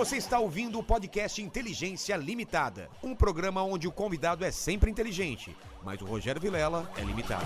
[0.00, 5.54] Você está ouvindo o podcast Inteligência Limitada, um programa onde o convidado é sempre inteligente,
[5.84, 7.44] mas o Rogério Vilela é limitado.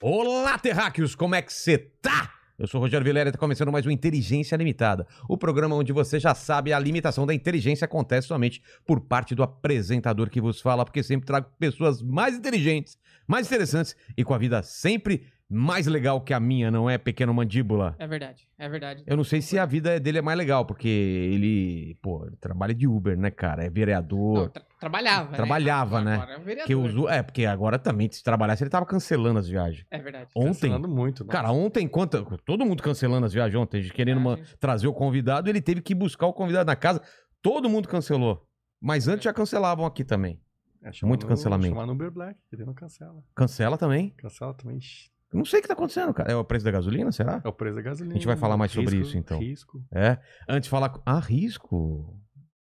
[0.00, 2.11] Olá, terráqueos, como é que você tá?
[2.58, 6.20] Eu sou Rogério Vilela e está começando mais um Inteligência Limitada, o programa onde você
[6.20, 10.84] já sabe a limitação da inteligência acontece somente por parte do apresentador que vos fala,
[10.84, 16.20] porque sempre trago pessoas mais inteligentes, mais interessantes e com a vida sempre mais legal
[16.20, 17.94] que a minha, não é, pequeno mandíbula?
[17.98, 19.04] É verdade, é verdade.
[19.06, 22.74] Eu não sei se a vida dele é mais legal, porque ele, pô, ele trabalha
[22.74, 23.64] de Uber, né, cara?
[23.64, 24.34] É vereador.
[24.34, 26.10] Não, tra- trabalhava, Trabalhava, né?
[26.12, 26.16] né?
[26.16, 26.66] Agora é um vereador.
[26.66, 27.08] que usu...
[27.08, 29.84] É, porque agora também, se trabalhasse, ele tava cancelando as viagens.
[29.90, 30.30] É verdade.
[30.34, 31.24] Ontem, Cancelando muito.
[31.24, 31.32] nossa.
[31.32, 32.24] Cara, ontem, quanta...
[32.44, 36.26] todo mundo cancelando as viagens ontem, querendo uma- trazer o convidado, ele teve que buscar
[36.26, 37.00] o convidado na casa.
[37.42, 38.46] Todo mundo cancelou.
[38.80, 40.40] Mas antes já cancelavam aqui também.
[40.84, 41.68] É, muito no- cancelamento.
[41.74, 43.22] Chamar no Uber Black, que ele não cancela.
[43.36, 44.10] Cancela também.
[44.16, 44.78] Cancela também.
[44.78, 46.30] ixi, Não sei o que tá acontecendo, cara.
[46.32, 47.40] É o preço da gasolina, será?
[47.44, 48.14] É o preço da gasolina.
[48.14, 49.38] A gente vai falar mais sobre risco- isso, então.
[49.38, 49.82] Risco.
[49.94, 50.18] É.
[50.48, 50.92] Antes de falar.
[51.06, 52.18] Ah, risco.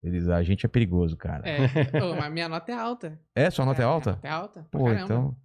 [0.02, 0.28] Eles...
[0.30, 1.44] A gente é perigoso, cara.
[1.47, 1.58] É,
[1.97, 3.20] É, Ô, mas minha nota é alta.
[3.52, 4.11] sua nota é, Minha alta?
[4.11, 4.67] nota é alta.
[4.70, 5.03] pra Pô, caramba.
[5.05, 5.36] então.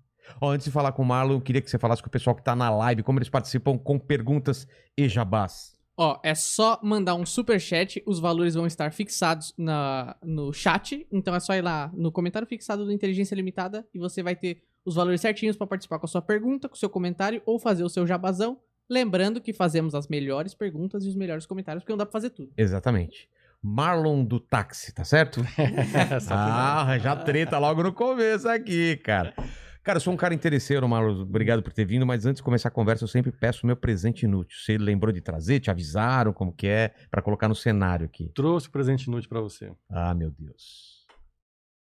[0.40, 2.36] Ó, antes de falar com o Marlon, eu queria que você falasse com o pessoal
[2.36, 4.66] que tá na live, como eles participam com perguntas
[4.96, 5.76] e jabás.
[5.96, 11.06] Ó, é só mandar um super chat, os valores vão estar fixados na, no chat.
[11.10, 14.62] Então é só ir lá no comentário fixado do Inteligência Limitada e você vai ter
[14.84, 17.84] os valores certinhos pra participar com a sua pergunta, com o seu comentário ou fazer
[17.84, 18.58] o seu jabazão.
[18.88, 22.30] Lembrando que fazemos as melhores perguntas e os melhores comentários, porque não dá pra fazer
[22.30, 22.52] tudo.
[22.56, 23.28] Exatamente.
[23.62, 25.42] Marlon do táxi, tá certo?
[26.30, 29.34] Ah, já treta logo no começo aqui, cara.
[29.82, 31.22] Cara, eu sou um cara interesseiro, Marlon.
[31.22, 33.76] Obrigado por ter vindo, mas antes de começar a conversa, eu sempre peço o meu
[33.76, 34.58] presente inútil.
[34.58, 35.60] Você lembrou de trazer?
[35.60, 36.94] Te avisaram como que é?
[37.10, 38.30] Pra colocar no cenário aqui.
[38.34, 39.72] Trouxe o presente inútil pra você.
[39.88, 41.06] Ah, meu Deus.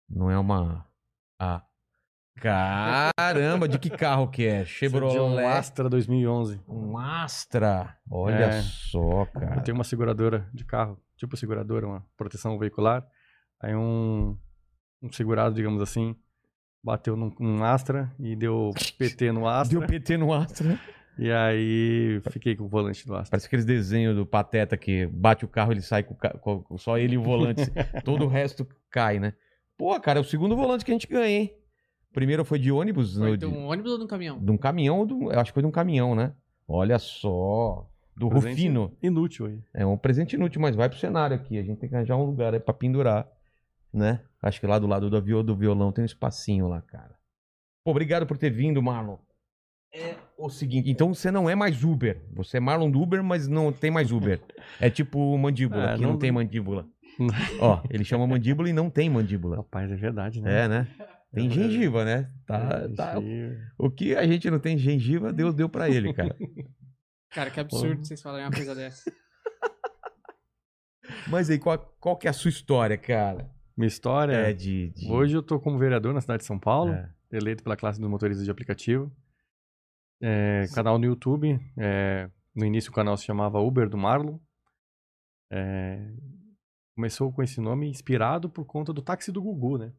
[0.08, 0.86] Não é uma.
[1.38, 1.62] Ah.
[2.40, 4.48] Caramba, de que carro que é?
[4.48, 5.44] É de um Chevrolet.
[5.46, 6.60] Astra 2011.
[6.68, 7.96] Um Astra.
[8.10, 8.62] Olha É.
[8.62, 9.56] só, cara.
[9.56, 13.04] Eu tenho uma seguradora de carro, tipo seguradora, uma proteção veicular.
[13.60, 14.36] Aí um,
[15.02, 16.14] um segurado, digamos assim,
[16.84, 19.78] bateu num, num Astra e deu PT no Astra.
[19.78, 20.78] Deu PT no Astra.
[21.18, 23.30] E aí fiquei com o volante do Astra.
[23.30, 27.14] Parece aqueles desenhos do Pateta que bate o carro, ele sai com, com- só ele
[27.14, 27.62] e o volante.
[28.04, 29.32] todo o resto cai, né?
[29.78, 31.54] Pô, cara, é o segundo volante que a gente ganha, hein?
[32.16, 34.38] Primeiro foi de ônibus, Foi no, de um ônibus ou de um caminhão?
[34.38, 36.32] de um caminhão, ou do- eu acho que foi de um caminhão, né?
[36.66, 37.86] Olha só.
[38.16, 38.96] Do Presente Rufino.
[39.02, 39.60] Inútil aí.
[39.74, 41.58] É um presente inútil, mas vai pro cenário aqui.
[41.58, 43.28] A gente tem que arranjar um lugar aí pra pendurar,
[43.92, 44.22] né?
[44.42, 47.14] Acho que lá do lado do, avião, do violão tem um espacinho lá, cara.
[47.84, 49.18] Pô, obrigado por ter vindo, Marlon.
[49.92, 52.22] É o seguinte, então você não é mais Uber.
[52.32, 54.40] Você é Marlon do Uber, mas não tem mais Uber.
[54.80, 56.86] É tipo mandíbula, É, aqui não, não- tem mandíbula.
[57.60, 59.56] Ó, ele chama mandíbula e não tem mandíbula.
[59.58, 60.64] Rapaz, é verdade, né?
[60.64, 60.88] É, né?
[61.36, 62.32] Tem gengiva, né?
[62.46, 63.14] Tá, É, tá.
[63.78, 66.36] O que a gente não tem gengiva, Deus deu pra ele, cara.
[67.30, 69.12] Cara, que absurdo vocês falarem uma coisa dessa.
[71.28, 73.50] Mas aí, qual, qual que é a sua história, cara?
[73.76, 74.32] Minha história.
[74.32, 74.90] É de.
[74.90, 77.10] de- Hoje eu tô como vereador na cidade de São Paulo, É.
[77.30, 79.12] eleito pela classe dos motoristas de aplicativo.
[80.20, 81.60] É, canal no YouTube.
[81.76, 84.38] é, no início o canal se chamava Uber do Marlon.
[85.52, 86.10] É,
[86.94, 89.92] começou com esse nome inspirado por conta do táxi do Gugu, né?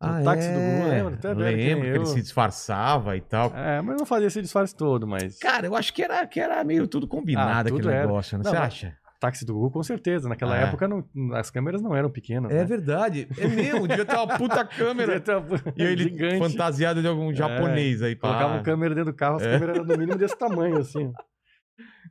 [0.00, 0.52] Ah, o táxi é?
[0.54, 1.14] do Gugu, lembra?
[1.14, 3.52] Até que Lembro nem que ele se disfarçava e tal.
[3.54, 5.38] É, mas não fazia esse disfarce todo, mas.
[5.38, 8.06] Cara, eu acho que era, que era meio tudo combinado Ah, tudo aquele era.
[8.06, 8.44] negócio, né?
[8.44, 8.96] Não, Você mas- acha?
[9.20, 10.26] Táxi do Gugu, com certeza.
[10.30, 10.60] Naquela Ah.
[10.60, 12.50] época não- as câmeras não eram pequenas.
[12.50, 12.64] É né?
[12.64, 13.28] verdade.
[13.38, 15.22] É mesmo, devia ter uma puta câmera.
[15.38, 16.38] Uma- E ele gigante.
[16.38, 18.16] fantasiado de algum japonês aí.
[18.16, 18.28] pá.
[18.28, 19.52] Colocava uma câmera dentro do carro, as É.
[19.52, 21.12] câmeras eram no mínimo desse tamanho, assim.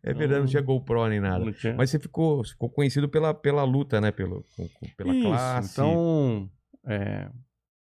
[0.04, 1.44] É verdade, não tinha GoPro nem nada.
[1.76, 4.12] Mas você ficou, ficou conhecido pela, pela luta, né?
[4.12, 5.72] Pelo, com- com- pela Isso, classe.
[5.74, 6.48] Então,
[6.88, 7.28] é,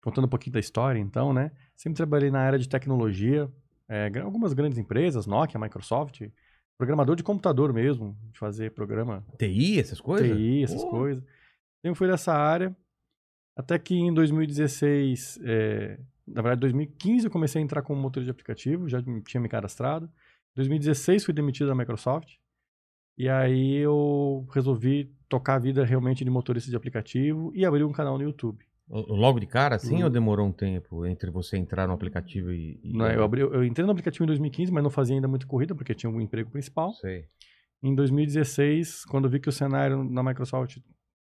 [0.08, 1.52] contando um pouquinho da história, então, né?
[1.76, 3.52] Sempre trabalhei na área de tecnologia,
[3.90, 6.22] é, algumas grandes empresas, Nokia, Microsoft,
[6.78, 10.38] programador de computador mesmo, de fazer programa TI, essas coisas?
[10.38, 10.92] TI, essas Pô.
[10.92, 11.22] coisas.
[11.82, 12.74] Sempre fui dessa área,
[13.54, 18.24] até que em 2016, é, na verdade, em 2015 eu comecei a entrar como motor
[18.24, 20.06] de aplicativo, já tinha me cadastrado.
[20.06, 22.36] Em 2016 fui demitido da Microsoft.
[23.18, 27.92] E aí eu resolvi tocar a vida realmente de motorista de aplicativo e abrir um
[27.92, 28.66] canal no YouTube.
[28.90, 30.06] Logo de cara, assim, Hum.
[30.06, 32.80] ou demorou um tempo entre você entrar no aplicativo e.
[32.82, 35.46] e- Né, Eu, abri- eu entrei no aplicativo em 2015, mas não fazia ainda muita
[35.46, 36.94] corrida, porque tinha um emprego principal.
[36.94, 37.26] Sei.
[37.84, 40.78] Em 2016, quando eu vi que o cenário na Microsoft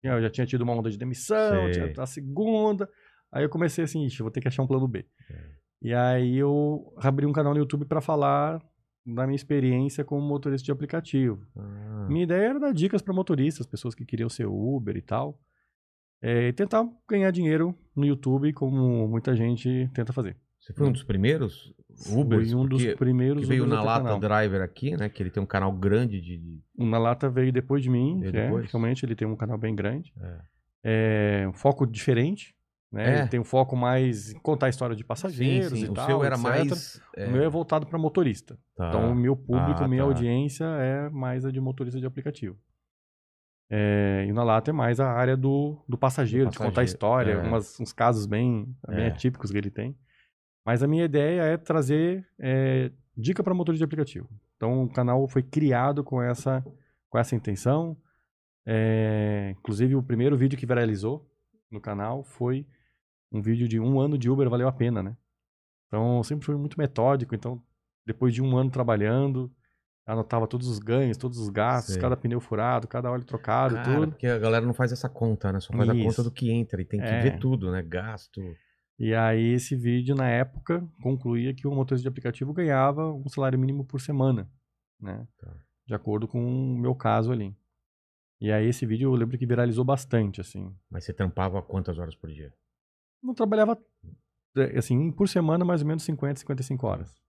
[0.03, 2.89] eu já tinha tido uma onda de demissão, tinha a segunda,
[3.31, 5.05] aí eu comecei assim, "Ixi, vou ter que achar um plano B.
[5.31, 5.35] É.
[5.83, 8.63] E aí eu abri um canal no YouTube para falar
[9.05, 11.47] da minha experiência como motorista de aplicativo.
[11.55, 15.39] Ah, Minha ideia era dar dicas para motoristas, pessoas que queriam ser Uber e tal.
[16.23, 20.37] É, e tentar ganhar dinheiro no YouTube, como muita gente tenta fazer.
[20.59, 21.73] Você foi um dos primeiros
[22.15, 22.45] Uber?
[22.45, 24.21] Foi um dos primeiros que veio Ubers na Lata canal.
[24.21, 25.09] Driver aqui, né?
[25.09, 26.61] Que ele tem um canal grande de...
[26.79, 28.71] O Na Lata veio depois de mim, é, depois?
[28.71, 30.13] realmente ele tem um canal bem grande.
[30.21, 30.39] É.
[31.43, 32.55] É, um foco diferente,
[32.93, 33.17] né?
[33.17, 33.19] É.
[33.21, 35.87] Ele tem um foco mais em contar a história de passageiros sim, sim.
[35.87, 36.49] e O tal, seu era etc.
[36.49, 37.01] mais...
[37.17, 38.59] O meu é voltado para motorista.
[38.77, 38.89] tá.
[38.89, 40.09] Então, o meu público, Ah, minha tá.
[40.09, 42.57] audiência é mais a de motorista de aplicativo.
[43.73, 46.93] É, e Na Lata é mais a área do, do passageiro, de contar a passageiro,
[46.97, 47.43] história, é.
[47.43, 49.09] umas- uns casos bem, bem É.
[49.09, 49.97] atípicos que ele tem.
[50.67, 54.29] Mas a minha ideia é trazer é, dica para motorista de aplicativo.
[54.57, 56.65] Então, o canal foi criado com essa,
[57.09, 57.97] com essa intenção.
[58.67, 61.27] É, inclusive, o primeiro vídeo que viralizou
[61.71, 62.67] no canal foi
[63.33, 65.17] um vídeo de um ano de Uber valeu a pena, né?
[65.87, 67.35] Então, eu sempre fui muito metódico.
[67.35, 67.63] Então,
[68.05, 69.51] depois de um ano trabalhando,
[70.13, 72.01] anotava todos os ganhos, todos os gastos, Sei.
[72.03, 74.09] cada pneu furado, cada óleo trocado, Cara, tudo.
[74.13, 75.61] porque a galera não faz essa conta, né?
[75.61, 76.05] Só faz a Isso.
[76.07, 77.21] conta do que entra e tem que É.
[77.21, 77.83] ver tudo, né?
[77.83, 78.41] Gasto.
[78.99, 83.59] E aí, esse vídeo, na época, concluía que o motorista de aplicativo ganhava um salário
[83.59, 84.51] mínimo por semana,
[85.01, 85.27] né?
[85.39, 85.53] Tá.
[85.87, 86.39] De acordo com
[86.75, 87.57] o meu caso ali.
[88.41, 90.75] E aí, esse vídeo eu lembro que viralizou bastante, assim.
[90.91, 92.53] Mas você trampava quantas horas por dia?
[93.23, 93.79] Não trabalhava,
[94.57, 97.21] é, assim, por semana, mais ou menos 50, 55 horas.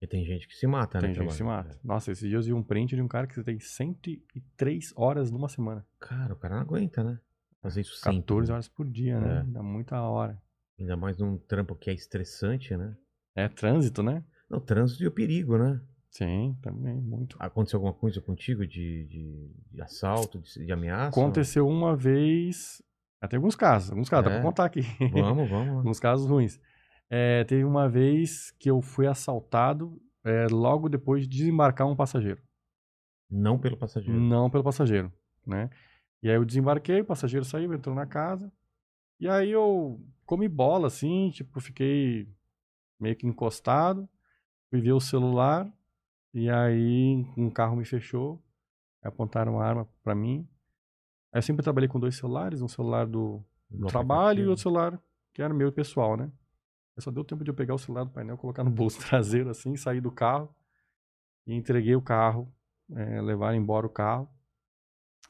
[0.00, 1.08] Porque tem gente que se mata, né?
[1.08, 1.78] Tem gente que se mata.
[1.84, 5.46] Nossa, esses dias eu vi um print de um cara que tem 103 horas numa
[5.46, 5.86] semana.
[5.98, 7.20] Cara, o cara não aguenta, né?
[7.60, 8.20] Fazer isso sempre.
[8.22, 8.54] 14 né?
[8.54, 9.40] horas por dia, né?
[9.40, 9.52] É.
[9.52, 10.40] Dá muita hora.
[10.78, 12.96] Ainda mais num trampo que é estressante, né?
[13.36, 14.24] É trânsito, né?
[14.48, 15.78] Não, trânsito e o perigo, né?
[16.10, 17.36] Sim, também, muito.
[17.38, 21.08] Aconteceu alguma coisa contigo de, de, de assalto, de, de ameaça?
[21.20, 22.82] Aconteceu uma vez.
[23.28, 24.34] Tem alguns casos, alguns casos, dá É?
[24.36, 24.80] pra contar aqui.
[25.12, 25.76] Vamos, vamos.
[25.76, 26.58] alguns casos ruins.
[27.10, 32.40] É, teve uma vez que eu fui assaltado é, logo depois de desembarcar um passageiro.
[33.28, 34.18] Não pelo passageiro.
[34.18, 35.12] Não pelo passageiro,
[35.46, 35.68] né?
[36.22, 38.52] E aí eu desembarquei, o passageiro saiu, entrou na casa.
[39.18, 42.28] E aí eu comi bola, assim, tipo, fiquei
[42.98, 44.08] meio que encostado.
[44.68, 45.70] Fui ver o celular.
[46.32, 48.42] E aí um carro me fechou.
[49.02, 50.46] Apontaram uma arma pra mim.
[51.32, 55.00] Aí eu sempre trabalhei com dois celulares, um celular do, Do trabalho e outro celular
[55.32, 56.30] que era meu pessoal, né?
[57.00, 59.76] Só deu tempo de eu pegar o celular do painel, colocar no bolso traseiro assim,
[59.76, 60.54] sair do carro
[61.46, 62.52] e entreguei o carro,
[62.92, 64.28] é, levar embora o carro.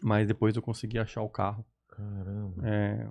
[0.02, 1.64] Mas depois eu consegui achar o carro.
[1.88, 2.66] Caramba.
[2.66, 3.08] É,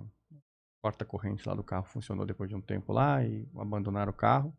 [0.82, 4.56] porta-corrente lá do carro funcionou depois de um tempo lá e abandonaram o carro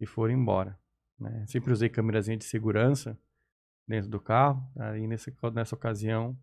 [0.00, 0.78] e foram embora.
[1.18, 1.46] Né?
[1.46, 3.18] Sempre usei câmerazinha de segurança
[3.86, 4.68] dentro do carro.
[4.76, 6.36] Aí nesse, nessa ocasião,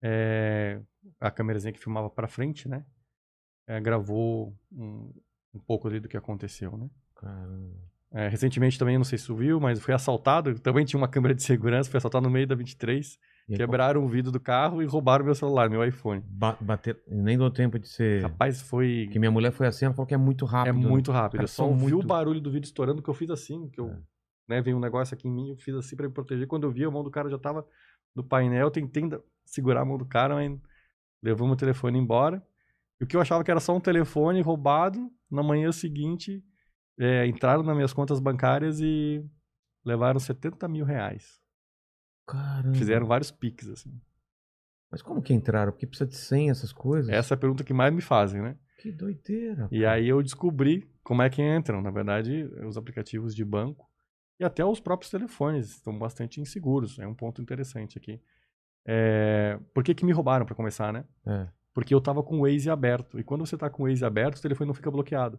[0.00, 0.80] é,
[1.20, 2.86] a câmerazinha que filmava para frente, né?
[3.66, 5.12] é, gravou um,
[5.54, 6.88] um pouco ali do que aconteceu, né?
[7.16, 7.74] Caramba.
[8.14, 10.58] É, recentemente também, não sei se tu viu, mas fui assaltado.
[10.58, 13.18] Também tinha uma câmera de segurança, fui assaltado no meio da 23.
[13.48, 16.22] E Quebraram o vidro do carro e roubaram meu celular, meu iPhone.
[16.26, 17.02] ba- bater...
[17.08, 18.22] Nem deu tempo de ser...
[18.22, 19.04] Rapaz, foi.
[19.06, 20.78] Porque minha mulher foi assim, ela falou que é muito rápido.
[20.78, 20.88] É né?
[20.88, 21.38] muito rápido.
[21.38, 23.88] Cara, Eu só ouvi o barulho do vidro estourando que eu fiz assim, que eu,
[23.88, 23.98] É.
[24.46, 26.46] né, veio um negócio aqui em mim, eu fiz assim pra me proteger.
[26.46, 27.66] Quando eu vi, a mão do cara já tava
[28.14, 29.02] no painel, eu tentei
[29.46, 30.52] segurar a mão do cara, mas
[31.22, 32.42] levou meu telefone embora.
[33.00, 36.44] E o que eu achava que era só um telefone roubado, na manhã seguinte,
[36.98, 39.24] é, entraram nas minhas contas bancárias e
[39.84, 41.40] levaram 70 mil reais.
[42.26, 42.76] Caramba.
[42.76, 44.00] Fizeram vários piques, assim.
[44.90, 45.72] Mas como que entraram?
[45.72, 47.10] Porque precisa de senha, essas coisas.
[47.10, 48.56] Essa é a pergunta que mais me fazem, né?
[48.78, 49.68] Que doideira.
[49.70, 51.80] E aí eu descobri como é que entram.
[51.80, 53.88] Na verdade, os aplicativos de banco
[54.38, 56.98] e até os próprios telefones estão bastante inseguros.
[56.98, 58.20] É um ponto interessante aqui.
[58.84, 59.58] É...
[59.72, 61.04] Por que, que me roubaram, para começar, né?
[61.26, 61.48] É.
[61.74, 63.18] Porque eu tava com o Waze aberto.
[63.18, 65.38] E quando você tá com o Waze aberto, o telefone não fica bloqueado.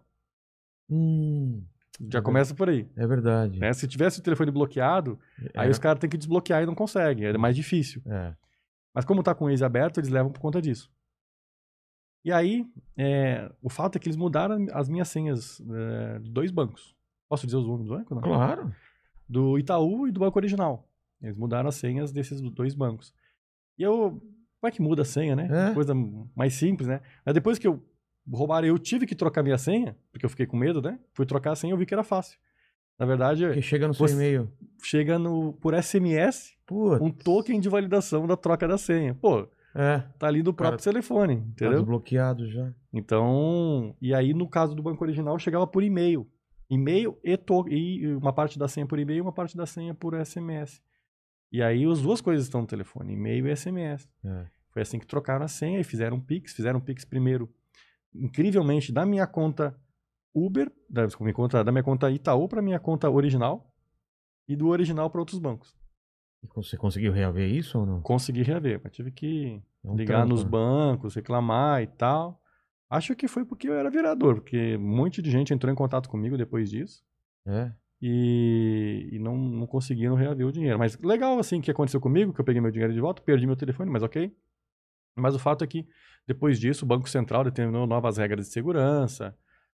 [0.89, 1.63] Hum,
[2.09, 2.89] Já É começa por aí.
[2.95, 3.59] é verdade.
[3.59, 3.71] Né?
[3.73, 7.25] Se tivesse o telefone bloqueado, aí Era- os caras têm que desbloquear e não conseguem.
[7.27, 8.01] É mais difícil.
[8.05, 8.35] É.
[8.93, 10.91] Mas como tá com o Waze aberto, eles levam por conta disso.
[12.25, 12.65] E aí,
[12.97, 16.95] é, o fato é que eles mudaram as minhas senhas é, de dois bancos.
[17.27, 18.15] Posso dizer os nomes do banco?
[18.15, 18.21] Não?
[18.21, 18.73] Claro.
[19.27, 20.87] Do Itaú e do banco original.
[21.21, 23.13] Eles mudaram as senhas desses dois bancos.
[23.77, 24.21] E eu.
[24.63, 25.50] Como é que muda a senha, né?
[25.72, 25.74] É.
[25.74, 25.93] Coisa
[26.34, 27.01] mais simples, né?
[27.25, 27.84] Mas depois que eu
[28.32, 30.98] roubaram, eu tive que trocar minha senha, porque eu fiquei com medo, né?
[31.12, 32.39] Fui trocar a senha eu vi que era fácil.
[32.98, 34.50] Na verdade, Que chega no seu e-mail.
[34.82, 37.01] chega no, por SMS Putz.
[37.01, 39.13] um token de validação da troca da senha.
[39.13, 40.01] Pô, É.
[40.17, 41.79] tá ali do Cara, próprio telefone, Tá entendeu?
[41.79, 42.72] desbloqueado já.
[42.93, 46.25] Então, e aí no caso do banco original chegava por e-mail.
[46.70, 47.38] E-mail e,
[47.70, 50.82] e uma parte da senha por e-mail e uma parte da senha por SMS.
[51.53, 54.10] E aí as duas coisas estão no telefone, e-mail e SMS.
[54.25, 54.48] É.
[54.72, 56.51] Foi assim que trocaram a senha e fizeram um Pix.
[56.51, 57.48] Fizeram um Pix primeiro,
[58.12, 59.79] incrivelmente, da minha conta
[60.33, 63.72] Uber, da, minha conta, da minha conta Itaú para minha conta original
[64.48, 65.75] e do original para outros bancos.
[66.43, 68.01] E você conseguiu reaver isso ou não?
[68.01, 70.50] Consegui reaver, mas tive que É um ligar trampo, nos né?
[70.50, 72.41] bancos, reclamar e tal.
[72.89, 76.10] Acho que foi porque eu era vereador, porque um monte de gente entrou em contato
[76.10, 77.03] comigo depois disso
[77.45, 77.72] É?
[78.05, 80.77] E, e não, não conseguiram reaver o dinheiro.
[80.77, 83.55] Mas legal, assim, que aconteceu comigo, que eu peguei meu dinheiro de volta, perdi meu
[83.55, 84.36] telefone, mas ok.
[85.15, 85.88] Mas o fato é que,
[86.27, 89.33] depois disso, o Banco Central determinou novas regras de segurança,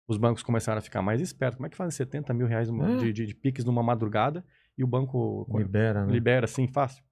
[0.07, 1.57] os bancos começaram a ficar mais espertos.
[1.57, 2.97] Como é que fazem 70 mil reais É.
[2.97, 4.43] de, de, de Pix numa madrugada
[4.75, 6.11] e o banco Libera, né?
[6.11, 7.03] libera assim, fácil?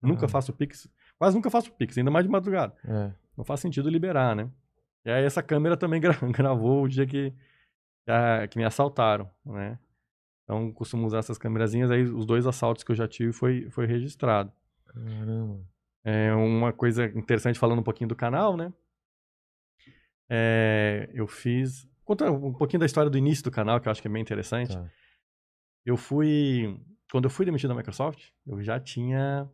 [0.00, 0.28] Nunca Ah.
[0.28, 0.88] faço Pix,
[1.18, 2.72] quase nunca faço Pix, ainda mais de madrugada.
[2.84, 3.10] É.
[3.36, 4.48] Não faz sentido liberar, né?
[5.04, 7.32] E aí essa câmera também gra- gravou o dia que,
[8.06, 9.78] ah, que me assaltaram, né?
[10.46, 13.84] Então costumo usar essas câmerazinhas, aí os dois assaltos que eu já tive foi, foi
[13.84, 14.52] registrado.
[14.86, 15.60] Caramba.
[16.04, 18.72] É uma coisa interessante falando um pouquinho do canal, né?
[20.30, 21.88] É, eu fiz.
[22.04, 24.22] Conta um pouquinho da história do início do canal, que eu acho que é bem
[24.22, 24.72] interessante.
[24.72, 24.88] Tá.
[25.84, 26.80] Eu fui.
[27.10, 29.50] Quando eu fui demitido da Microsoft, eu já tinha.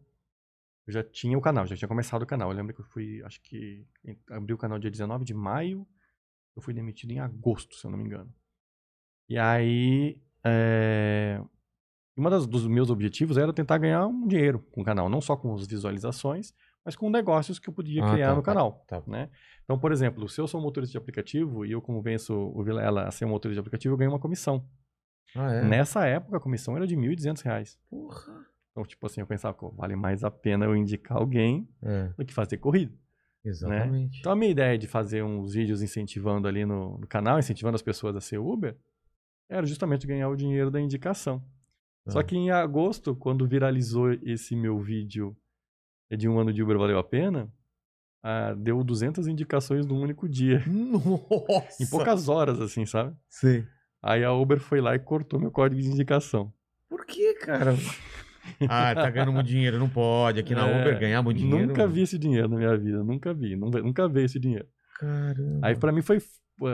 [0.87, 2.51] Eu já tinha o canal, já tinha começado o canal.
[2.51, 3.87] Eu lembro que eu fui, acho que.
[4.31, 5.87] Abri o canal dia 19 de maio.
[6.55, 8.31] Eu fui demitido em agosto, se eu não me engano.
[9.27, 10.21] E aí.
[10.45, 11.41] É...
[12.17, 15.35] Uma das, dos meus objetivos era tentar ganhar um dinheiro com o canal, não só
[15.35, 16.53] com as visualizações,
[16.85, 18.85] mas com negócios que eu podia Ah, criar tá, no tá, canal.
[18.87, 19.03] tá.
[19.07, 19.31] Né?
[19.65, 23.11] Então, por exemplo, se eu sou motorista de aplicativo e eu convenço o Vilela a
[23.11, 24.67] ser um motorista de aplicativo, eu ganho uma comissão.
[25.35, 25.65] Ah, é?
[25.65, 27.79] Nessa época, a comissão era de 1.200 reais.
[27.89, 28.45] Porra.
[28.73, 32.25] Então, tipo assim, eu pensava, pô, vale mais a pena eu indicar alguém É, do
[32.27, 32.93] que fazer corrida.
[33.43, 34.21] exatamente.
[34.21, 37.83] Então, a minha ideia de fazer uns vídeos incentivando ali no, no canal, incentivando as
[37.83, 38.77] pessoas a ser Uber,
[39.53, 41.43] era justamente ganhar o dinheiro da indicação.
[42.09, 42.25] Só Ah.
[42.25, 45.37] que em agosto, quando viralizou esse meu vídeo
[46.11, 47.49] de um ano de Uber valeu a pena,
[48.23, 50.63] ah, deu 200 indicações num único dia.
[50.67, 51.83] Nossa!
[51.83, 53.15] Em poucas horas, assim, sabe?
[53.29, 53.65] Sei.
[54.03, 56.53] Aí a Uber foi lá e cortou meu código de indicação.
[56.89, 57.73] Por que, cara?
[58.69, 59.79] ah, tá ganhando muito dinheiro.
[59.79, 60.41] Não pode.
[60.41, 61.69] Aqui na É, Uber ganhar muito dinheiro.
[61.69, 64.67] Nunca vi esse dinheiro na minha vida, nunca vi, nunca, nunca vi esse dinheiro.
[64.99, 65.67] Caramba.
[65.67, 66.19] Aí pra mim foi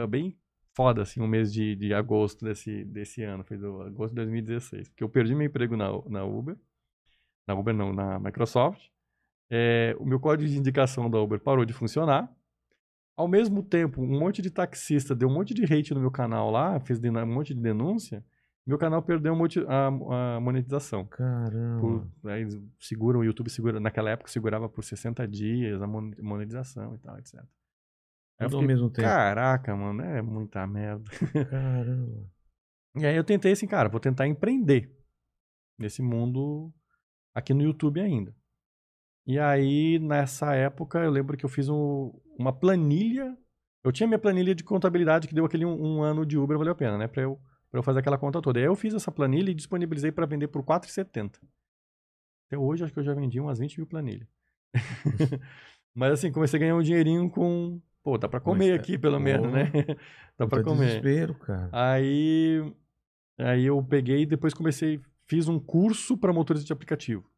[0.08, 0.36] bem
[0.78, 4.88] foda, assim, o mês de, de agosto desse, desse ano, foi do agosto de 2016.
[4.88, 6.56] Porque eu perdi meu emprego na, na Uber,
[7.48, 8.80] na Uber não, na Microsoft.
[9.50, 12.32] É, o meu código de indicação da Uber parou de funcionar.
[13.16, 16.48] Ao mesmo tempo, um monte de taxista deu um monte de hate no meu canal
[16.48, 18.24] lá, fez um monte de denúncia.
[18.64, 21.06] Meu canal perdeu um a, a monetização.
[21.06, 21.80] Caramba.
[21.80, 22.46] Por, aí
[22.78, 27.18] seguram, o YouTube segura, naquela época segurava por 60 dias a mon- monetização e tal,
[27.18, 27.42] etc.
[28.46, 29.06] Tudo ao fiquei, mesmo tempo.
[29.08, 31.04] Caraca, mano, é muita merda.
[31.50, 32.26] Caramba.
[32.96, 34.90] E aí eu tentei assim, cara, vou tentar empreender
[35.78, 36.72] nesse mundo
[37.34, 38.34] aqui no YouTube ainda.
[39.26, 43.36] E aí, nessa época, eu lembro que eu fiz um- uma planilha.
[43.84, 46.72] Eu tinha minha planilha de contabilidade que deu aquele um, um ano de Uber, valeu
[46.72, 47.06] a pena, né?
[47.06, 47.38] Pra eu,
[47.70, 48.58] pra eu fazer aquela conta toda.
[48.58, 51.38] E aí eu fiz essa planilha e disponibilizei para vender por R$ 4,70.
[52.46, 54.26] Até hoje, acho que eu já vendi umas 20 mil planilhas.
[55.94, 57.80] Mas assim, comecei a ganhar um dinheirinho com.
[58.08, 59.70] Pô, dá pra comer Mas, aqui, pelo pô, menos, né?
[60.38, 60.86] dá pra comer.
[60.86, 61.68] desespero, cara.
[61.70, 62.72] Aí,
[63.36, 67.28] aí eu peguei e depois comecei, fiz um curso para motorista de aplicativo.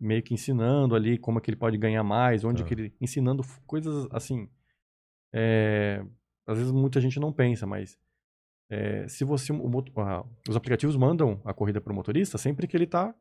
[0.00, 2.68] Meio que ensinando ali como é que ele pode ganhar mais, onde Tá.
[2.68, 2.92] que ele.
[3.00, 4.48] Ensinando coisas assim.
[5.32, 6.04] é,
[6.44, 7.96] às vezes muita gente não pensa, mas.
[8.68, 9.52] é, se você.
[9.52, 13.14] o moto- ah, os aplicativos mandam a corrida para o motorista sempre que ele está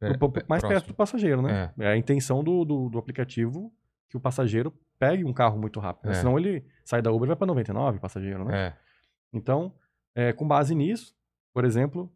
[0.00, 0.18] É, mais
[0.60, 0.68] próximo.
[0.68, 1.72] perto do passageiro, né?
[1.80, 3.72] É, a intenção do, do, do aplicativo
[4.08, 4.72] que o passageiro
[5.02, 6.06] pegue um carro muito rápido.
[6.06, 6.12] né?
[6.12, 6.14] É.
[6.14, 8.68] Senão ele sai da Uber e vai para 99 passageiro, né?
[8.68, 8.76] É.
[9.32, 9.74] Então,
[10.14, 11.12] é, com base nisso,
[11.52, 12.08] por exemplo,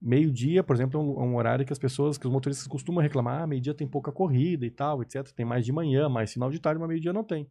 [0.00, 3.42] meio-dia, por exemplo, é um, um horário que as pessoas, que os motoristas costumam reclamar,
[3.42, 5.28] ah, meio-dia tem pouca corrida e tal, etc.
[5.32, 7.50] Tem mais de manhã, mais final de tarde, mas meio-dia não tem.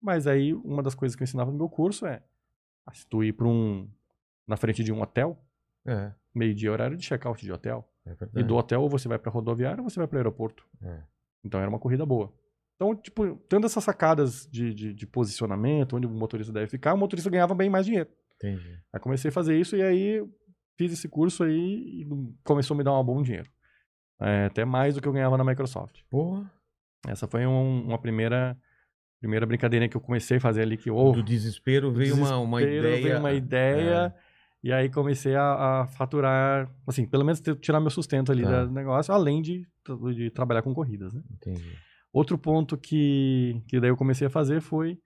[0.00, 2.22] Mas aí, uma das coisas que eu ensinava no meu curso é,
[2.86, 3.88] ah, se tu ir para um,
[4.46, 5.38] na frente de um hotel,
[5.86, 6.12] É.
[6.34, 7.86] meio-dia é horário de check-out de hotel.
[8.06, 10.64] É E do hotel ou você vai para rodoviária ou você vai para aeroporto.
[10.80, 11.02] É.
[11.44, 12.32] Então era uma corrida boa.
[12.80, 16.96] Então, tipo, tendo essas sacadas de, de, de posicionamento, onde o motorista deve ficar, o
[16.96, 18.08] motorista ganhava bem mais dinheiro.
[18.36, 18.78] Entendi.
[18.92, 20.24] Aí comecei a fazer isso e aí
[20.76, 22.08] fiz esse curso aí e
[22.44, 23.50] começou a me dar um bom dinheiro.
[24.20, 26.02] É, até mais do que eu ganhava na Microsoft.
[26.08, 26.48] Porra.
[27.06, 28.56] Essa foi um- uma primeira
[29.20, 32.62] primeira brincadeirinha que eu comecei a fazer ali que oh, Do desespero veio uma, uma
[32.62, 33.02] ideia.
[33.02, 34.14] veio uma ideia
[34.62, 38.64] e aí comecei a, a faturar, assim, pelo menos tirar meu sustento ali Tá.
[38.64, 39.66] do negócio, além de,
[40.14, 41.22] de trabalhar com corridas, né?
[41.32, 41.76] Entendi.
[42.12, 44.96] Outro ponto que, que daí eu comecei a fazer foi.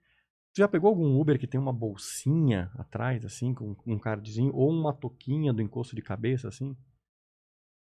[0.53, 4.69] Tu já pegou algum Uber que tem uma bolsinha atrás, assim, com um cardzinho, ou
[4.71, 6.75] uma toquinha do encosto de cabeça, assim?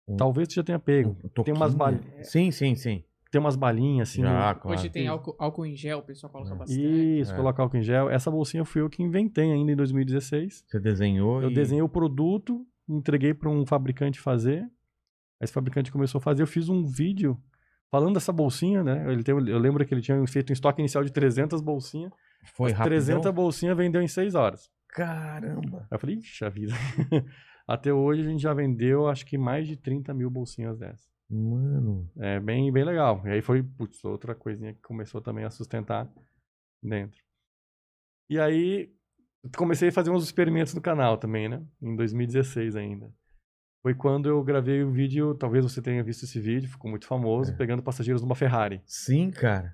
[0.08, 1.10] Um- Talvez tu já tenha pego.
[1.22, 2.00] Um Tem umas, toquinho?
[2.00, 2.24] bal...
[2.24, 3.04] Sim, sim, sim.
[3.30, 4.22] tem umas balinhas, assim.
[4.22, 4.78] Já, no- claro.
[4.78, 6.56] Hoje tem álcool, álcool em gel, o pessoal coloca É.
[6.56, 6.80] bastante.
[7.20, 7.36] Isso, É.
[7.36, 8.08] colocar álcool em gel.
[8.08, 10.64] Essa bolsinha fui eu que inventei ainda em 2016.
[10.66, 11.54] Você desenhou Eu e...
[11.54, 14.62] desenhei o produto, entreguei para um fabricante fazer.
[14.62, 14.68] Aí
[15.44, 17.36] esse fabricante começou a fazer, eu fiz um vídeo
[17.90, 19.12] falando dessa bolsinha, né?
[19.12, 22.12] Ele tem, eu lembro que ele tinha feito um estoque inicial de 300 bolsinhas.
[22.54, 22.92] Foi rápido.
[22.92, 24.70] 300 bolsinhas vendeu em 6 horas.
[24.88, 25.78] Caramba.
[25.90, 26.72] Aí eu falei, ixi, a vida.
[27.66, 31.08] Até hoje a gente já vendeu, acho que mais de 30 mil bolsinhas dessas.
[31.28, 32.08] Mano.
[32.18, 33.20] É bem, bem legal.
[33.26, 36.08] E aí foi, putz, outra coisinha que começou também a sustentar
[36.82, 37.20] dentro.
[38.30, 38.92] E aí
[39.56, 41.62] comecei a fazer uns experimentos no canal também, né?
[41.82, 43.12] Em 2016 ainda.
[43.86, 47.52] Foi quando eu gravei o vídeo, talvez você tenha visto esse vídeo, ficou muito famoso,
[47.52, 47.54] É.
[47.54, 48.80] pegando passageiros numa Ferrari.
[48.84, 49.72] Sim, cara.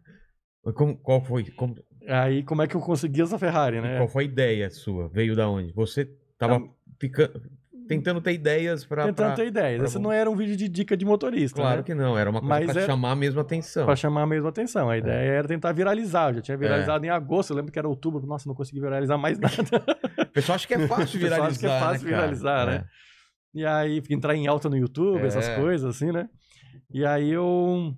[0.74, 1.44] Como, qual foi?
[1.44, 1.76] como-
[2.06, 3.96] Aí como é que eu consegui essa Ferrari, né?
[3.96, 5.08] Qual foi a ideia sua?
[5.08, 5.72] Veio da onde?
[5.72, 6.60] Você tava
[7.00, 7.40] ficando,
[7.88, 9.04] tentando ter ideias pra.
[9.06, 9.78] Tentando pra- ter ideias.
[9.78, 11.82] pra- Esse não era um vídeo de dica de motorista, Claro né?
[11.82, 13.86] que não, era uma coisa é- chamar a mesma atenção.
[13.86, 14.92] Pra chamar a mesma atenção.
[14.92, 14.96] É.
[14.96, 16.28] A ideia era tentar viralizar.
[16.28, 18.26] Eu já tinha viralizado em agosto, eu lembro que era outubro.
[18.26, 19.82] Nossa, não consegui viralizar mais nada.
[20.20, 21.48] O pessoal acha que é fácil O pessoal viralizar.
[21.48, 22.84] acha que é fácil né, viralizar, né?
[23.54, 25.56] E aí, entrar em alta no YouTube, essas É.
[25.60, 26.28] coisas, assim, né?
[26.92, 27.94] E aí eu.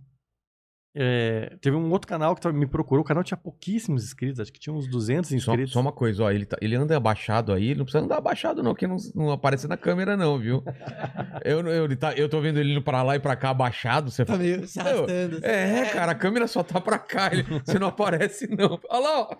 [0.97, 3.03] é, teve um outro canal que me procurou.
[3.03, 5.73] O canal tinha pouquíssimos inscritos, acho que tinha uns 200 Só, inscritos.
[5.73, 8.63] só uma coisa, ó, ele, tá- ele anda abaixado aí, ele não precisa andar abaixado
[8.63, 10.63] não, que não, não aparece na câmera não, viu?
[11.45, 14.09] eu, eu, ele tá, eu tô vendo ele indo pra lá e pra cá abaixado,
[14.11, 14.45] você Tá fala...
[14.45, 15.37] meio se arrastando.
[15.39, 15.47] assim.
[15.47, 18.79] É, cara, a câmera só tá pra cá, ele- você não aparece não.
[18.89, 19.37] Olha lá, ó.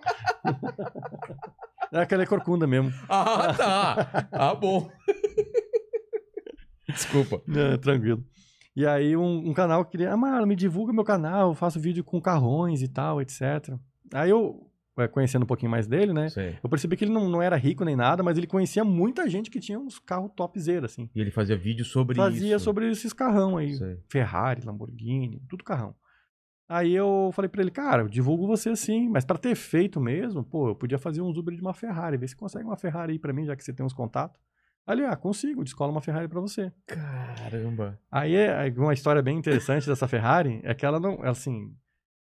[1.93, 2.91] É aquela corcunda mesmo.
[3.07, 4.27] Ah, tá.
[4.31, 4.89] Ah, bom.
[6.87, 7.41] Desculpa.
[7.53, 8.23] É, tranquilo.
[8.75, 11.79] E aí um, um canal que queria, ah, mano, me divulga meu canal, eu faço
[11.79, 13.73] vídeo com carrões e tal, etc.
[14.13, 16.29] Aí eu, é, conhecendo um pouquinho mais dele, né?
[16.29, 16.57] Sei.
[16.61, 19.49] Eu percebi que ele não, não era rico nem nada, mas ele conhecia muita gente
[19.49, 21.09] que tinha uns carros topzera, assim.
[21.15, 22.65] E ele fazia vídeo sobre Fazia isso.
[22.65, 23.75] sobre esses carrão aí.
[23.75, 23.97] Sei.
[24.09, 25.95] Ferrari, Lamborghini, tudo carrão.
[26.67, 30.43] Aí eu falei pra ele, cara, eu divulgo você sim, mas pra ter feito mesmo,
[30.43, 33.19] pô, eu podia fazer uns Uber de uma Ferrari, ver se consegue uma Ferrari aí
[33.19, 34.41] pra mim, já que você tem uns contatos.
[34.85, 36.71] Ali, ah, consigo, descola uma Ferrari pra você.
[36.85, 37.99] Caramba.
[38.11, 41.75] Aí é uma história bem interessante dessa Ferrari é que ela não, ela, assim,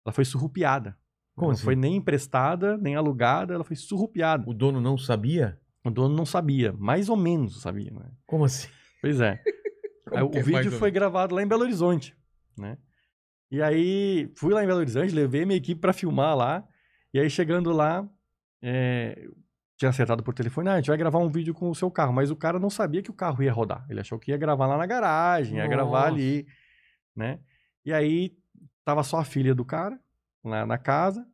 [0.05, 0.95] ela foi surrupiada.
[1.35, 1.63] Como não assim?
[1.63, 4.47] foi nem emprestada, nem alugada, ela foi surrupiada.
[4.47, 5.59] O dono não sabia?
[5.83, 8.11] O dono não sabia, mais ou menos sabia, né?
[8.25, 8.69] Como assim?
[9.01, 9.41] Pois é.
[10.11, 12.15] Aí, o é mais vídeo foi gravado lá em Belo Horizonte,
[12.55, 12.77] né?
[13.49, 16.67] E aí, fui lá em Belo Horizonte, levei minha equipe pra filmar lá.
[17.13, 18.07] E aí, chegando lá,
[18.61, 19.27] é,
[19.77, 22.13] tinha acertado por telefone, ah, a gente vai gravar um vídeo com o seu carro.
[22.13, 23.85] Mas o cara não sabia que o carro ia rodar.
[23.89, 26.13] Ele achou que ia gravar lá na garagem, ia gravar Nossa.
[26.13, 26.47] ali,
[27.15, 27.39] né?
[27.85, 28.35] E aí,
[28.85, 29.99] tava só a filha do cara,
[30.43, 31.25] lá na casa.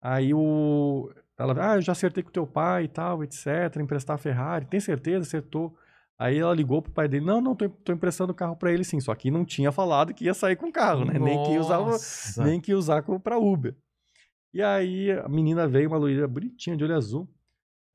[0.00, 1.12] Aí o...
[1.38, 4.64] Ela, ah, eu já acertei com teu pai e tal, etc, emprestar a Ferrari.
[4.64, 5.20] Tem certeza?
[5.20, 5.76] Acertou.
[6.18, 8.82] Aí ela ligou pro pai dele, não, não, tô, tô emprestando o carro pra ele
[8.84, 11.18] sim, só que não tinha falado que ia sair com o carro, né?
[11.18, 12.42] Nem que ia usar, o- Nossa.
[12.42, 13.76] nem que usar pra Uber.
[14.54, 17.28] E aí a menina veio, uma loira bonitinha, de olho azul,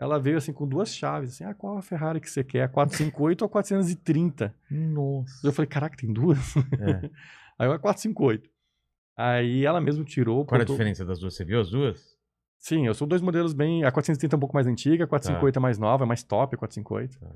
[0.02, 2.68] ela veio assim com duas chaves, assim, ah, qual a Ferrari que você quer, a
[2.68, 4.56] 458 ou a 430?
[4.72, 5.48] Nossa.
[5.48, 6.56] Eu falei, caraca, tem duas?
[6.58, 7.10] É.
[7.60, 8.50] Aí eu, a 458.
[9.16, 11.36] Aí ela mesmo tirou, Qual era a diferença das duas?
[11.36, 12.18] Você viu as duas?
[12.58, 13.84] Sim, eu sou dois modelos bem.
[13.84, 16.56] A 430 é um pouco mais antiga, a 450 é mais nova, é mais top
[16.56, 17.20] a 450.
[17.20, 17.36] Tá.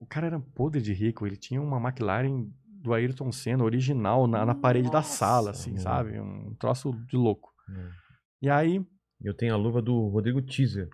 [0.00, 4.44] O cara era podre de rico, ele tinha uma McLaren do Ayrton Senna original na,
[4.44, 6.18] na parede da Nossa, sala, assim, sabe?
[6.18, 7.54] Um troço de louco.
[7.70, 7.88] É.
[8.42, 8.84] E aí.
[9.24, 10.88] Eu tenho a luva do Rodrigo Teaser,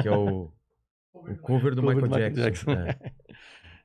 [0.00, 0.50] que é o,
[1.12, 2.72] o cover do Cover Michael do Michael Jackson.
[2.72, 2.72] Jackson.
[2.72, 3.12] É.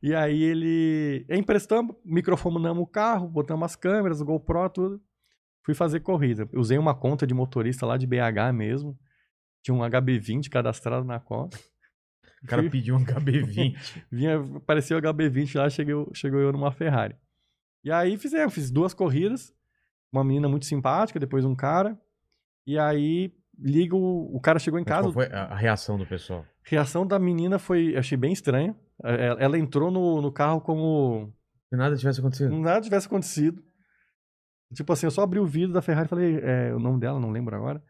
[0.03, 1.25] E aí ele.
[1.29, 5.01] Emprestamos, microfonamos o carro, botamos as câmeras, o GoPro, tudo.
[5.61, 6.45] Fui fazer corrida.
[6.53, 8.99] Usei uma conta de motorista lá de BH mesmo.
[9.61, 11.57] Tinha um HB20 cadastrado na conta.
[12.43, 14.05] O cara pediu um KB20.
[14.11, 17.15] Vinha, apareceu o HB20 lá, cheguei, chegou eu numa Ferrari.
[17.81, 19.55] E aí fizemos, fiz duas corridas.
[20.11, 21.97] Uma menina muito simpática, depois um cara.
[22.67, 25.03] E aí liga o, o cara chegou em Mas casa.
[25.03, 26.45] Qual foi a a reação do pessoal?
[26.63, 28.75] reação da menina foi, achei bem estranha.
[29.03, 31.33] Ela, ela entrou no, no carro como
[31.69, 32.57] Se nada tivesse acontecido.
[32.57, 33.61] nada tivesse acontecido.
[34.73, 37.19] Tipo assim, eu só abri o vidro da Ferrari e falei é, o nome dela,
[37.19, 37.83] não lembro agora.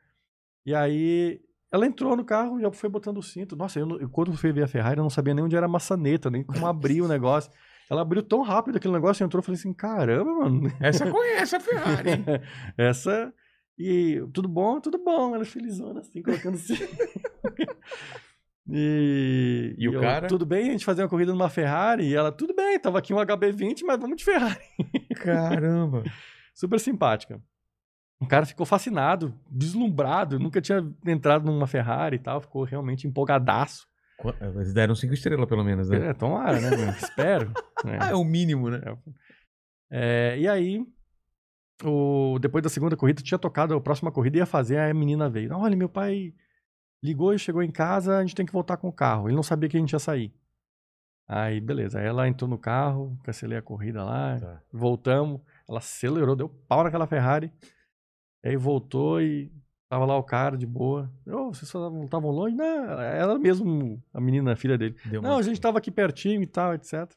[0.65, 1.39] E aí
[1.71, 3.55] ela entrou no carro, já foi botando o cinto.
[3.55, 5.69] Nossa, eu, eu quando fui ver a Ferrari, eu não sabia nem onde era a
[5.69, 7.51] maçaneta, nem como abrir o negócio.
[7.89, 10.71] Ela abriu tão rápido aquele negócio, entrou, eu falei assim, caramba, mano.
[10.79, 12.11] Essa conhece a Ferrari.
[12.77, 13.33] Essa.
[13.77, 14.79] E tudo bom?
[14.79, 15.35] Tudo bom.
[15.35, 16.81] Ela felizona assim, colocando cinto.
[18.69, 20.27] E, E o eu, cara?
[20.27, 22.07] Tudo bem a gente fazer uma corrida numa Ferrari?
[22.07, 24.57] E ela, tudo bem, tava aqui um HB20, mas vamos de Ferrari.
[25.15, 26.03] Caramba.
[26.55, 27.41] Super simpática.
[28.21, 33.85] O cara ficou fascinado, deslumbrado, nunca tinha entrado numa Ferrari e tal, ficou realmente empolgadaço.
[34.39, 36.09] Eles deram cinco estrelas, pelo menos, né?
[36.09, 36.95] É, tomara, né?
[36.97, 37.51] Espero.
[37.83, 37.97] né?
[37.99, 38.79] Ah, é o mínimo, né?
[39.91, 40.85] É, e aí,
[41.83, 45.29] o, depois da segunda corrida, tinha tocado a próxima corrida, ia fazer, aí a menina
[45.29, 45.55] veio.
[45.55, 46.33] Olha, meu pai
[47.03, 49.27] ligou e chegou em casa, a gente tem que voltar com o carro.
[49.27, 50.33] Ele não sabia que a gente ia sair.
[51.27, 51.99] Aí, beleza.
[51.99, 54.61] Aí ela entrou no carro, cancelei a corrida lá, Tá.
[54.71, 55.41] voltamos.
[55.67, 57.51] Ela acelerou, deu pau naquela Ferrari.
[58.45, 59.51] Aí voltou e
[59.89, 61.09] tava lá o cara de boa.
[61.25, 62.55] Ô, vocês só não estavam longe?
[62.55, 64.95] Não, ela mesmo, a menina, a filha dele.
[65.05, 67.09] Deu Não, a gente tava aqui pertinho e tal, etc.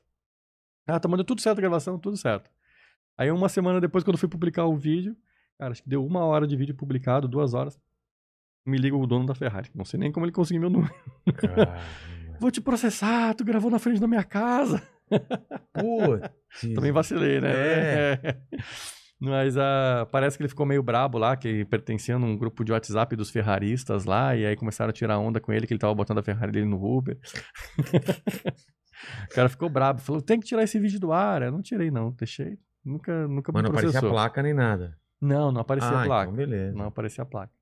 [0.87, 2.49] Ah, tá mandando tudo certo a gravação, tudo certo.
[3.18, 5.16] Aí uma semana depois, quando eu fui publicar o vídeo,
[5.59, 7.81] cara, acho que deu uma hora de vídeo publicado, duas horas.
[8.64, 9.70] Me liga o dono da Ferrari.
[9.74, 10.92] Não sei nem como ele conseguiu meu número.
[12.40, 14.83] Vou te processar, tu gravou na frente da minha casa.
[15.09, 16.74] Putz.
[16.74, 17.50] Também vacilei, né?
[17.52, 18.37] É.
[19.18, 23.16] Mas ah, parece que ele ficou meio brabo lá, que pertencia num grupo de WhatsApp
[23.16, 26.18] dos ferraristas lá, e aí começaram a tirar onda com ele, que ele tava botando
[26.18, 27.18] a Ferrari dele no Uber.
[29.24, 31.40] o cara ficou brabo, falou, tem que tirar esse vídeo do ar.
[31.40, 32.59] Eu não tirei não, deixei.
[32.87, 34.11] Nunca, nunca Mas me não aparecia processou.
[34.11, 34.96] placa nem nada.
[35.20, 36.22] Não, não aparecia ah, a placa.
[36.31, 36.77] então beleza.
[36.77, 37.53] Não aparecia a placa.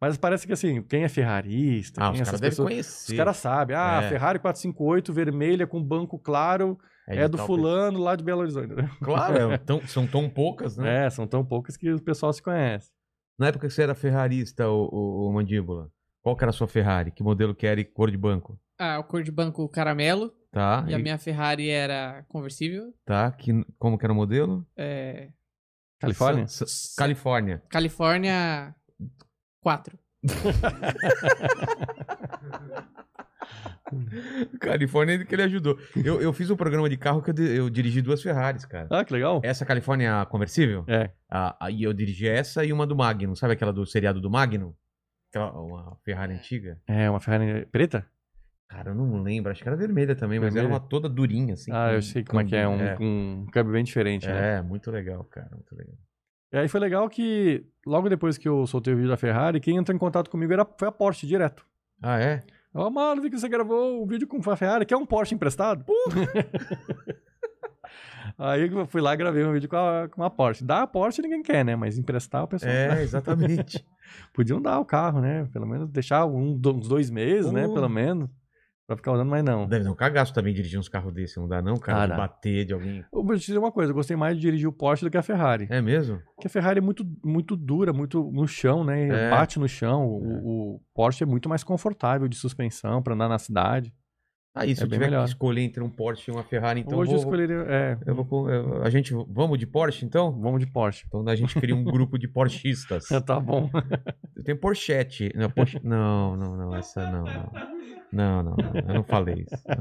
[0.00, 2.68] Mas parece que assim, quem é ferrarista, Ah, quem os é caras essas devem pessoas...
[2.68, 3.12] conhecer.
[3.12, 3.76] Os caras sabem.
[3.76, 4.08] Ah, É.
[4.08, 8.74] Ferrari 458 vermelha com banco claro é, de do fulano lá de Belo Horizonte.
[9.02, 11.06] Claro, é tão- são tão poucas, né?
[11.06, 12.90] É, são tão poucas que o pessoal se conhece.
[13.38, 15.90] Na época que você era ferrarista, o, o, o Mandíbula,
[16.22, 17.10] qual que era a sua Ferrari?
[17.10, 18.58] Que modelo que era e cor de banco?
[18.78, 20.32] Ah, o cor de banco caramelo.
[20.54, 20.84] Tá?
[20.88, 22.94] E a minha Ferrari era conversível.
[23.04, 24.64] Tá, que, como que era o modelo?
[24.76, 25.30] É,
[26.00, 26.46] Califórnia?
[26.46, 26.64] Sa-
[26.96, 27.60] Califórnia.
[27.68, 28.72] Califórnia
[29.60, 29.98] 4.
[34.60, 35.78] Califórnia que ele ajudou.
[36.04, 38.88] Eu, eu fiz um programa de carro que eu, eu dirigi duas Ferraris, cara.
[38.90, 39.40] Ah, que legal.
[39.44, 40.84] Essa Califórnia conversível?
[40.88, 41.10] É.
[41.60, 43.34] Aí eu dirigi essa e uma do Magnum.
[43.34, 44.72] Sabe aquela do seriado do Magnum?
[45.30, 46.80] Aquela, uma Ferrari antiga?
[46.86, 48.06] É, uma Ferrari preta?
[48.74, 49.52] Cara, eu não lembro.
[49.52, 50.72] Acho que era vermelha também, mas Vermelha?
[50.72, 51.70] era uma toda durinha, assim.
[51.70, 52.66] ah, com eu sei como é que é.
[52.66, 53.06] Um, câmbio.
[53.06, 54.56] um câmbio bem diferente, né?
[54.56, 55.48] É, muito legal, cara.
[55.52, 55.94] Muito legal.
[56.52, 59.76] E aí foi legal que, logo depois que eu soltei o vídeo da Ferrari, quem
[59.76, 61.64] entrou em contato comigo era, foi a Porsche direto.
[62.02, 62.42] Ah, é?
[62.74, 65.36] Ó, mano, vi que você gravou o vídeo com a Ferrari, que é um Porsche
[65.36, 65.84] emprestado?
[68.36, 70.64] aí eu fui lá e gravei um vídeo com a, com a Porsche.
[70.64, 71.76] Dar a Porsche ninguém quer, né?
[71.76, 72.72] Mas emprestar o pessoal.
[72.72, 73.86] É, exatamente.
[74.34, 75.48] Podiam dar o carro, né?
[75.52, 77.68] Pelo menos deixar um, uns dois meses, né?
[77.68, 77.74] Pô.
[77.74, 78.28] Pelo menos.
[78.86, 79.66] Pra ficar usando, mas não.
[79.66, 82.02] Deve dar um cagaço também dirigir uns carros desses, não dá não, cara?
[82.02, 83.02] Ah, de bater de alguém.
[83.10, 85.16] Eu vou te dizer uma coisa, eu gostei mais de dirigir o Porsche do que
[85.16, 85.66] a Ferrari.
[85.70, 86.20] É mesmo?
[86.34, 89.08] Porque a Ferrari é muito, muito dura, muito no chão, né?
[89.08, 89.30] É.
[89.30, 90.06] Bate no chão.
[90.06, 93.90] O, o Porsche é muito mais confortável de suspensão pra andar na cidade.
[94.56, 95.24] Ah, e se É eu tiver melhor.
[95.24, 97.56] que escolher entre um Porsche e uma Ferrari, então Hoje vou, eu escolheria.
[97.66, 100.30] É, eu vou eu- a gente vamos de Porsche então?
[100.30, 101.06] vamos de Porsche.
[101.08, 103.06] Então a gente cria um grupo de Porschistas.
[103.26, 103.68] tá bom.
[104.44, 105.32] Tem Porchete.
[105.34, 105.80] Não, Porsche...
[105.82, 107.52] não, não, não, essa não, não.
[108.14, 109.64] Não, não, não, eu não falei isso.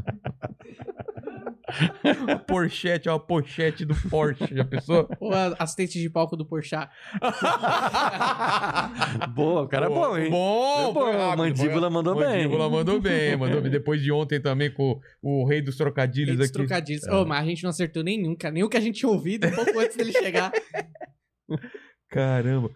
[2.30, 5.10] A Porchete é uma pochete do Porsche, já pensou?
[5.20, 6.88] Ou a assistente de palco do Porchat.
[9.34, 10.30] Boa, o cara é bom, hein?
[10.30, 12.28] Bom, É bom, rápido, Mandíbula foi- mandou bem.
[12.44, 13.72] Mandíbula mandou bem, mandou bem.
[13.72, 16.54] Depois de ontem também com o rei dos trocadilhos Eles aqui.
[16.60, 17.08] trocadilhos.
[17.08, 17.14] É.
[17.14, 18.54] Ô, mas a gente não acertou nenhum, cara.
[18.54, 20.52] Nenhum que a gente tinha ouvido um pouco antes dele chegar.
[22.10, 22.70] Caramba.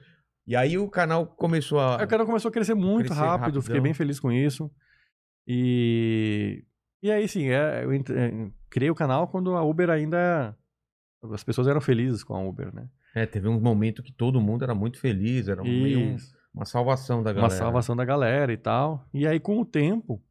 [0.48, 2.00] E aí o canal começou a.
[2.00, 3.62] Aí O canal começou a crescer muito Crescer rápido, rapidão.
[3.62, 4.72] fiquei bem feliz com isso.
[5.48, 6.64] E.
[7.02, 8.02] E aí, sim, é, eu é,
[8.70, 10.58] criei o canal quando a Uber ainda.
[11.32, 12.88] As pessoas eram felizes com a Uber, né?
[13.16, 15.66] É, teve um momento que todo mundo era muito feliz, era um-
[16.14, 16.18] um-
[16.54, 17.56] uma salvação da uma galera.
[17.58, 19.08] salvação da galera e tal.
[19.14, 20.22] E aí, com o tempo,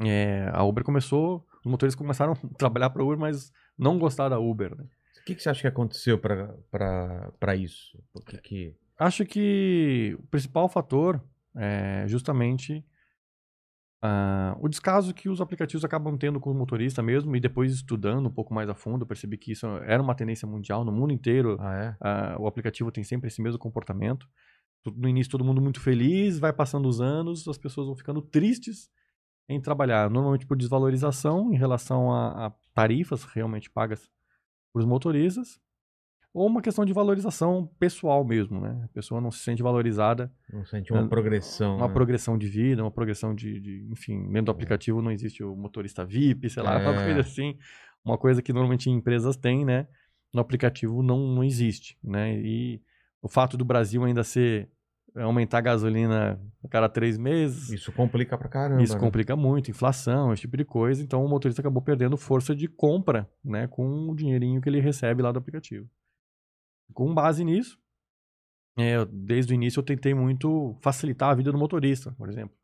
[0.00, 1.46] é, a Uber começou.
[1.64, 4.76] Os motoristas começaram a trabalhar para Uber, mas não gostar da Uber.
[4.76, 4.84] Né?
[5.20, 7.98] O que, que você acha que aconteceu pra isso?
[8.26, 8.76] Que que...
[8.98, 11.20] Acho que o principal fator
[11.56, 12.84] é justamente
[14.02, 18.26] ah, o descaso que os aplicativos acabam tendo com o motorista mesmo, e depois estudando
[18.26, 21.12] um pouco mais a fundo, eu percebi que isso era uma tendência mundial no mundo
[21.12, 21.56] inteiro.
[21.60, 21.96] Ah, é?
[22.00, 24.28] ah, o aplicativo tem sempre esse mesmo comportamento.
[24.94, 28.88] No início, todo mundo muito feliz, vai passando os anos, as pessoas vão ficando tristes
[29.48, 34.08] em trabalhar, normalmente por desvalorização em relação a, a tarifas realmente pagas
[34.72, 35.60] para os motoristas,
[36.36, 38.82] ou uma questão de valorização pessoal mesmo, né?
[38.84, 41.76] A pessoa não se sente valorizada, Não sente uma É, progressão.
[41.76, 41.92] uma né?
[41.94, 46.04] progressão de vida, uma progressão de, de- enfim, dentro do aplicativo não existe o motorista
[46.04, 47.04] VIP, sei lá, uma É.
[47.04, 47.56] coisa assim,
[48.04, 49.86] uma coisa que normalmente empresas têm, né?
[50.34, 52.36] No aplicativo não, não existe, né?
[52.38, 52.82] E
[53.22, 54.68] o fato do Brasil ainda ser
[55.14, 58.82] aumentar a gasolina a cada três meses, Isso complica pra caramba.
[58.82, 59.00] isso né?
[59.00, 61.02] complica muito, inflação, esse tipo de coisa.
[61.02, 65.22] Então o motorista acabou perdendo força de compra, né, com o dinheirinho que ele recebe
[65.22, 65.88] lá do aplicativo.
[66.92, 67.78] Com base nisso,
[68.78, 72.54] é, desde o início eu tentei muito facilitar a vida do motorista, por exemplo.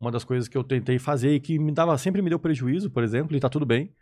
[0.00, 2.90] Uma das coisas que eu tentei fazer e que me dava sempre me deu prejuízo,
[2.90, 3.94] por exemplo, e tá tudo bem,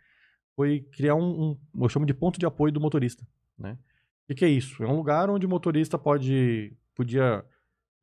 [0.55, 3.25] foi criar um, um eu chamo de ponto de apoio do motorista,
[3.57, 3.77] né?
[4.23, 4.83] O que, que é isso?
[4.83, 7.45] É um lugar onde o motorista pode podia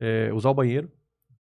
[0.00, 0.90] é, usar o banheiro,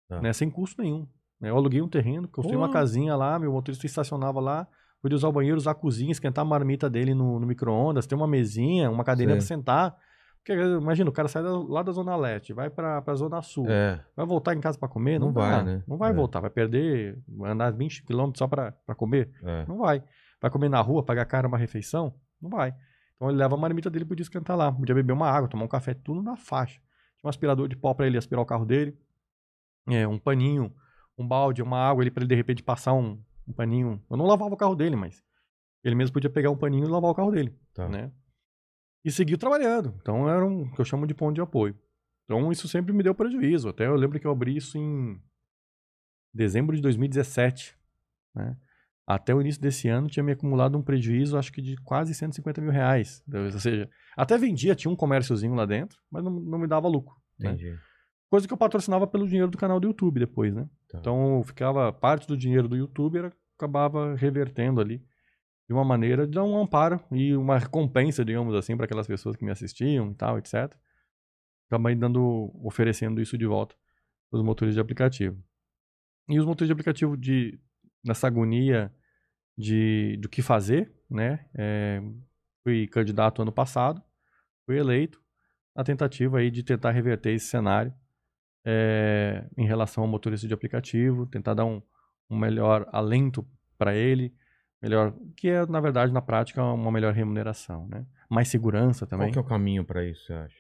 [0.09, 0.23] Tá.
[0.23, 1.07] né, sem custo nenhum.
[1.39, 1.51] né?
[1.51, 4.67] Eu aluguei um terreno, construí uma casinha lá, meu motorista estacionava lá,
[5.03, 8.15] podia usar o banheiro, usar a cozinha, esquentar a marmita dele no, no micro-ondas, ter
[8.15, 9.99] uma mesinha, uma cadeirinha pra sentar.
[10.39, 13.67] Porque, imagina, o cara sai da- lá da Zona Leste, vai pra, pra Zona Sul.
[13.69, 14.03] É.
[14.17, 15.19] Vai voltar em casa pra comer?
[15.19, 15.83] Não, Não vai, vai, né?
[15.87, 16.15] Não vai É.
[16.15, 19.31] voltar, vai perder, vai andar 20 quilômetros só pra, pra comer?
[19.43, 19.67] É.
[19.67, 20.03] Não vai.
[20.41, 22.15] Vai comer na rua, pagar caro uma refeição?
[22.41, 22.75] Não vai.
[23.17, 24.73] Então ele leva a marmita dele, podia esquentar lá.
[24.73, 26.79] Podia beber uma água, tomar um café, tudo na faixa.
[27.19, 28.97] Tinha um aspirador de pó pra ele aspirar o carro dele.
[29.89, 30.73] É, um paninho,
[31.19, 34.01] um balde, uma água ali pra ele de repente passar um, um paninho.
[34.09, 35.23] Eu não lavava o carro dele, mas
[35.83, 37.89] ele mesmo podia pegar um paninho e lavar o carro dele, Tá.
[37.89, 38.11] né?
[39.09, 39.95] E seguiu trabalhando.
[40.03, 41.75] Então era um que eu chamo de ponto de apoio.
[42.25, 43.71] Então isso sempre me deu prejuízo.
[43.71, 45.19] Até eu lembro que eu abri isso em
[46.35, 47.75] dezembro de 2017,
[48.35, 48.55] né?
[49.07, 52.61] Até o início desse ano tinha me acumulado um prejuízo, acho que de quase 150
[52.61, 53.25] mil reais.
[53.33, 57.17] Ou seja, até vendia, tinha um comérciozinho lá dentro, mas não, não me dava lucro.
[57.39, 57.53] né?
[57.53, 57.75] Entendi.
[58.29, 60.69] Coisa que eu patrocinava pelo dinheiro do canal do YouTube depois, né?
[60.91, 60.99] Tá.
[60.99, 65.03] Então ficava parte do dinheiro do YouTube era, acabava revertendo ali
[65.69, 69.37] de uma maneira de dar um amparo e uma recompensa, digamos assim, para aquelas pessoas
[69.37, 70.75] que me assistiam e tal, etc.
[71.69, 73.77] Acabei dando, oferecendo isso de volta
[74.31, 75.43] para os motores de aplicativo.
[76.29, 77.61] E os motores de aplicativo de
[78.03, 78.93] nessa agonia
[79.57, 81.47] de do que fazer, né?
[81.55, 82.03] É,
[82.63, 84.03] fui candidato ano passado,
[84.65, 85.21] fui eleito
[85.77, 87.93] na tentativa aí de tentar reverter esse cenário
[88.65, 91.83] é, em relação ao motorista de aplicativo, tentar dar um,
[92.31, 94.35] um melhor alento para ele,
[94.83, 98.07] melhor, que é na verdade na prática uma melhor remuneração, né?
[98.29, 99.29] Mais segurança também.
[99.29, 100.57] Qual que é o caminho pra isso, você acha?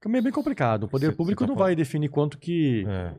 [0.00, 0.84] Caminho é bem complicado.
[0.84, 3.14] O poder Cê- público cê tá não falando- vai definir quanto que É.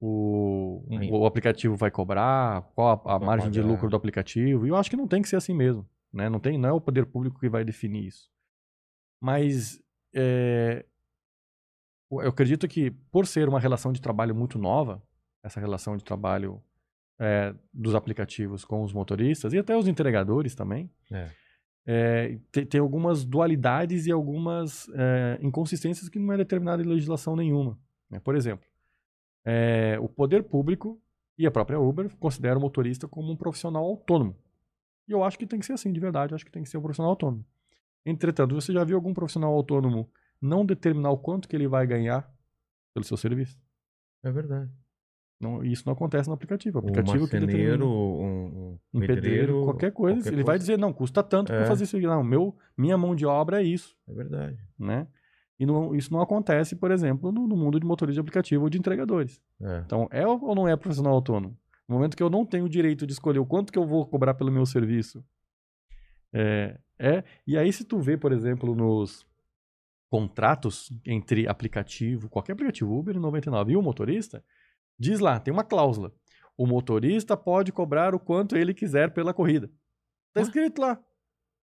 [0.00, 3.70] o, o aplicativo vai cobrar, qual a, a margem de pagar.
[3.72, 4.66] lucro do aplicativo.
[4.66, 5.86] E eu acho que não tem que ser assim mesmo.
[6.12, 6.28] Né?
[6.28, 8.30] Não, tem, não é o poder público que vai definir isso.
[9.20, 9.80] Mas
[10.14, 10.84] é,
[12.10, 15.02] eu acredito que, por ser uma relação de trabalho muito nova,
[15.42, 16.62] essa relação de trabalho
[17.24, 21.30] é, dos aplicativos com os motoristas e até os entregadores também, É.
[21.86, 27.34] é, tem, tem algumas dualidades e algumas é, inconsistências que não é determinada em legislação
[27.36, 27.78] nenhuma.
[28.10, 28.20] né?
[28.20, 28.66] Por exemplo,
[29.44, 31.00] é, o poder público
[31.38, 34.36] e a própria Uber consideram o motorista como um profissional autônomo.
[35.08, 36.68] E eu acho que tem que ser assim, de verdade, eu acho que tem que
[36.68, 37.44] ser um profissional autônomo.
[38.06, 40.10] Entretanto, você já viu algum profissional autônomo
[40.40, 42.30] não determinar o quanto que ele vai ganhar
[42.92, 43.58] pelo seu serviço?
[44.22, 44.70] É verdade.
[45.40, 46.78] Não, isso não acontece no aplicativo.
[46.78, 50.56] O Um aplicativo que determina marceneiro, um, um um pedreiro, qualquer coisa, qualquer ele vai
[50.58, 51.66] dizer, não, custa tanto para É.
[51.66, 52.06] fazer isso aqui.
[52.06, 53.96] Não, meu, minha mão de obra é isso.
[54.08, 54.56] É verdade.
[54.78, 55.06] né?
[55.58, 58.70] E não- isso não acontece, por exemplo, no, no mundo de motorista de aplicativo ou
[58.70, 59.40] de entregadores.
[59.60, 59.78] É.
[59.86, 61.56] Então, é ou não é profissional autônomo?
[61.88, 64.04] No momento que eu não tenho o direito de escolher o quanto que eu vou
[64.06, 65.22] cobrar pelo meu serviço,
[66.32, 67.22] é, é.
[67.46, 69.26] E aí, se tu vê, por exemplo, nos
[70.10, 74.42] contratos entre aplicativo, qualquer aplicativo, Uber 99 e o motorista,
[74.98, 76.12] diz lá, tem uma cláusula.
[76.56, 79.70] O motorista pode cobrar o quanto ele quiser pela corrida.
[80.32, 80.98] Tá escrito lá.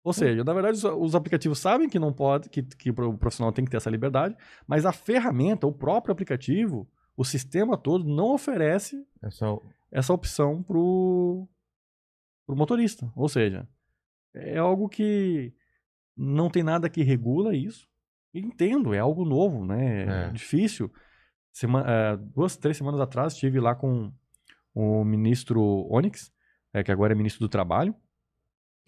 [0.03, 3.53] Ou seja, na verdade, os- os aplicativos sabem que não pode, que, que o profissional
[3.53, 8.35] tem que ter essa liberdade, mas a ferramenta, o próprio aplicativo, o sistema todo não
[8.35, 9.63] oferece É só.
[9.91, 11.49] essa opção pro,
[12.47, 13.11] pro motorista.
[13.17, 13.67] Ou seja,
[14.35, 15.55] é algo que
[16.15, 17.89] não tem nada que regula isso.
[18.35, 20.27] Entendo, é algo novo, né?
[20.27, 20.31] É.
[20.33, 20.93] Difícil.
[21.55, 24.13] Sema- eh, duas, três semanas atrás estive lá com
[24.75, 26.33] o ministro Onyx,
[26.73, 27.95] eh, que agora é ministro do Trabalho,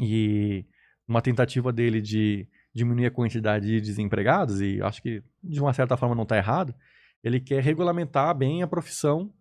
[0.01, 0.67] e
[1.07, 5.97] uma tentativa dele de diminuir a quantidade de desempregados, e acho que de uma certa
[5.97, 6.75] forma não está errado,
[7.23, 9.33] ele quer regulamentar bem a profissão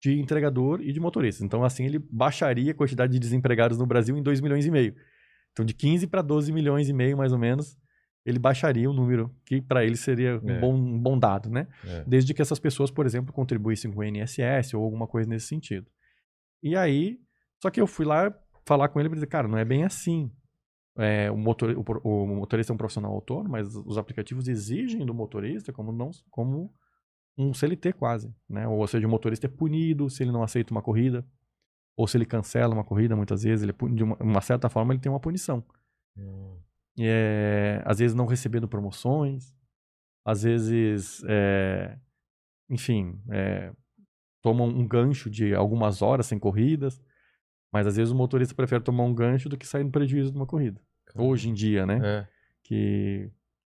[0.00, 1.42] de entregador e de motorista.
[1.42, 4.94] Então, assim, ele baixaria a quantidade de desempregados no Brasil em 2 milhões e meio.
[5.52, 7.78] Então, de 15 para 12 milhões e meio, mais ou menos,
[8.28, 10.60] ele baixaria o número, que para ele seria um, É.
[10.60, 11.66] bom, um bom dado, né?
[11.84, 12.04] É.
[12.06, 15.90] Desde que essas pessoas, por exemplo, contribuíssem com o INSS ou alguma coisa nesse sentido.
[16.62, 17.18] E aí,
[17.62, 18.32] só que eu fui lá
[18.66, 20.30] falar com ele e dizer, cara, não é bem assim.
[20.98, 25.14] É, o, motor, o, o motorista é um profissional autônomo, mas os aplicativos exigem do
[25.14, 26.74] motorista como, não, como
[27.36, 28.66] um CLT quase, né?
[28.66, 31.24] Ou seja, o motorista é punido se ele não aceita uma corrida,
[31.96, 34.92] ou se ele cancela uma corrida, muitas vezes, ele é de uma, uma certa forma
[34.92, 35.64] ele tem uma punição.
[36.16, 36.58] Hum.
[37.00, 39.54] É, às vezes não recebendo promoções,
[40.24, 41.96] às vezes, é,
[42.68, 43.72] enfim, é,
[44.42, 47.00] tomam um gancho de algumas horas sem corridas,
[47.72, 50.36] mas às vezes o motorista prefere tomar um gancho do que sair no prejuízo de
[50.36, 50.80] uma corrida.
[51.14, 52.00] Hoje em dia, né?
[52.02, 52.28] É.
[52.62, 53.30] Que,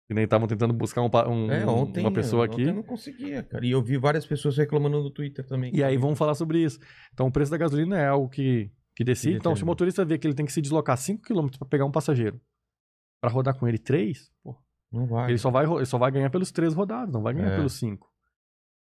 [0.06, 2.62] que nem estavam tentando buscar um, um- É, ontem, uma pessoa ontem aqui.
[2.70, 3.64] eu não conseguia, cara.
[3.66, 5.74] E eu vi várias pessoas reclamando no Twitter também.
[5.74, 6.78] E aí vamos falar sobre isso.
[7.12, 9.34] Então o preço da gasolina é algo que, que decide.
[9.34, 11.68] Que então, se o motorista vê que ele tem que se deslocar 5 km para
[11.68, 12.40] pegar um passageiro,
[13.20, 14.56] para rodar com ele 3, pô,
[14.92, 15.30] Não vai.
[15.30, 17.56] ele, só vai, ele só vai ganhar pelos 3 rodados, não vai ganhar É.
[17.56, 18.08] pelos 5.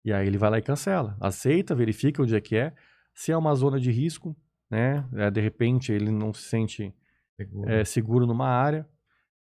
[0.04, 1.16] E aí ele vai lá e cancela.
[1.20, 2.74] Aceita, verifica onde é que é.
[3.14, 4.36] Se é uma zona de risco,
[4.70, 5.08] né?
[5.14, 6.94] É, de repente ele não se sente
[7.36, 7.70] Seguro.
[7.70, 8.86] é, seguro numa área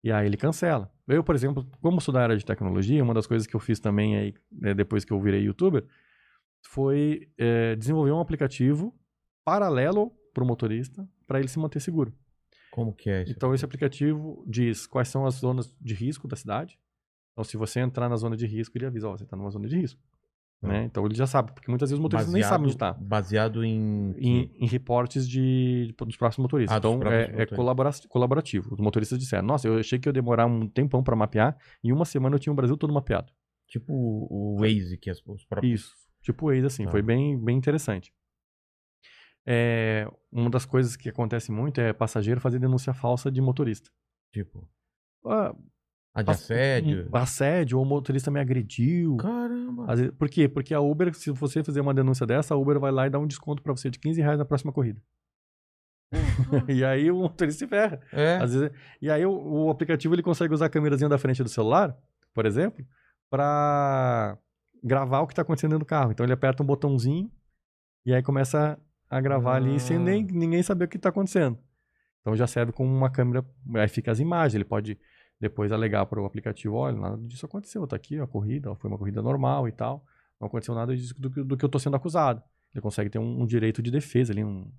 [0.04, 0.91] e aí ele cancela.
[1.08, 3.80] Eu, por exemplo, como sou da área de tecnologia, uma das coisas que eu fiz
[3.80, 5.86] também aí, né, depois que eu virei youtuber,
[6.65, 8.93] foi é, desenvolver um aplicativo
[9.45, 12.13] paralelo para o motorista para ele se manter seguro.
[12.80, 13.34] Como que é isso?
[13.34, 16.80] Então esse aplicativo diz quais são as zonas de risco da cidade.
[17.34, 19.68] Então se você entrar na zona de risco, ele avisa, ó, você está numa zona
[19.68, 20.02] de risco.
[20.62, 20.84] Né?
[20.84, 22.92] Então ele já sabe, porque muitas vezes os motoristas nem sabem onde está.
[22.94, 24.13] Baseado em...
[24.18, 26.76] Em, em reportes de, dos próximos motoristas.
[26.76, 28.74] Ah, então próprios é, é colaborativo.
[28.74, 31.58] Os motoristas disseram: Nossa, eu achei que ia demorar um tempão para mapear.
[31.82, 33.32] Em uma semana eu tinha o Brasil todo mapeado.
[33.68, 35.82] Tipo o o Waze, que as, os próprios...
[35.82, 35.96] Isso.
[36.22, 36.84] Tipo o Waze, assim.
[36.84, 36.92] Tá.
[36.92, 38.12] Foi bem, bem interessante.
[39.47, 43.89] É, uma das coisas que acontece muito é passageiro fazer denúncia falsa de motorista.
[44.34, 44.67] Tipo...
[45.25, 45.54] Ah,
[46.23, 47.10] de assédio?
[47.13, 49.17] assédio, ou o motorista me agrediu.
[49.17, 49.88] Caramba!
[49.95, 50.47] Vezes- por quê?
[50.49, 53.19] Porque a Uber, se você fizer uma denúncia dessa, a Uber vai lá e dá
[53.19, 55.02] um desconto pra você de 15 reais na próxima corrida.
[56.67, 58.02] e aí o motorista se ferra.
[58.12, 58.38] É?
[58.38, 58.71] Às vezes-
[59.02, 61.95] e aí o, o aplicativo ele consegue usar a câmerazinha da frente do celular,
[62.34, 62.86] por exemplo,
[63.30, 64.38] pra
[64.84, 66.12] gravar o que tá acontecendo dentro do carro.
[66.12, 67.32] Então ele aperta um botãozinho
[68.06, 70.00] e aí começa a gravar ali sem Ah.
[70.00, 71.58] nem, ninguém saber o que tá acontecendo.
[72.22, 73.45] Então já serve como uma câmera,
[73.76, 74.98] aí fica as imagens, ele pode
[75.39, 78.98] depois alegar para o aplicativo, olha, nada disso aconteceu, tá aqui a corrida, foi uma
[78.98, 80.04] corrida normal e tal,
[80.39, 82.43] não aconteceu nada disso do, que- do que eu tô sendo acusado.
[82.74, 84.69] Ele consegue ter um, um direito de defesa ali, um,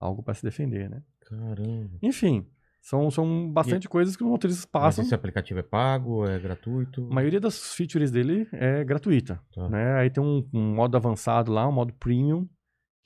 [0.00, 1.02] algo para se defender, né?
[1.28, 1.90] Caramba.
[2.00, 2.46] Enfim,
[2.80, 5.02] são, são bastante coisas que os motoristas passam.
[5.02, 7.06] Mas esse aplicativo é pago, é gratuito?
[7.10, 9.40] A maioria das features dele é gratuita.
[9.52, 9.68] Tá.
[9.68, 9.94] Né?
[9.96, 12.48] Aí tem um, um modo avançado lá, um modo premium,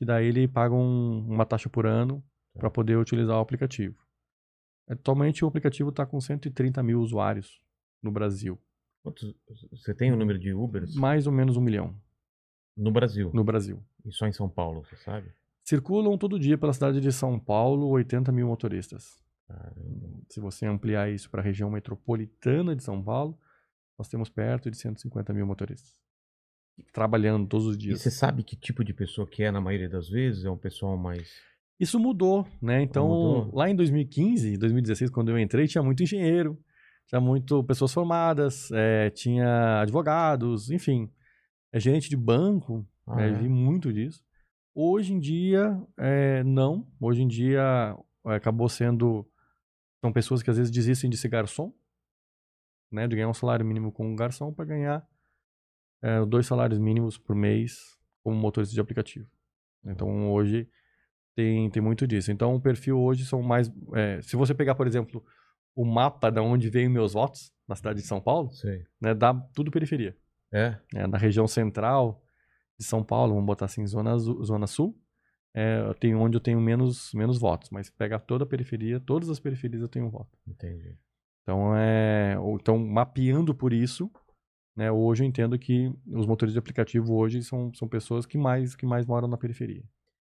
[0.01, 2.61] que daí ele paga um- uma taxa por ano Tá.
[2.61, 3.95] para poder utilizar o aplicativo.
[4.89, 7.61] Atualmente o aplicativo está com 130 mil usuários
[8.03, 8.59] no Brasil.
[9.05, 9.35] Quantos-
[9.73, 11.95] Você tem o número de Ubers Mais ou menos um milhão
[12.75, 13.31] no Brasil?
[13.35, 13.85] no Brasil.
[14.07, 15.31] E só em São Paulo, você sabe?
[15.63, 19.23] Circulam todo dia pela cidade de São Paulo 80 mil motoristas.
[19.47, 20.23] Caramba.
[20.31, 23.39] Se você ampliar isso para a região metropolitana de São Paulo,
[23.99, 25.95] nós temos perto de 150 mil motoristas.
[26.93, 28.01] Trabalhando todos os E dias.
[28.01, 30.45] você sabe que tipo de pessoa que é na maioria das vezes?
[30.45, 31.29] É um pessoal mais...
[31.79, 32.83] Isso mudou, né?
[32.83, 33.51] Então, Mudou.
[33.57, 36.59] lá em 2015, 2016, quando eu entrei, tinha muito engenheiro,
[37.07, 41.11] tinha muito pessoas formadas, eh, tinha advogados, enfim,
[41.73, 43.29] é gerente de banco, Ah, né?
[43.31, 43.33] é?
[43.33, 44.23] vi muito disso.
[44.75, 46.87] Hoje em dia, eh, não.
[47.01, 49.27] Hoje em dia, eh, acabou sendo.
[50.03, 51.73] São pessoas que às vezes desistem de ser garçom,
[52.93, 53.09] né?
[53.09, 55.07] De ganhar um salário mínimo como garçom para ganhar
[56.03, 59.29] eh, dois salários mínimos por mês como motorista de aplicativo.
[59.85, 60.69] Então hoje
[61.35, 62.31] tem, tem muito disso.
[62.31, 63.71] Então o perfil hoje são mais.
[63.95, 65.25] eh, se você pegar, por exemplo,
[65.75, 68.51] o mapa da onde veio meus votos na cidade de São Paulo,
[69.01, 69.15] né?
[69.15, 70.17] Dá tudo periferia
[70.53, 70.77] É?
[70.93, 72.23] né, na região central
[72.79, 74.99] de São Paulo, vamos botar assim, zona, azul- zona sul,
[75.55, 79.39] é, tenho onde eu tenho menos, menos votos, mas pega toda a periferia, todas as
[79.39, 80.37] periferias eu tenho um voto.
[80.47, 80.97] Entendi.
[81.43, 84.11] Então, é, ou- então mapeando por isso,
[84.81, 88.75] né, hoje eu entendo que os motores de aplicativo hoje são, são pessoas que mais,
[88.75, 89.85] que mais moram na periferia.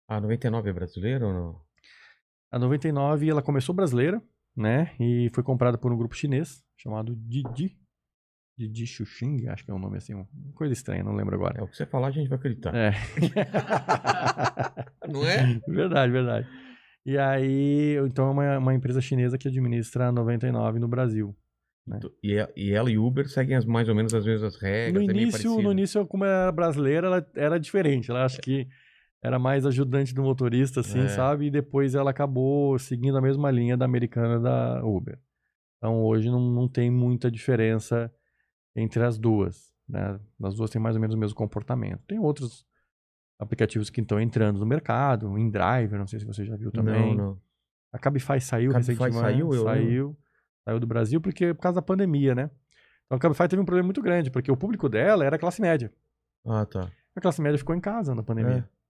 [0.06, 1.60] A 99 é brasileiro ou não?
[2.50, 4.22] A 99, ela começou brasileira,
[4.54, 7.78] né, e foi comprada por um grupo chinês chamado Didi,
[8.58, 11.58] Didi Xuxing, acho que é um nome assim, uma coisa estranha, não lembro agora.
[11.58, 12.74] É o que você falar, a gente vai acreditar.
[12.74, 12.92] É.
[15.08, 15.58] Não é?
[15.66, 16.46] verdade, verdade.
[17.06, 21.34] E aí, então é uma, uma empresa chinesa que administra a 99 no Brasil.
[22.22, 24.94] E, e- e ela e Uber seguem as, mais ou menos as mesmas regras.
[24.94, 28.10] no é início, no início, como era brasileira, ela era diferente.
[28.10, 28.68] Ela acho que
[29.22, 31.08] era mais ajudante do motorista, assim, É.
[31.08, 31.46] sabe?
[31.46, 35.18] E depois ela acabou seguindo a mesma linha da americana da Uber.
[35.78, 38.12] Então hoje não, não tem muita diferença
[38.76, 39.72] entre as duas.
[39.88, 40.18] Né?
[40.42, 42.00] As duas têm mais ou menos o mesmo comportamento.
[42.06, 42.64] Tem outros
[43.38, 47.16] aplicativos que estão entrando no mercado, o InDriver, não sei se você já viu também.
[47.16, 47.40] Não, não.
[47.92, 49.20] A Cabify saiu Cabify recentemente.
[49.20, 50.16] saiu, eu saiu,
[50.64, 52.50] saiu do Brasil porque por causa da pandemia, né?
[53.06, 55.92] Então a Cabify teve um problema muito grande, porque o público dela era classe média.
[56.46, 56.90] Ah, tá.
[57.14, 58.66] A classe média ficou em casa na pandemia.
[58.68, 58.82] É.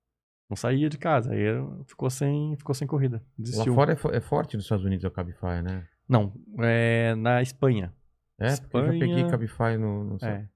[0.49, 1.45] Não saía de casa, aí
[1.87, 3.17] ficou sem, ficou sem corrida.
[3.17, 3.75] Lá Desistiu.
[3.75, 5.87] fora é, fo- é forte nos Estados Unidos a Cabify, né?
[6.09, 7.93] Não, é na Espanha.
[8.39, 10.05] É, porque eu já peguei Espanha- Cabify no...
[10.05, 10.47] no É.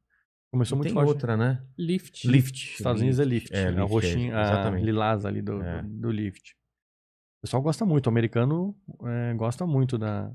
[0.53, 1.09] Começou E muito tem forte.
[1.09, 1.63] outra, né?
[1.79, 2.27] Lift.
[2.29, 2.75] Lift.
[2.77, 3.53] Estados Unidos é Lyft.
[3.55, 4.85] É, É, a Lyft, roxinha, é, a exatamente.
[4.85, 5.83] lilás ali do, É.
[5.83, 6.53] do, do Lyft.
[7.39, 10.31] O pessoal gosta muito, o americano é, gosta muito da,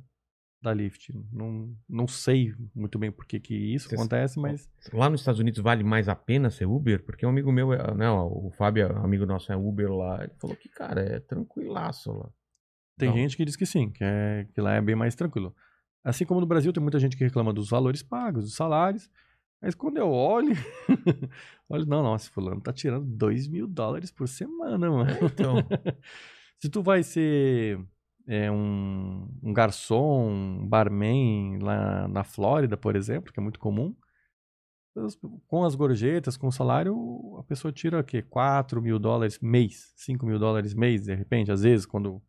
[0.62, 1.12] da Lyft.
[1.32, 5.60] Não, não sei muito bem por que, que isso acontece, mas Lá nos Estados Unidos
[5.60, 7.04] vale mais a pena ser Uber?
[7.04, 10.24] Porque um amigo meu, é- né, o Fábio, amigo nosso, é Uber lá.
[10.24, 12.30] Ele falou que, cara, é tranquilaço lá.
[12.98, 13.16] tem Não.
[13.18, 15.56] gente que diz que sim, que, é, que lá é bem mais tranquilo.
[16.04, 19.10] Assim como no Brasil tem muita gente que reclama dos valores pagos, dos salários.
[19.60, 20.54] Mas quando eu olho,
[21.70, 25.12] olho, não, nossa, fulano tá tirando 2 mil dólares por semana, mano.
[25.24, 25.56] Então,
[26.62, 27.80] Se tu vai ser
[28.32, 33.94] é, um, um garçom, um barman lá na Flórida, por exemplo, que é muito comum,
[35.48, 38.22] com as gorjetas, com o salário, a pessoa tira o quê?
[38.22, 42.22] 4 mil dólares mês, 5 mil dólares mês, de repente, às vezes, quando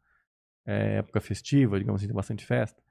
[0.66, 2.82] é época festiva, digamos assim, tem bastante festa.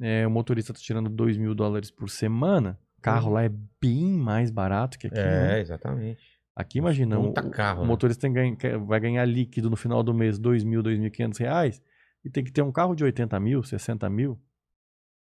[0.00, 2.78] É, o motorista tá tirando 2 mil dólares por semana.
[3.02, 3.34] Carro Uhum.
[3.34, 3.50] lá é
[3.80, 5.16] bem mais barato que aqui.
[5.16, 5.58] né?
[5.58, 6.38] É, exatamente.
[6.54, 7.88] Aqui, imagina, o, carro, o né?
[7.88, 8.56] motorista ganha-
[8.86, 11.82] vai ganhar líquido no final do mês 2 mil, 2.500 reais
[12.24, 14.38] e tem que ter um carro de 80 mil, 60 mil.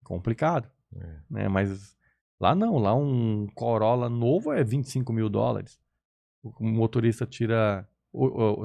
[0.03, 1.19] Complicado, É.
[1.29, 1.47] né?
[1.47, 1.95] Mas
[2.39, 5.79] lá não, lá um Corolla novo é 25 mil dólares.
[6.43, 7.87] O motorista tira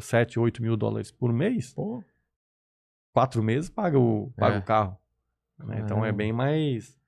[0.00, 2.02] 7, 8 mil dólares por mês, Pô,
[3.14, 4.58] quatro meses paga o, paga É.
[4.58, 4.98] o carro.
[5.58, 5.80] né?
[5.80, 6.98] Então é bem mais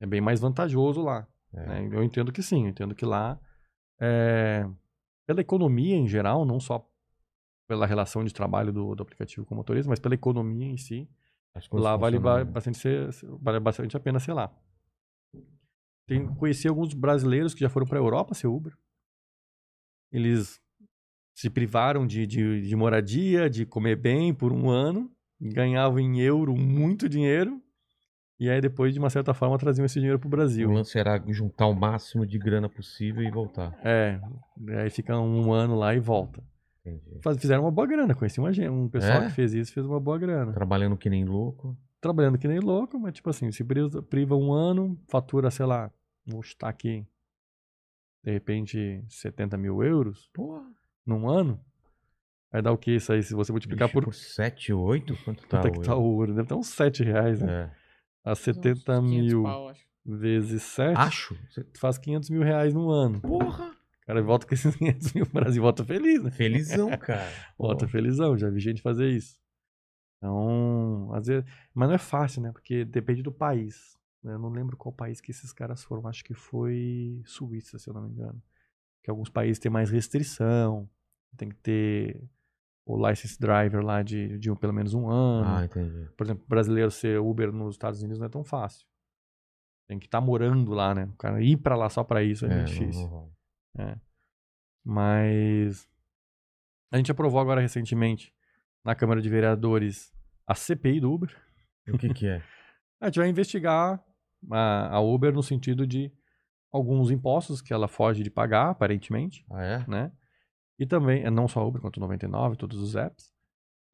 [0.00, 1.26] é bem mais vantajoso lá.
[1.52, 1.66] É.
[1.66, 1.88] né?
[1.90, 3.40] Eu entendo que sim, eu entendo que lá
[3.98, 4.68] é,
[5.26, 6.86] pela economia em geral, não só
[7.66, 11.08] pela relação de trabalho do, do aplicativo com o motorista, mas pela economia em si,
[11.72, 13.10] lá vale bastante, ser,
[13.40, 14.52] vale bastante a pena ser lá.
[16.06, 18.72] Tem, conheci alguns brasileiros que já foram para a Europa ser Uber.
[20.12, 20.60] Eles
[21.34, 25.10] se privaram de, de, de moradia, de comer bem por um ano,
[25.40, 27.60] ganhavam em euro muito dinheiro,
[28.38, 30.68] e aí depois, de uma certa forma, traziam esse dinheiro para o Brasil.
[30.68, 33.78] O lance era juntar o máximo de grana possível e voltar.
[33.82, 34.20] É,
[34.78, 36.42] aí fica um ano lá e volta.
[36.86, 37.20] Entendi.
[37.22, 39.26] Faz- Fizeram uma boa grana, conheci uma, um pessoal É?
[39.26, 40.52] que fez isso, fez uma boa grana.
[40.52, 41.76] Trabalhando que nem louco.
[42.00, 43.64] Trabalhando que nem louco, mas tipo assim, se
[44.08, 45.90] priva, um ano, fatura, sei lá,
[46.24, 47.04] vou chutar aqui,
[48.22, 50.64] de repente, 70 mil euros Porra.
[51.04, 51.60] num ano,
[52.52, 53.22] vai dar o que isso aí?
[53.22, 55.16] Se você multiplicar por por 7, 8?
[55.24, 57.72] Quanto tá quanto é que tá o ouro, deve estar uns 7 reais, né?
[57.72, 58.30] É.
[58.30, 59.84] A 70 Uns 500 mil pau, acho.
[60.04, 61.36] vezes 7, Acho.
[61.50, 63.20] Você- faz 500 mil reais no ano.
[63.20, 63.75] Porra.
[64.06, 66.30] O cara volta com esses 500 mil, o Brasil volta feliz, né?
[66.30, 67.28] Felizão, cara.
[67.58, 67.90] Volta Pô.
[67.90, 69.38] felizão, já vi gente fazer isso.
[70.18, 71.44] Então, às vezes.
[71.74, 72.52] Mas não é fácil, né?
[72.52, 73.98] Porque depende do país.
[74.22, 74.34] né?
[74.34, 76.06] Eu não lembro qual país que esses caras foram.
[76.08, 78.40] Acho que foi Suíça, se eu não me engano.
[79.02, 80.88] Que alguns países têm mais restrição.
[81.36, 82.22] Tem que ter
[82.86, 85.48] o license driver lá de, de pelo menos um ano.
[85.48, 86.08] Ah, entendi.
[86.16, 88.86] Por exemplo, brasileiro ser Uber nos Estados Unidos não é tão fácil.
[89.88, 91.04] Tem que estar morando lá, né?
[91.12, 93.02] O cara ir pra lá só pra isso é, não- difícil.
[93.02, 93.35] não rola.
[93.78, 93.96] É.
[94.84, 95.88] Mas
[96.92, 98.32] a gente aprovou agora recentemente
[98.84, 100.12] na Câmara de Vereadores
[100.46, 101.36] a CPI do Uber.
[101.88, 102.42] O que que é?
[102.98, 104.02] A gente vai investigar
[104.50, 106.10] a, a Uber no sentido de
[106.72, 109.84] alguns impostos que ela foge de pagar, aparentemente, Ah, é?
[109.86, 110.12] né?
[110.78, 113.30] E também, é não só a Uber, quanto o 99, todos os apps.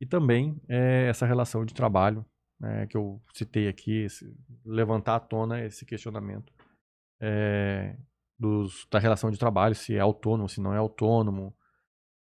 [0.01, 2.25] E também é, essa relação de trabalho
[2.61, 4.33] né, que eu citei aqui, esse-
[4.65, 6.53] levantar à tona esse questionamento
[7.21, 7.97] é,
[8.43, 11.55] dos, da relação de trabalho, se é autônomo, se não é autônomo.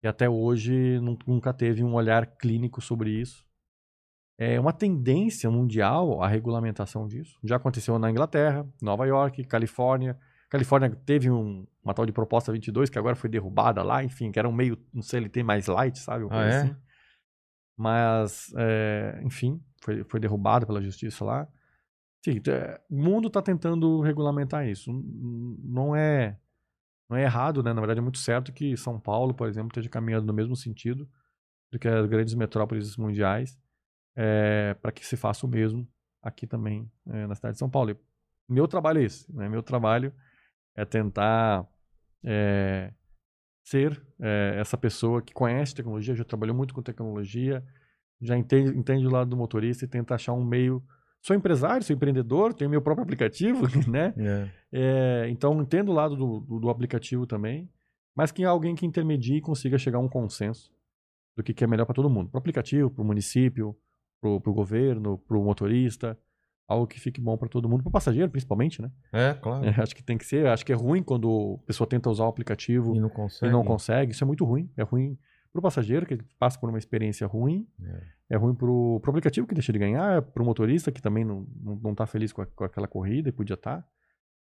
[0.03, 3.43] E até hoje nun- nunca teve um olhar clínico sobre isso.
[4.38, 7.39] É uma tendência mundial a regulamentação disso.
[7.43, 10.18] Já aconteceu na Inglaterra, Nova York, Califórnia.
[10.49, 14.38] Califórnia teve um- uma tal de proposta 22 que agora foi derrubada lá, enfim, que
[14.38, 16.26] era um meio um CLT mais light, sabe?
[16.30, 16.57] Ah, é?
[16.57, 16.76] assim.
[17.78, 21.47] Mas, é, enfim, foi, foi derrubado pela justiça lá.
[22.24, 24.92] Sim, é, o mundo está tentando regulamentar isso.
[24.94, 26.38] Não é,
[27.10, 27.74] não é errado, né?
[27.74, 31.10] Na verdade, é muito certo que São Paulo, por exemplo, esteja caminhando no mesmo sentido
[31.72, 33.60] do que as grandes metrópoles mundiais,
[34.82, 35.88] para que se faça o mesmo
[36.22, 37.92] aqui também é, na cidade de São Paulo.
[37.92, 37.98] E
[38.48, 39.32] meu trabalho é esse.
[39.36, 39.50] Né?
[39.50, 40.14] Meu trabalho
[40.76, 41.68] é tentar
[42.24, 42.94] é,
[43.64, 47.64] ser é, essa pessoa que conhece tecnologia, já trabalhou muito com tecnologia,
[48.22, 50.82] já entende, entende o lado do motorista e tenta achar um meio.
[51.24, 54.14] Sou empresário, sou empreendedor, tenho meu próprio aplicativo, né?
[54.18, 54.50] É.
[54.74, 57.70] É, então entendo o lado do, do, do aplicativo também,
[58.14, 60.70] mas que alguém que intermedie e consiga chegar a um consenso
[61.38, 63.74] do que, que é melhor para todo mundo, para o aplicativo, para o município,
[64.20, 66.20] para o governo, para o motorista,
[66.68, 68.92] algo que fique bom para todo mundo, para o passageiro principalmente, né?
[69.14, 69.64] É, claro.
[69.64, 72.26] É, acho que tem que ser, acho que é ruim quando a pessoa tenta usar
[72.26, 73.54] o aplicativo E não e consegue.
[73.54, 75.18] não consegue, isso é muito ruim, é ruim
[75.54, 77.68] para o passageiro que passa por uma experiência ruim,
[78.30, 78.36] É.
[78.36, 81.45] é ruim para o aplicativo que deixa de ganhar, para o motorista que também não,
[81.62, 83.88] não, não tá feliz com, a- com aquela corrida e podia estar.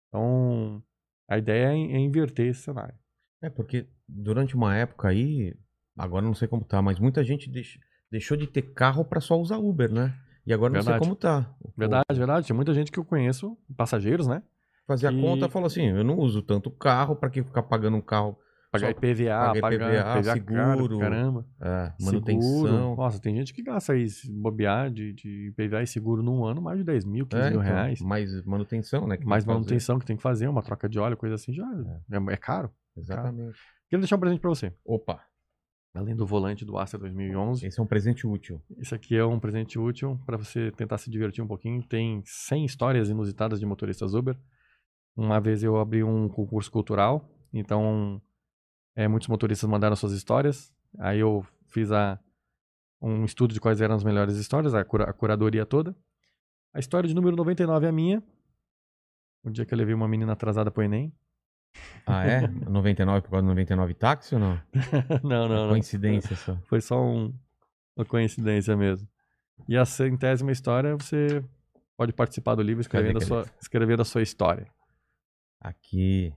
[0.07, 0.81] Então,
[1.27, 2.95] a ideia é, é inverter esse cenário.
[3.41, 5.55] É, porque durante uma época aí,
[5.97, 7.79] agora não sei como tá, mas muita gente deix-
[8.11, 10.15] deixou de ter carro pra só usar Uber, né?
[10.45, 11.09] E agora não sei Verdade.
[11.09, 11.55] como tá.
[11.61, 12.47] O- Verdade, verdade.
[12.47, 14.41] Tem muita gente que eu conheço, passageiros, né?
[14.87, 17.97] Fazer a E- conta falou assim: eu não uso tanto carro, pra que ficar pagando
[17.97, 18.37] um carro?
[18.71, 21.45] Pagar IPVA, pagar IPVA, IPVA caro, seguro, caramba.
[21.59, 22.05] É, Seguro.
[22.05, 22.95] manutenção.
[22.95, 26.61] Nossa, tem gente que gasta aí, se bobear de, de IPVA e seguro num ano,
[26.61, 27.99] mais de 10 mil, 15 É, mil então, reais.
[28.01, 29.17] mais manutenção, né?
[29.25, 31.65] Mais que manutenção que tem que fazer, uma troca de óleo, coisa assim, já
[32.11, 32.69] é, é caro.
[32.95, 33.57] Exatamente.
[33.89, 34.71] Queria deixar um presente pra você.
[34.85, 35.19] Opa.
[35.95, 37.65] além do volante do Astra 2011.
[37.65, 38.61] Esse é um presente útil.
[38.77, 41.81] Esse aqui é um presente útil para você tentar se divertir um pouquinho.
[41.81, 44.37] Tem 100 histórias inusitadas de motoristas Uber.
[45.17, 48.21] Uma vez eu abri um concurso cultural, então
[48.95, 50.73] é, muitos motoristas mandaram suas histórias.
[50.97, 52.19] Aí eu fiz a,
[53.01, 55.95] um estudo de quais eram as melhores histórias, a, cura, a curadoria toda.
[56.73, 58.23] A história de número 99 é a minha.
[59.43, 61.13] O dia que eu levei uma menina atrasada pro Enem.
[62.05, 62.47] Ah, é?
[62.69, 64.61] 99 por causa do 99 táxi ou não?
[65.23, 65.69] não, não, não.
[65.69, 66.57] Coincidência só.
[66.65, 67.33] Foi só um,
[67.95, 69.07] uma coincidência mesmo.
[69.67, 71.43] E a centésima história, você
[71.97, 74.67] pode participar do livro escrevendo, a sua, escrevendo a sua história.
[75.59, 76.33] Aqui.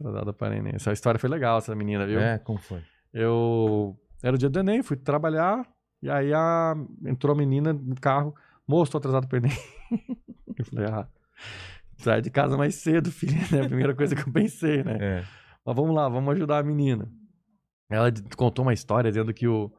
[0.00, 0.72] Atrasada para Enem.
[0.74, 2.18] Essa história foi legal, essa menina, viu?
[2.18, 2.82] É, como foi?
[3.12, 3.94] Eu.
[4.22, 5.66] Era o dia do Enem, fui trabalhar.
[6.02, 6.74] E aí a...
[7.04, 8.34] entrou a menina no carro.
[8.66, 9.52] Moço, tô atrasado pro Enem.
[10.56, 11.06] eu falei, ah,
[11.98, 13.38] sai de casa mais cedo, filha.
[13.54, 14.96] É a primeira coisa que eu pensei, né?
[15.00, 15.24] É.
[15.64, 17.10] Mas vamos lá, vamos ajudar a menina.
[17.90, 19.70] Ela contou uma história dizendo que o,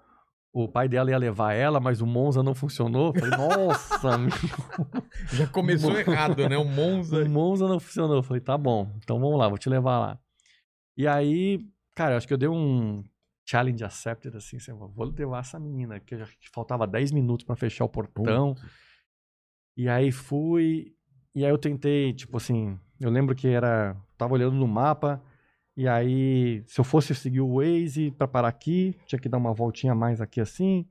[0.53, 3.13] o pai dela ia levar ela, mas o Monza não funcionou.
[3.13, 4.17] Falei, nossa,
[5.31, 6.57] Já começou errado, né?
[6.57, 7.23] O Monza.
[7.23, 8.21] o Monza não funcionou.
[8.21, 10.19] Falei, tá bom, então vamos lá, vou te levar lá.
[10.97, 13.03] E aí, cara, acho que eu dei um
[13.47, 17.85] challenge accepted, assim, assim, vou levar essa menina, que já faltava 10 minutos pra fechar
[17.85, 18.55] o portão.
[19.77, 20.93] E aí fui,
[21.33, 25.21] e aí eu tentei, tipo assim, eu lembro que era, tava olhando no mapa,
[25.81, 29.51] e aí se eu fosse seguir o Waze pra parar aqui, tinha que dar uma
[29.51, 30.87] voltinha mais aqui assim,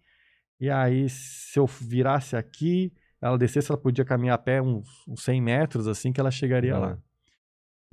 [0.61, 5.23] e aí se eu virasse aqui, ela descesse, ela podia caminhar a pé uns, uns
[5.23, 6.99] 100 metros, assim, que ela chegaria lá.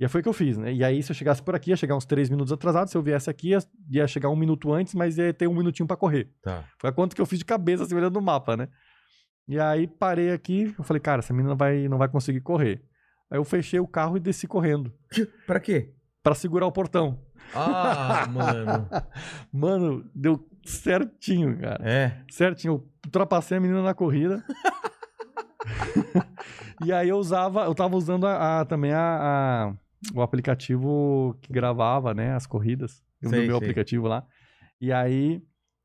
[0.00, 0.72] E foi o que eu fiz, né?
[0.72, 2.88] E aí, se eu chegasse por aqui, ia chegar uns 3 minutos atrasado.
[2.88, 3.58] Se eu viesse aqui, ia,
[3.90, 6.32] ia chegar um minuto antes, mas ia ter um minutinho pra correr.
[6.42, 6.64] Tá.
[6.80, 8.68] Foi a conta que eu fiz de cabeça, assim, olhando no mapa, né?
[9.46, 12.82] E aí, parei aqui, eu falei, cara, essa menina vai, não vai conseguir correr.
[13.30, 14.92] Aí eu fechei o carro e desci correndo.
[15.46, 15.94] Pra quê?
[16.28, 17.18] Pra segurar o portão.
[17.54, 18.86] Ah, mano.
[19.50, 21.82] Mano, deu certinho, cara.
[21.88, 22.20] É.
[22.30, 22.74] Certinho.
[22.74, 24.44] Eu ultrapassei a menina na corrida.
[26.84, 29.74] e aí eu usava, eu tava usando a, a- também a, a-
[30.14, 33.02] o aplicativo que gravava, né, as corridas.
[33.22, 33.66] No Sei, meu sei.
[33.68, 34.26] aplicativo lá.
[34.78, 35.42] E aí,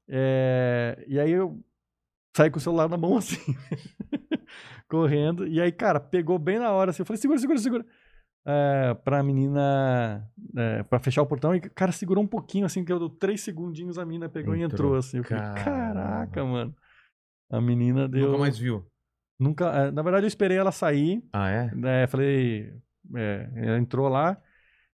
[0.10, 1.58] é, e aí eu
[2.36, 3.40] saí com o celular na mão assim,
[4.90, 5.48] correndo.
[5.48, 7.02] E aí, cara, pegou bem na hora assim.
[7.02, 7.86] Eu falei, segura, segura, segura.
[8.46, 11.56] É, pra menina, é, pra fechar o portão.
[11.56, 14.62] E, cara, segurou um pouquinho assim, que eu dou três segundinhos, a menina pegou e
[14.62, 14.74] Entrou.
[14.90, 15.18] entrou assim.
[15.18, 15.64] Eu falei, Caramba.
[15.64, 16.76] caraca, mano.
[17.50, 18.28] A menina deu.
[18.28, 18.86] Nunca mais viu.
[19.40, 21.24] Nunca- é, na verdade, eu esperei ela sair.
[21.32, 21.74] Ah, é?
[21.74, 22.74] né, falei.
[23.16, 24.38] é, ela entrou lá.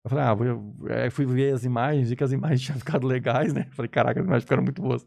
[0.03, 3.05] Eu falei, ah, vou, é, fui ver as imagens, vi que as imagens tinham ficado
[3.07, 3.67] legais, né?
[3.71, 5.05] Falei, caraca, as imagens ficaram muito boas.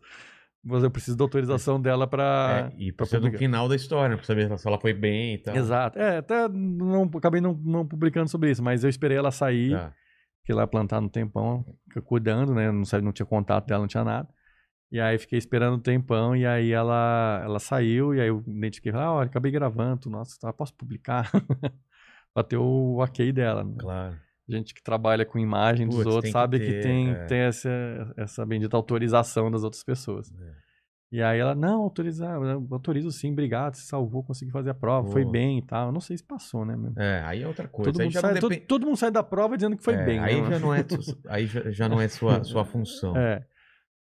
[0.64, 2.70] Mas eu preciso da autorização dela pra.
[2.72, 5.38] é e pra precisa do final da história, pra saber se ela foi bem e
[5.38, 5.56] tal.
[5.56, 5.98] Exato.
[5.98, 9.92] É, até não, acabei não, não publicando sobre isso, mas eu esperei ela sair, Tá.
[10.40, 11.64] fiquei lá plantado um tempão,
[12.04, 12.70] cuidando, né?
[12.70, 14.28] Não, sabia, não tinha contato dela, não tinha nada.
[14.90, 18.92] E aí fiquei esperando um tempão, e aí ela, ela saiu, e aí eu identifiquei,
[18.92, 21.30] ah, olha, acabei gravando, nossa, tá, posso publicar?
[22.32, 23.64] pra ter o ok dela.
[23.64, 23.74] né?
[23.80, 24.16] Claro.
[24.48, 27.24] Gente que trabalha com imagem dos outros que sabe que, ter, tem, é.
[27.26, 30.32] tem essa, essa bendita autorização das outras pessoas.
[30.32, 30.62] É.
[31.12, 32.40] E aí ela, não, autorizar,
[32.70, 35.32] autorizo sim, obrigado, você salvou, consegui fazer a prova, foi Boa.
[35.32, 35.88] bem e tal.
[35.88, 36.74] Eu não sei se passou, né?
[36.74, 36.90] meu?
[36.96, 37.92] É, aí é outra coisa.
[37.92, 40.04] Todo aí mundo, sai, não todo, todo mundo sai da prova dizendo que foi É,
[40.06, 40.18] bem.
[40.18, 40.48] Aí né?
[40.52, 40.82] já não é,
[41.28, 43.14] aí já, já não é sua, sua função.
[43.14, 43.44] É.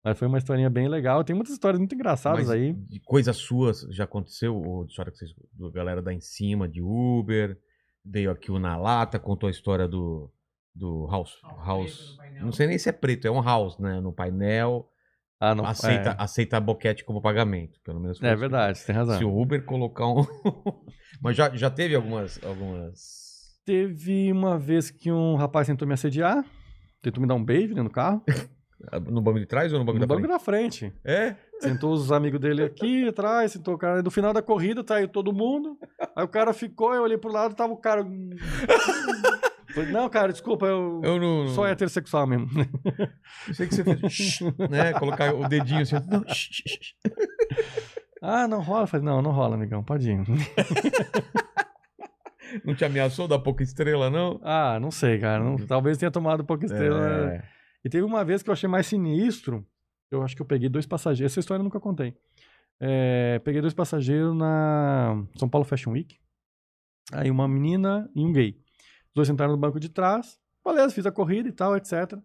[0.01, 1.21] Mas foi uma historinha bem legal.
[1.23, 2.75] Tem muitas histórias muito engraçadas Mas aí.
[3.03, 4.55] coisas suas já aconteceu?
[4.55, 5.31] Ou história que vocês,
[5.73, 7.57] galera da em cima de Uber,
[8.03, 10.31] veio aqui o Na Lata, contou a história do,
[10.73, 11.37] do House.
[11.43, 12.45] House house preto no painel.
[12.45, 13.99] não sei nem se é preto, é um House, né?
[13.99, 14.87] No painel.
[15.39, 15.65] Ah, não.
[15.65, 18.21] aceita, aceita boquete como pagamento, pelo menos.
[18.21, 19.17] É, é verdade, você tem razão.
[19.17, 20.23] Se o Uber colocar um.
[21.21, 22.43] Mas já, já teve algumas.
[22.43, 23.59] algumas...
[23.65, 26.43] Teve uma vez que um rapaz tentou me assediar,
[27.01, 28.23] tentou me dar um beijo dentro do carro,
[29.07, 30.31] No banco de trás ou no banco no da banco frente?
[30.31, 30.93] da frente.
[31.03, 31.35] É?
[31.61, 34.01] Sentou os amigos dele aqui atrás, sentou o cara.
[34.01, 35.77] No final da corrida, saiu todo mundo.
[36.15, 38.03] Aí o cara ficou, eu olhei pro lado, tava o cara.
[39.73, 41.47] Falei, não, cara, desculpa, eu, Eu não.
[41.49, 42.47] sou heterossexual mesmo.
[43.47, 44.39] Eu sei que você fez.
[44.69, 44.93] né?
[44.93, 45.95] Colocar o dedinho assim.
[46.09, 46.23] Não,
[48.21, 48.87] ah, não rola?
[48.87, 50.17] Falei, não, não rola, amigão, ir.
[52.65, 54.37] Não te ameaçou dar pouca estrela, não?
[54.43, 55.41] ah, não sei, cara.
[55.41, 57.31] não- talvez tenha tomado pouca estrela.
[57.33, 57.43] É.
[57.85, 59.65] E teve uma vez que eu achei mais sinistro.
[60.11, 61.31] Eu acho que eu peguei dois passageiros.
[61.31, 62.15] Essa história eu nunca contei.
[62.79, 66.19] É, peguei dois passageiros na São Paulo Fashion Week.
[67.13, 68.59] Aí uma menina e um gay.
[69.07, 70.39] Os dois sentaram no banco de trás.
[70.63, 72.19] Beleza, fiz a corrida e tal, etc.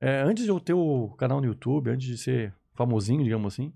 [0.00, 3.72] É, antes de eu ter o canal no YouTube, antes de ser famosinho, digamos assim.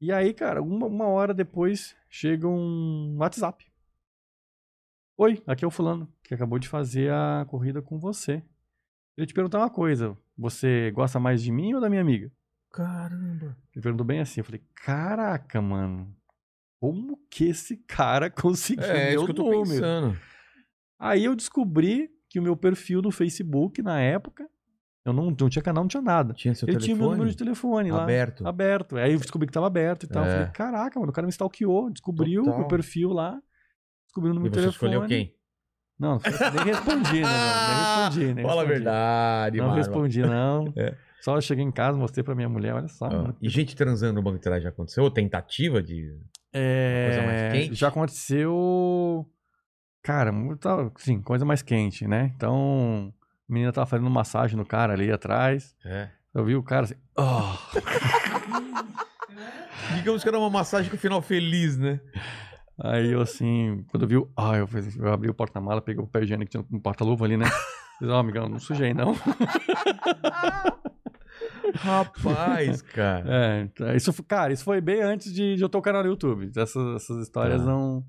[0.00, 3.64] E aí, cara, uma, uma hora depois chega um WhatsApp.
[5.16, 8.42] Oi, aqui é o fulano, que acabou de fazer a corrida com você.
[9.16, 10.16] Queria te perguntar uma coisa.
[10.38, 12.30] Você gosta mais de mim ou da minha amiga?
[12.70, 13.56] Caramba.
[13.74, 14.40] Ele perguntou bem assim.
[14.40, 16.14] Eu falei, caraca, mano.
[16.78, 20.16] Como que esse cara conseguiu É, é meu isso que eu tô pensando.
[20.98, 24.46] Aí eu descobri que o meu perfil no Facebook, na época,
[25.04, 26.34] eu não, não tinha canal, não tinha nada.
[26.34, 28.02] Tinha seu Ele tinha meu telefone número de telefone lá.
[28.02, 28.46] aberto.
[28.46, 28.96] Aberto.
[28.98, 30.24] Aí eu descobri que tava aberto e tal.
[30.24, 30.32] Eu É.
[30.34, 32.58] falei, caraca, mano, o cara me stalkeou, descobriu Total.
[32.58, 33.40] meu perfil lá,
[34.06, 34.92] descobriu o número de você telefone.
[34.92, 35.34] escolheu quem?
[35.98, 36.20] Não,
[36.54, 37.28] nem respondi, né?
[37.28, 39.76] Não, nem respondi, nem Fala a verdade, Não mano.
[39.78, 40.72] respondi, não.
[40.76, 40.94] É.
[41.22, 43.08] Só eu cheguei em casa, mostrei pra minha mulher, olha só.
[43.08, 43.34] Mano.
[43.42, 45.02] E gente transando no banco de trás já aconteceu?
[45.02, 46.14] Ou tentativa de.
[46.52, 47.74] É, coisa mais quente?
[47.74, 49.26] Já aconteceu.
[50.04, 50.68] Cara, muito,
[50.98, 52.30] sim, coisa mais quente, né?
[52.36, 53.12] Então,
[53.48, 55.74] a menina tava fazendo massagem no cara ali atrás.
[55.84, 56.10] É.
[56.32, 56.94] Eu vi o cara assim.
[57.16, 57.58] "Ah".
[59.96, 62.00] Digamos que era uma massagem com final feliz, né?
[62.78, 64.28] Aí eu assim, quando eu vi.
[64.36, 67.24] Ah, eu, fiz- eu abri o porta-mala, peguei o pé higiênico que tinha no porta-luva
[67.24, 67.46] ali, né?
[67.98, 69.14] Fiz, ó, amigão, não sujei, não.
[71.74, 73.24] Rapaz, cara.
[73.28, 76.02] É, então, isso, foi- cara, isso foi bem antes de, de eu ter o canal
[76.02, 76.50] no YouTube.
[76.56, 77.66] Essas, essas histórias Tá.
[77.66, 78.04] não.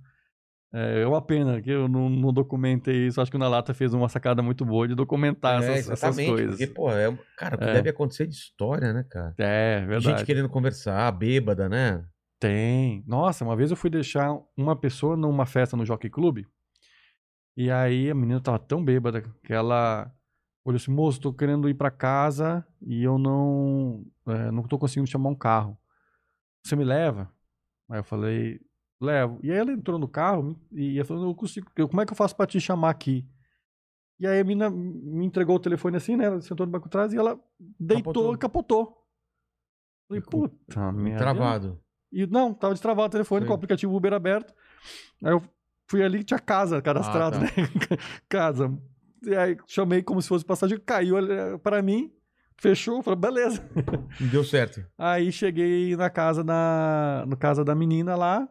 [0.73, 3.21] É, é uma pena que eu não, não documentei isso.
[3.21, 6.29] Acho que o Nalata fez uma sacada muito boa de documentar É, essas, essas exatamente.
[6.29, 6.49] coisas.
[6.57, 7.73] Porque, pô, é, cara, É.
[7.75, 9.33] deve acontecer de história, né, cara?
[9.37, 10.03] É, verdade.
[10.17, 12.03] Gente querendo conversar, bêbada, né?
[12.39, 13.03] Tem.
[13.07, 16.45] Nossa, uma vez eu fui deixar uma pessoa numa festa no Jockey Club.
[17.55, 20.13] E aí a menina tava tão bêbada que ela
[20.63, 25.09] olhou assim: moço, tô querendo ir pra casa e eu não, é, não tô conseguindo
[25.09, 25.77] chamar um carro.
[26.63, 27.31] Você me leva?
[27.89, 28.61] Aí eu falei:
[29.01, 29.39] levo.
[29.41, 32.17] E aí ela entrou no carro e ela falou: eu consigo, como é que eu
[32.17, 33.27] faço pra te chamar aqui?
[34.19, 36.25] E aí a menina me entregou o telefone assim, né?
[36.25, 37.39] Ela sentou no banco de trás e ela
[37.79, 38.33] deitou Capotou.
[38.33, 39.07] e capotou.
[40.07, 41.19] Falei, puta merda.
[41.19, 41.79] Travado.
[42.11, 43.47] E não, tava destravado o telefone Sim.
[43.47, 44.53] com o aplicativo Uber aberto.
[45.23, 45.41] Aí eu
[45.89, 47.45] fui ali, tinha casa cadastrado, Ah, tá.
[47.45, 47.51] né?
[48.29, 48.71] casa.
[49.23, 51.15] E aí chamei como se fosse passageiro, caiu
[51.59, 52.11] pra mim,
[52.57, 53.61] fechou, falei, beleza.
[54.31, 54.85] Deu certo.
[54.97, 58.47] Aí cheguei na casa da, no casa da menina lá,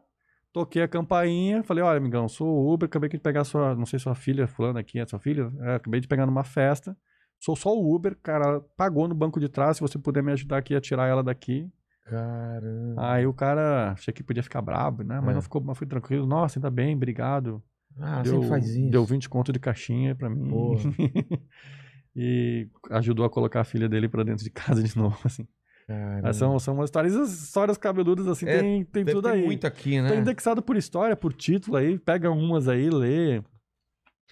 [0.53, 4.15] toquei a campainha, falei, olha, amigão, sou Uber, acabei de pegar sua, não sei sua
[4.15, 5.51] filha, fulana aqui, é sua filha?
[5.61, 6.97] É, acabei de pegar numa festa,
[7.39, 10.59] sou só o Uber, cara, pagou no banco de trás, se você puder me ajudar
[10.59, 11.71] aqui a tirar ela daqui.
[12.09, 13.13] Caramba.
[13.13, 15.21] Aí o cara, achei que podia ficar brabo, né?
[15.21, 15.35] Mas É.
[15.35, 16.27] não ficou, mas foi tranquilo.
[16.27, 17.63] Nossa, ainda bem, obrigado.
[17.99, 18.91] Ah, deu, sempre faz isso.
[18.91, 20.51] deu 20 conto de caixinha pra mim.
[22.19, 25.47] E ajudou a colocar a filha dele pra dentro de casa de novo, assim.
[25.87, 26.33] Caramba.
[26.33, 29.45] São, são umas histórias, as histórias cabeludas, assim, É, tem, tem tudo aí.
[29.45, 30.09] muito aqui, né?
[30.09, 33.43] Tá indexado por história, por título aí, pega umas aí, lê.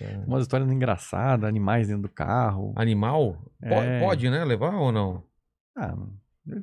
[0.00, 0.16] É.
[0.26, 2.72] Umas histórias engraçadas, animais dentro do carro.
[2.74, 3.36] Animal?
[3.60, 4.00] É.
[4.00, 4.42] Pode, né?
[4.46, 5.22] Levar ou não?
[5.76, 5.94] Ah,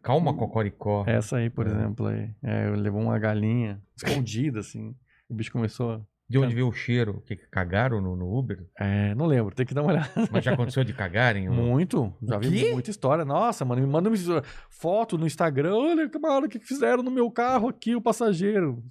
[0.04, 1.04] Calma, Cocoricó.
[1.08, 1.72] essa aí, por É.
[1.72, 2.30] exemplo, aí.
[2.44, 4.96] É, levou uma galinha escondida, assim.
[5.30, 5.92] O bicho começou.
[5.94, 7.22] a- De onde veio o cheiro?
[7.26, 8.66] Que cagaram no, no Uber?
[8.80, 10.10] É, não lembro, tem que dar uma olhada.
[10.32, 11.50] Mas já aconteceu de cagarem?
[11.50, 11.56] ou?
[11.56, 12.14] Muito.
[12.22, 13.26] Já vi muita história.
[13.26, 15.76] Nossa, mano, me manda uma foto no Instagram.
[15.76, 18.82] Olha, camarada, o que que fizeram no meu carro aqui, o passageiro.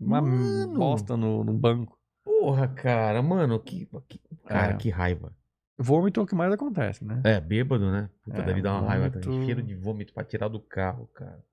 [0.00, 0.74] Uma Mano.
[0.78, 1.96] bosta no, no banco.
[2.24, 4.76] Porra, cara, mano, que, que- cara, É.
[4.76, 5.32] que raiva.
[5.78, 7.20] Vômito é o que mais acontece, né?
[7.24, 8.10] É, bêbado, né?
[8.22, 9.30] Puta, É, deve dar uma raiva vômito.
[9.30, 9.44] também.
[9.46, 11.44] Cheiro de vômito pra tirar do carro, cara.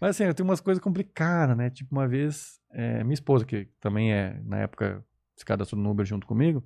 [0.00, 1.68] Mas assim, eu tenho umas coisas complicadas, né?
[1.68, 5.04] Tipo, uma vez, é, minha esposa, que também é, na época,
[5.36, 6.62] se cadastrou no Uber junto comigo,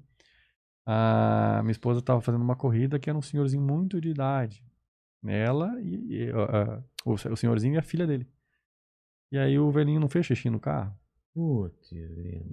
[0.84, 4.62] a minha esposa tava fazendo uma corrida que era um senhorzinho muito de idade.
[5.26, 8.28] Ela e, e, ah, o, o senhorzinho e a filha dele.
[9.32, 10.94] E aí o velhinho não fez xixi no carro.
[11.34, 11.88] Putz.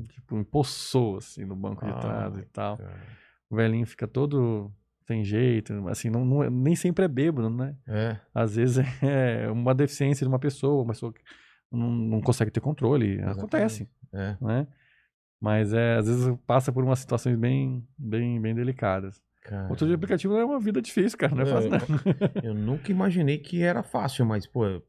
[0.10, 2.78] Tipo, empoçou, assim, no banco de trás e tal.
[2.78, 3.23] cara.
[3.54, 4.72] O velhinho fica todo
[5.06, 7.76] sem jeito, assim, não, não é- nem sempre é bêbado, né?
[7.88, 8.18] É.
[8.34, 11.22] Às vezes é uma deficiência de uma pessoa, uma pessoa que
[11.72, 13.22] não, não consegue ter controle.
[13.22, 14.36] Acontece, É.
[14.42, 14.68] né?
[15.40, 19.22] Mas é, às vezes passa por umas situações bem, bem, bem delicadas.
[19.44, 19.68] Cara.
[19.70, 21.36] Outro de aplicativo é uma vida difícil, cara.
[21.36, 21.80] Não é fácil, não.
[22.42, 24.82] Eu nunca imaginei que era fácil, mas, pô,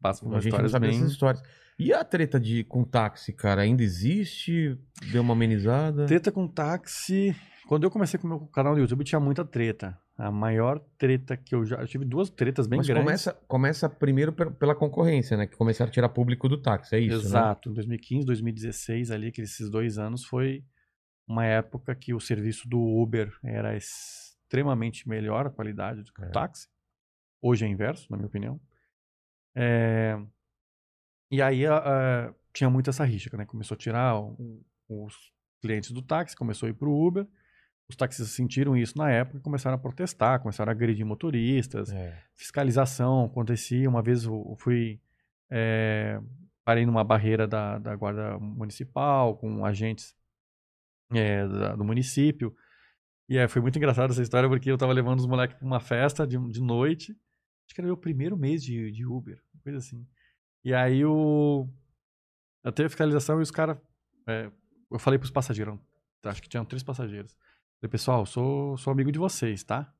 [0.00, 0.96] Passa por a umas gente não histórias sabe bem...
[0.96, 1.42] dessas histórias.
[1.78, 4.78] E a treta de, com táxi, cara, ainda existe?
[5.10, 6.06] Deu uma amenizada?
[6.06, 7.34] Treta com táxi.
[7.66, 9.98] Quando eu comecei com o meu canal no YouTube, tinha muita treta.
[10.16, 11.76] A maior treta que eu já.
[11.80, 13.04] Eu tive duas tretas bem Mas grandes.
[13.04, 15.46] começa, começa primeiro pe- pela concorrência, né?
[15.46, 17.24] Que começaram a tirar público do táxi, é isso, né?
[17.24, 17.72] Exato.
[17.72, 20.64] 2015, 2016, ali, aqueles esses dois anos, foi
[21.26, 26.28] uma época que o serviço do Uber era extremamente melhor a qualidade do que É.
[26.28, 26.68] o táxi.
[27.42, 28.60] Hoje é inverso, na minha opinião.
[29.54, 30.18] É,
[31.28, 31.78] E aí a-
[32.28, 33.44] a- tinha muito essa rixa, né?
[33.44, 35.12] Começou a tirar o- os
[35.60, 37.26] clientes do táxi, começou a ir pro Uber.
[37.88, 42.20] Os taxistas sentiram isso na época e começaram a protestar, começaram a agredir motoristas É.
[42.34, 43.88] fiscalização acontecia.
[43.88, 45.00] Uma vez eu fui.
[45.50, 46.20] é,
[46.64, 50.16] parei numa barreira da, da Guarda Municipal com agentes
[51.12, 52.52] é, da- do município.
[53.28, 55.78] E é, foi muito engraçado essa história, porque eu tava levando os moleques pra uma
[55.78, 57.12] festa de, de noite.
[57.12, 60.04] Acho que era meu primeiro mês de, de Uber, coisa assim.
[60.64, 61.68] E aí o.
[62.74, 63.78] Teve a fiscalização e os caras.
[64.26, 64.50] é,
[64.90, 65.78] eu falei pros passageiros,
[66.24, 67.36] acho que tinham três passageiros.
[67.80, 69.92] Falei, pessoal, sou, sou amigo de vocês, tá?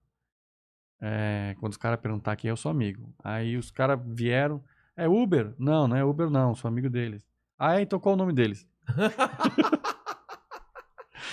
[1.00, 3.12] É, quando os caras perguntar quem é, eu sou amigo.
[3.22, 4.62] Aí os caras vieram.
[4.96, 5.54] É Uber?
[5.58, 7.22] Não, não é Uber, não, sou amigo deles.
[7.58, 7.82] Ah, é?
[7.82, 8.66] Então qual o nome deles?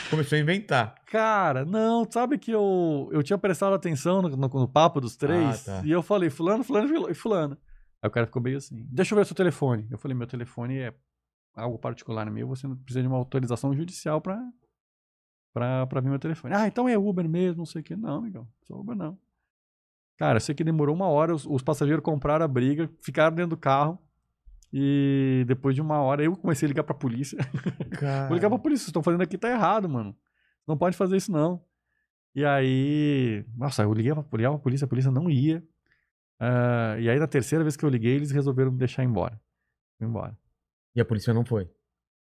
[0.09, 0.95] Começou a inventar.
[1.05, 5.67] Cara, não, sabe que eu, eu tinha prestado atenção no, no- no papo dos três
[5.67, 5.87] Ah, tá.
[5.87, 7.57] e eu falei, fulano, fulano e fulano.
[8.01, 9.87] Aí o cara ficou meio assim, deixa eu ver o seu telefone.
[9.89, 10.93] Eu falei, meu telefone é
[11.55, 14.39] algo particular meu, você não precisa de uma autorização judicial pra,
[15.53, 16.53] pra, pra ver meu telefone.
[16.53, 17.95] Ah, então é Uber mesmo, não sei o que.
[17.95, 19.17] Não, amigão, sou Uber não.
[20.17, 23.51] Cara, eu sei que demorou uma hora, os, os passageiros compraram a briga, ficaram dentro
[23.51, 23.99] do carro
[24.71, 27.37] e depois de uma hora eu comecei a ligar pra polícia.
[27.99, 28.27] Cara.
[28.27, 30.15] Vou ligar pra polícia, vocês estão fazendo aqui tá errado, mano.
[30.67, 31.63] Não pode fazer isso, não.
[32.35, 33.45] E aí.
[33.55, 35.63] Nossa, eu liguei pra, ligava pra polícia, a polícia não ia.
[36.39, 39.39] Ah, e aí, na terceira vez que eu liguei, eles resolveram me deixar embora.
[39.97, 40.37] Fui embora.
[40.95, 41.69] E a polícia não foi.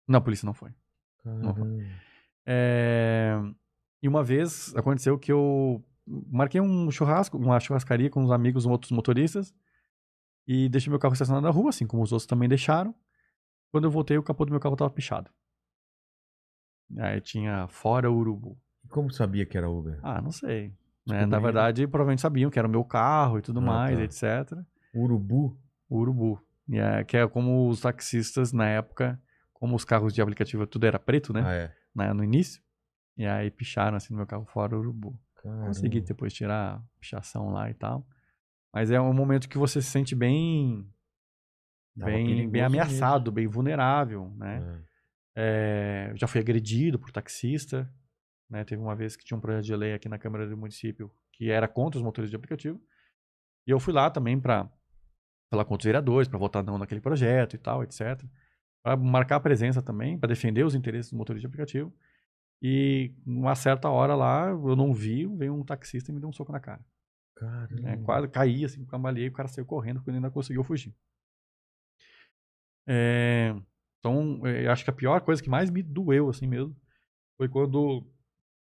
[0.08, 0.72] Não, a polícia não foi.
[1.24, 1.88] Não foi.
[2.46, 3.38] É,
[4.02, 8.92] E uma vez aconteceu que eu marquei um churrasco, uma churrascaria com uns amigos, outros
[8.92, 9.54] motoristas,
[10.48, 12.94] e deixei meu carro estacionado na rua, assim como os outros também deixaram.
[13.72, 15.30] Quando eu voltei, o capô do meu carro tava pichado.
[16.98, 18.58] Aí tinha fora urubu.
[18.90, 20.00] Como sabia que era Uber?
[20.04, 20.74] Ah, não sei.
[21.06, 21.28] Descobriram.
[21.30, 24.04] Na verdade, provavelmente sabiam que era o meu carro e tudo Ah, mais, tá.
[24.04, 24.60] etc.
[24.94, 25.58] Urubu?
[25.90, 26.42] Urubu.
[26.72, 29.22] É, que é como os taxistas na época,
[29.54, 31.42] como os carros de aplicativo tudo era preto, né?
[31.46, 31.76] Ah, é.
[31.94, 32.62] Na- no início.
[33.18, 35.20] E aí picharam assim no meu carro fora urubu.
[35.36, 35.68] Caramba.
[35.68, 38.08] Consegui depois tirar a pichação lá e tal.
[38.74, 40.88] Mas é um momento que você se sente bem.
[41.98, 44.86] Tava Bem, bem ameaçado, bem vulnerável, né?
[44.86, 44.92] É.
[45.34, 47.92] É, já fui agredido por taxista.
[48.50, 48.64] Né?
[48.64, 51.50] Teve uma vez que tinha um projeto de lei aqui na Câmara do Município que
[51.50, 52.80] era contra os motores de aplicativo.
[53.66, 54.70] E eu fui lá também para
[55.50, 58.24] falar com os vereadores, para votar não naquele projeto e tal, etc.
[58.84, 61.94] Para marcar a presença também, para defender os interesses dos motores de aplicativo.
[62.62, 66.34] E uma certa hora lá, eu não vi, veio um taxista e me deu um
[66.34, 66.84] soco na cara.
[67.36, 67.82] Caramba.
[67.82, 67.98] né?
[67.98, 70.96] Quase caí, assim, cambaleei, o cara saiu correndo porque ele ainda conseguiu fugir.
[72.88, 73.56] É,
[74.00, 76.76] então, eh, eu acho que a pior coisa que mais me doeu, assim mesmo,
[77.38, 78.08] foi quando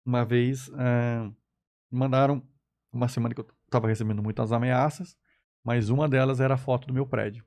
[0.05, 2.47] uma vez me mandaram
[2.93, 5.17] uma semana que eu tava recebendo muitas ameaças,
[5.65, 7.45] mas uma delas era a foto do meu prédio.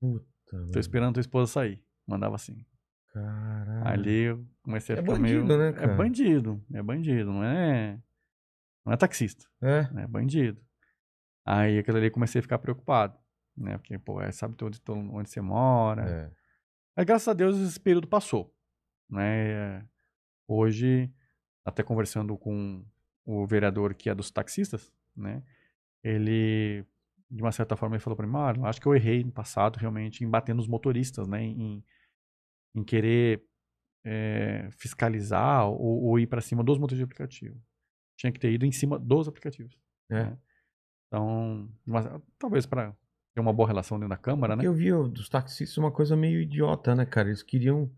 [0.00, 0.26] Puta,
[0.72, 1.82] Tô esperando tua esposa sair.
[2.06, 2.64] Mandava assim.
[3.12, 3.86] Caralho.
[3.88, 5.58] Ali eu comecei a É ficar bandido, meio.
[5.58, 5.94] né, É cara?
[5.94, 7.98] bandido, é bandido, não é.
[8.84, 9.44] Não é taxista.
[9.62, 9.90] É.
[9.92, 10.06] né?
[10.06, 10.60] Bandido.
[11.44, 13.18] Aí aquilo ali eu comecei a ficar preocupado,
[13.56, 13.78] né?
[13.78, 16.02] Porque, pô, é, sabe onde, onde você mora.
[16.08, 16.32] É.
[16.96, 18.54] Aí, graças a Deus, esse período passou,
[19.10, 19.48] né?
[19.78, 19.82] É,
[20.48, 21.12] Hoje,
[21.64, 22.84] até conversando com
[23.24, 25.42] o vereador que é dos taxistas, né?
[26.04, 26.84] Ele,
[27.28, 29.76] de uma certa forma, ele falou pra mim, Marlon, acho que eu errei no passado,
[29.76, 31.42] realmente, em bater nos motoristas, né?
[31.42, 31.84] Em,
[32.76, 33.42] em querer
[34.04, 37.60] é, fiscalizar ou, ou ir pra cima dos motores de aplicativo.
[38.18, 39.76] Tinha que ter ido em cima dos aplicativos.
[40.10, 40.24] É.
[40.24, 40.38] né?
[41.08, 42.92] Então, uma- talvez para
[43.34, 44.64] ter uma boa relação dentro da Câmara, né?
[44.66, 47.28] Eu vi dos taxistas uma coisa meio idiota, né, cara?
[47.28, 47.90] Eles queriam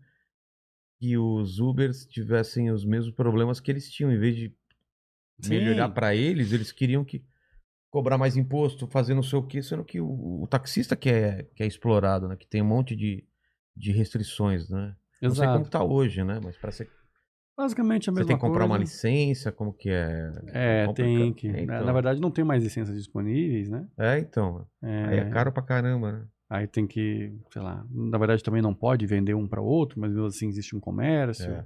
[0.99, 4.11] que os Ubers tivessem os mesmos problemas que eles tinham.
[4.11, 4.55] Em vez de
[5.41, 5.51] Sim.
[5.51, 7.23] melhorar pra eles, eles queriam que
[7.91, 11.43] cobrar mais imposto, fazer não sei o quê, sendo que o, o taxista que é,
[11.55, 12.35] que é explorado, né?
[12.35, 13.25] Que tem um monte de,
[13.79, 14.95] de restrições, né?
[15.21, 16.39] Não sei como que tá hoje, né?
[16.43, 16.91] Mas parece que
[17.57, 18.83] Basicamente a você mesma tem que comprar uma coisa.
[18.89, 20.31] licença, como que é?
[20.53, 20.93] É, complicado.
[20.93, 21.47] tem que.
[21.47, 21.85] É, na- então.
[21.85, 23.85] Na verdade, não tem mais licenças disponíveis, né?
[23.97, 24.65] É, então.
[24.81, 26.27] É, Aí é caro pra caramba, né?
[26.51, 30.09] aí tem que, sei lá, na verdade também não pode vender um para outro, mas
[30.11, 31.51] mesmo assim existe um comércio.
[31.51, 31.65] É.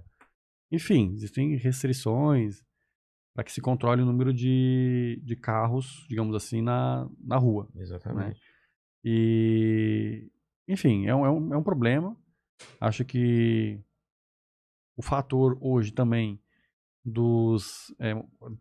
[0.72, 2.62] Enfim, existem restrições
[3.36, 7.70] para que se controle o número de, de carros, digamos assim, na, na rua.
[7.76, 8.42] Exatamente.
[9.06, 10.28] E,
[10.68, 12.16] enfim, é um, é, um, é um problema.
[12.80, 13.80] Acho que
[14.96, 16.40] o fator hoje também
[17.04, 18.14] dos é,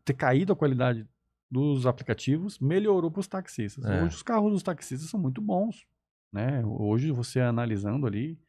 [0.05, 1.07] ter caído a qualidade
[1.51, 3.85] dos aplicativos melhorou para os taxistas.
[3.85, 4.03] É.
[4.03, 5.87] Hoje os carros dos taxistas são muito bons,
[6.33, 6.65] né?
[6.65, 8.41] Hoje você analisando ali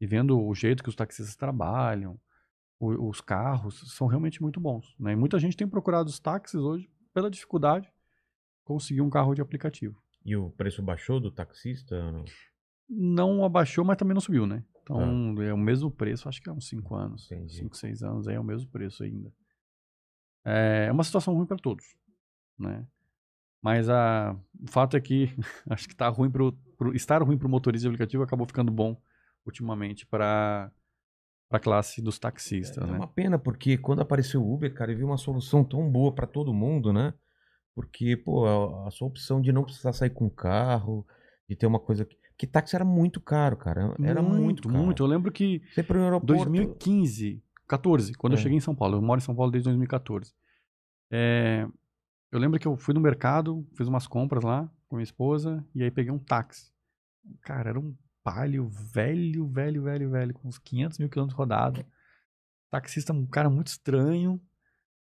[0.00, 2.18] e vendo o jeito que os taxistas trabalham,
[2.80, 5.12] o- os carros são realmente muito bons, né?
[5.12, 7.92] E muita gente tem procurado os táxis hoje pela dificuldade de
[8.64, 11.96] conseguir um carro de aplicativo E o preço baixou do taxista?
[12.94, 13.44] Não?
[13.44, 14.64] abaixou, mas também não subiu, né?
[14.82, 17.28] Então é o mesmo preço, acho que há uns 5 anos.
[17.28, 17.34] Tá.
[17.36, 17.56] Entendi.
[17.56, 19.32] 5, 6 anos aí é o mesmo preço ainda.
[20.44, 21.84] É uma situação ruim para todos,
[22.58, 22.86] né?
[23.62, 25.28] Mas a, o fato é que
[25.70, 28.72] acho que tá ruim pro, pro- estar ruim para o motorista de aplicativo acabou ficando
[28.72, 29.00] bom
[29.46, 30.70] ultimamente para
[31.48, 32.96] para a classe dos taxistas, É né?
[32.96, 36.26] uma pena, porque quando apareceu o Uber, cara, eu vi uma solução tão boa pra
[36.26, 37.12] todo mundo, né?
[37.74, 41.06] Porque, pô, a, a sua opção de não precisar sair com carro,
[41.46, 42.06] de ter uma coisa.
[42.06, 43.94] que- Porque táxi era muito caro, cara.
[44.02, 44.82] Era muito, caro.
[44.84, 45.02] muito.
[45.02, 46.26] Eu lembro que Você ir pro aeroporto.
[46.26, 48.42] 2015, 14, quando eu É.
[48.42, 48.96] cheguei em São Paulo.
[48.96, 50.34] Eu moro em São Paulo desde 2014.
[51.08, 51.68] É,
[52.32, 55.84] eu lembro que eu fui no mercado, fiz umas compras lá com minha esposa e
[55.84, 56.72] aí peguei um táxi.
[57.42, 61.84] Cara, era um palio velho, velho, velho, velho, com uns 500 mil quilômetros rodados.
[62.72, 64.40] Taxista, um cara muito estranho.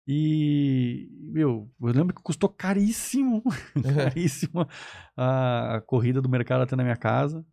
[0.08, 3.44] E, meu, eu lembro que custou caríssimo,
[3.94, 4.66] caríssimo
[5.16, 7.46] a, a corrida do mercado até na minha casa.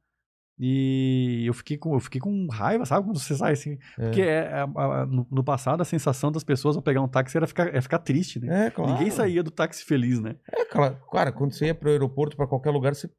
[0.57, 3.05] E eu fiquei com, eu fiquei com raiva, sabe?
[3.09, 3.77] Quando você sai assim.
[3.99, 4.03] É.
[4.05, 4.63] Porque é, a-
[5.03, 7.81] a- no, no passado a sensação das pessoas ao pegar um táxi era ficar, é
[7.81, 8.67] ficar triste, né?
[8.67, 8.93] É, claro.
[8.93, 10.37] Ninguém saía do táxi feliz, né?
[10.49, 13.11] É, cara, cara, quando você ia pro aeroporto, pra qualquer lugar, você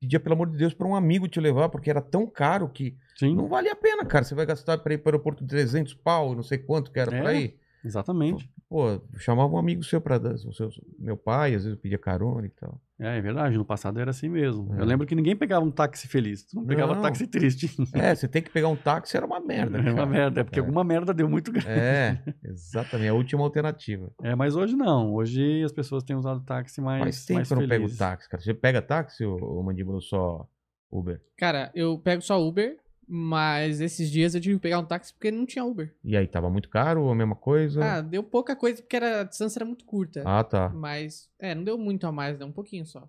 [0.00, 2.96] pedia, pelo amor de Deus, pra um amigo te levar, porque era tão caro que
[3.18, 4.24] Sim, não valia a pena, cara.
[4.24, 7.20] Você vai gastar pra ir pro aeroporto 300 pau, não sei quanto que era É.
[7.20, 7.58] pra ir.
[7.86, 8.50] Exatamente.
[8.68, 10.68] Pô, eu chamava um amigo seu pra dar, o seu,
[10.98, 12.80] meu pai, às vezes eu pedia carona e tal.
[12.98, 14.74] É, é verdade, no passado era assim mesmo.
[14.74, 14.80] É.
[14.80, 17.02] Eu lembro que ninguém pegava um táxi feliz, tu não pegava Não.
[17.02, 17.70] táxi triste.
[17.94, 19.78] É, você tem que pegar um táxi, era uma merda.
[19.78, 20.62] É uma merda, é porque É.
[20.62, 21.68] alguma merda deu muito grande.
[21.68, 24.10] É, exatamente, a última alternativa.
[24.22, 25.14] É, mas hoje não.
[25.14, 28.28] Hoje as pessoas têm usado táxi mais, Faz tempo mais que eu não pego táxi,
[28.28, 28.42] cara.
[28.42, 30.46] Você pega táxi ou, ou mandíbula só
[30.90, 31.20] Uber?
[31.38, 32.76] Cara, eu pego só Uber,
[33.06, 35.94] mas esses dias eu tive que pegar um táxi porque não tinha Uber.
[36.02, 37.84] E aí, tava muito caro ou a mesma coisa?
[37.84, 40.22] Ah, deu pouca coisa porque era, a distância era muito curta.
[40.26, 40.68] Ah, tá.
[40.70, 43.08] Mas, é, não deu muito a mais, deu um pouquinho só.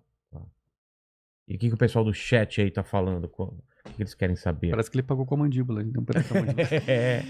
[1.46, 3.24] E o que, que o pessoal do chat aí tá falando?
[3.24, 3.46] O
[3.84, 4.70] que, que eles querem saber?
[4.70, 5.82] Parece que ele pagou com a mandíbula.
[5.82, 6.68] Deu um pedaço da mandíbula.
[6.86, 7.22] é,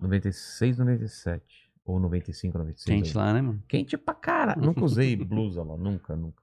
[0.00, 1.70] 96, 97.
[1.84, 2.84] Ou 95, 96.
[2.96, 3.24] Quente aí.
[3.24, 3.62] lá, né, mano?
[3.68, 4.54] Quente pra cara.
[4.56, 5.76] Nunca usei blusa lá.
[5.76, 6.42] Nunca, nunca.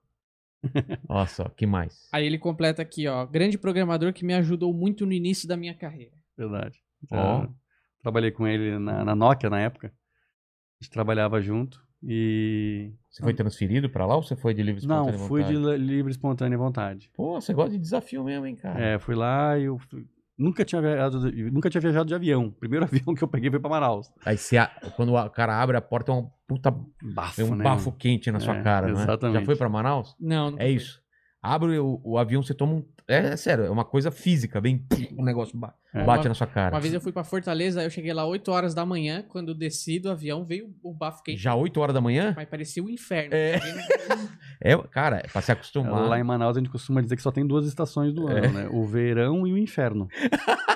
[1.08, 2.10] Olha só, que mais?
[2.12, 5.74] Aí ele completa aqui, ó, grande programador que me ajudou muito no início da minha
[5.74, 6.12] carreira.
[6.38, 6.80] Verdade.
[7.12, 7.44] Ó.
[7.44, 7.54] Eu
[8.02, 9.88] trabalhei com ele na, na Nokia na época.
[9.88, 11.82] A gente trabalhava junto.
[12.04, 12.92] E.
[13.10, 15.78] Você foi transferido pra lá ou você foi de livre Não, espontânea fui de vontade?
[15.80, 17.12] li- livre, espontânea vontade.
[17.14, 18.80] Pô, você gosta de desafio mesmo, hein, cara?
[18.80, 20.06] É, fui lá e eu fui-
[20.40, 22.46] nunca tinha viajado, de- nunca tinha viajado de avião.
[22.48, 24.12] O primeiro avião que eu peguei foi pra Manaus.
[24.26, 26.74] Aí você, a- quando o cara abre a porta, é um puta
[27.04, 27.64] Bafo, Tem um né?
[27.64, 28.94] bafo quente na sua É, cara, né?
[28.94, 29.40] exatamente.
[29.40, 30.16] Já foi pra Manaus?
[30.20, 30.76] Não, nunca É fui.
[30.76, 31.00] isso.
[31.42, 32.86] Abre o, o avião, você toma um.
[33.10, 34.86] É, é sério, é uma coisa física, bem.
[35.18, 36.03] O negócio ba- É.
[36.05, 36.76] bate Uma- na sua cara.
[36.76, 39.55] Uma vez eu fui pra Fortaleza, eu cheguei lá 8 horas da manhã, quando eu
[39.55, 41.41] desci do avião, veio o bafo quente.
[41.41, 42.34] Já 8 horas da manhã?
[42.36, 43.34] Mas parecia o inferno.
[43.34, 43.60] É.
[44.62, 46.07] É, cara, é pra se acostumar.
[46.10, 48.47] Lá em Manaus a gente costuma dizer que só tem duas estações do ano, É.
[48.51, 48.70] né?
[48.72, 50.07] O verão e o inferno.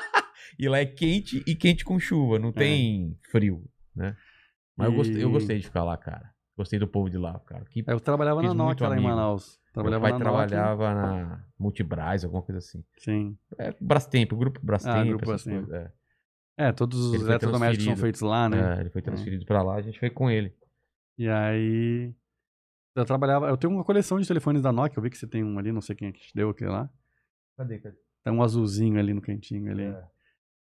[0.60, 3.64] E lá é quente e quente com chuva, não tem frio,
[3.96, 4.16] né?
[4.78, 5.30] Mas eu, gostei, eu É.
[5.30, 6.30] E- gostei de ficar lá, cara.
[6.56, 7.66] Gostei do povo de lá, cara.
[7.70, 9.16] Que Eu trabalhava na Nokia lá em amigo.
[9.76, 10.48] Meu Trabalhava pai na Nokia.
[10.48, 12.84] trabalhava na Multibras, alguma coisa assim.
[13.00, 13.38] Sim.
[13.58, 15.66] É, Brastemp, o grupo Brastemp, Ah, grupo Brastemp.
[15.68, 15.92] coisas.
[16.56, 18.78] É, todos os eletrodomésticos são feitos lá, É, né?
[18.78, 20.56] É, ele foi transferido pra lá, a gente foi com ele.
[21.18, 22.14] E aí.
[22.96, 23.48] Eu trabalhava.
[23.50, 25.00] Eu tenho uma coleção de telefones da Nokia.
[25.00, 26.70] Eu vi que você tem um ali, não sei quem é que te deu aquele
[26.70, 26.88] lá.
[27.58, 27.98] Cadê, cadê?
[28.24, 29.86] Tem um azulzinho ali no cantinho ali.
[29.86, 30.04] É.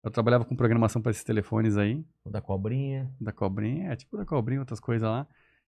[0.03, 3.11] Eu trabalhava com programação para esses telefones aí, O da cobrinha.
[3.19, 5.27] da cobrinha, é tipo da cobrinha, outras coisas lá.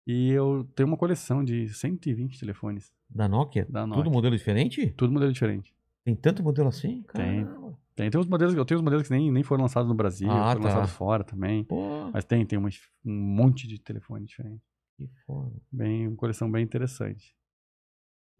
[0.07, 3.64] E eu tenho uma coleção de 120 telefones, Da Nokia?
[3.68, 4.12] Da Tudo Nokia.
[4.12, 4.86] modelo diferente?
[4.96, 5.72] tudo modelo diferente.
[6.05, 7.03] Tem tanto modelo assim?
[7.12, 7.44] Tem.
[7.44, 7.78] Caramba.
[7.94, 10.28] Tem, tem uns modelos, eu tenho uns modelos que nem, nem foram lançados no Brasil,
[10.30, 10.68] Ah, foram tá.
[10.68, 11.62] lançados fora também.
[11.64, 12.70] Pô, Mas tem, tem uma-
[13.05, 14.62] um monte de telefone diferente.
[14.96, 15.53] que foda.
[15.70, 17.34] Bem, uma coleção bem interessante.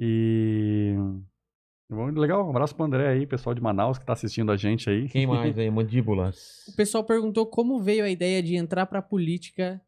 [0.01, 0.95] E.
[1.91, 4.89] Bom, Legal, um abraço pro André aí, pessoal de Manaus que tá assistindo a gente
[4.89, 5.09] aí.
[5.09, 5.69] Quem mais aí?
[5.71, 6.67] Mandíbulas.
[6.69, 9.81] O pessoal perguntou como veio a ideia de entrar pra política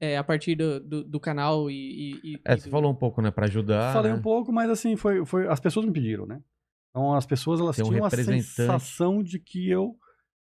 [0.00, 1.74] é, a partir do, do, do canal e.
[1.74, 3.30] e- e- É, e você do- falou um pouco, né?
[3.30, 3.92] Pra ajudar.
[3.92, 4.18] Falei né?
[4.18, 5.46] um pouco, mas assim, foi, foi.
[5.46, 6.40] As pessoas me pediram, né?
[6.90, 9.94] Então as pessoas elas um tinham a sensação de que eu,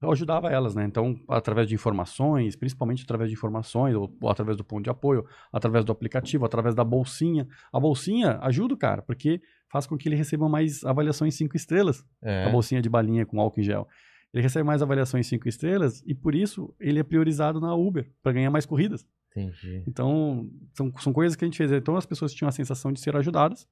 [0.01, 0.83] eu ajudava elas, né?
[0.85, 5.23] Então, através de informações, principalmente através de informações, ou, ou através do ponto de apoio,
[5.53, 7.47] através do aplicativo, através da bolsinha.
[7.71, 9.41] A bolsinha ajuda o cara, porque
[9.71, 12.03] faz com que ele receba mais avaliações cinco estrelas.
[12.23, 12.45] É.
[12.45, 13.87] A bolsinha de balinha com álcool em gel.
[14.33, 18.31] Ele recebe mais avaliações 5 estrelas e por isso ele é priorizado na Uber para
[18.33, 19.05] ganhar mais corridas.
[19.31, 19.83] Entendi.
[19.87, 21.71] Então, são, são coisas que a gente fez.
[21.71, 23.67] Então, as pessoas tinham a sensação de ser ajudadas.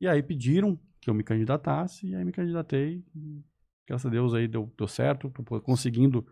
[0.00, 2.06] E aí pediram que eu me candidatasse.
[2.08, 3.02] E aí me candidatei.
[3.16, 3.40] e,
[3.88, 5.30] Graças a Deus aí deu, deu certo.
[5.30, 6.26] Tô conseguindo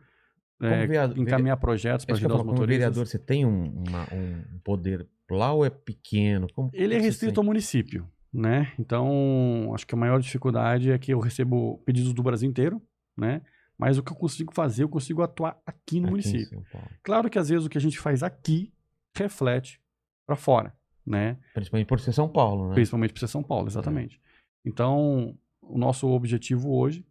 [0.60, 2.78] é, vereador- encaminhar projetos para ajudar os falo, como motoristas.
[2.78, 6.46] vereador, você tem um, uma- um poder lá ou é pequeno?
[6.52, 8.72] Como, Ele é restrito ao município, né?
[8.78, 12.80] Então, acho que a maior dificuldade é que eu recebo pedidos do Brasil inteiro,
[13.16, 13.42] né?
[13.78, 16.64] Mas o que eu consigo fazer, eu consigo atuar aqui no Aqui município.
[17.02, 18.72] Claro que às vezes o que a gente faz aqui
[19.16, 19.80] reflete
[20.26, 21.38] para fora, né?
[21.54, 22.74] Principalmente por ser São Paulo, né?
[22.74, 24.20] Principalmente para São Paulo, exatamente.
[24.64, 27.06] Então, o nosso objetivo hoje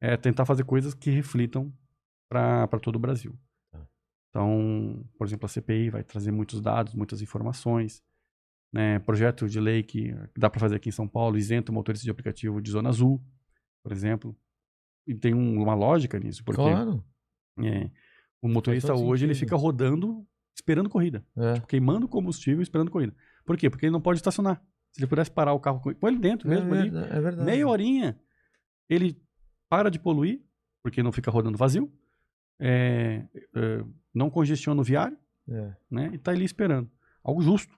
[0.00, 1.72] é tentar fazer coisas que reflitam
[2.28, 3.38] para todo o Brasil.
[3.70, 3.86] Tá.
[4.28, 8.02] Então, por exemplo, a CPI vai trazer muitos dados, muitas informações.
[8.72, 8.98] Né?
[8.98, 12.10] Projeto de lei que dá para fazer aqui em São Paulo, isenta o motorista de
[12.10, 13.22] aplicativo de zona azul,
[13.82, 14.36] por exemplo.
[15.08, 17.02] E tem um- uma lógica nisso, porque Claro.
[17.64, 17.90] é,
[18.42, 19.48] o motorista hoje ele sentido.
[19.48, 21.60] fica rodando esperando corrida É.
[21.66, 23.14] queimando combustível esperando corrida.
[23.46, 23.70] Por quê?
[23.70, 24.62] Porque ele não pode estacionar.
[24.92, 27.44] Se ele pudesse parar o carro com ele dentro mesmo é, ali, verdade, é verdade.
[27.46, 28.20] meia horinha,
[28.88, 29.20] ele
[29.68, 30.42] para de poluir,
[30.82, 31.90] porque não fica rodando vazio,
[32.60, 33.84] é, é,
[34.14, 35.16] não congestiona o viário,
[35.48, 35.74] É.
[35.90, 36.10] né?
[36.12, 36.90] E tá ali esperando.
[37.22, 37.76] Algo justo.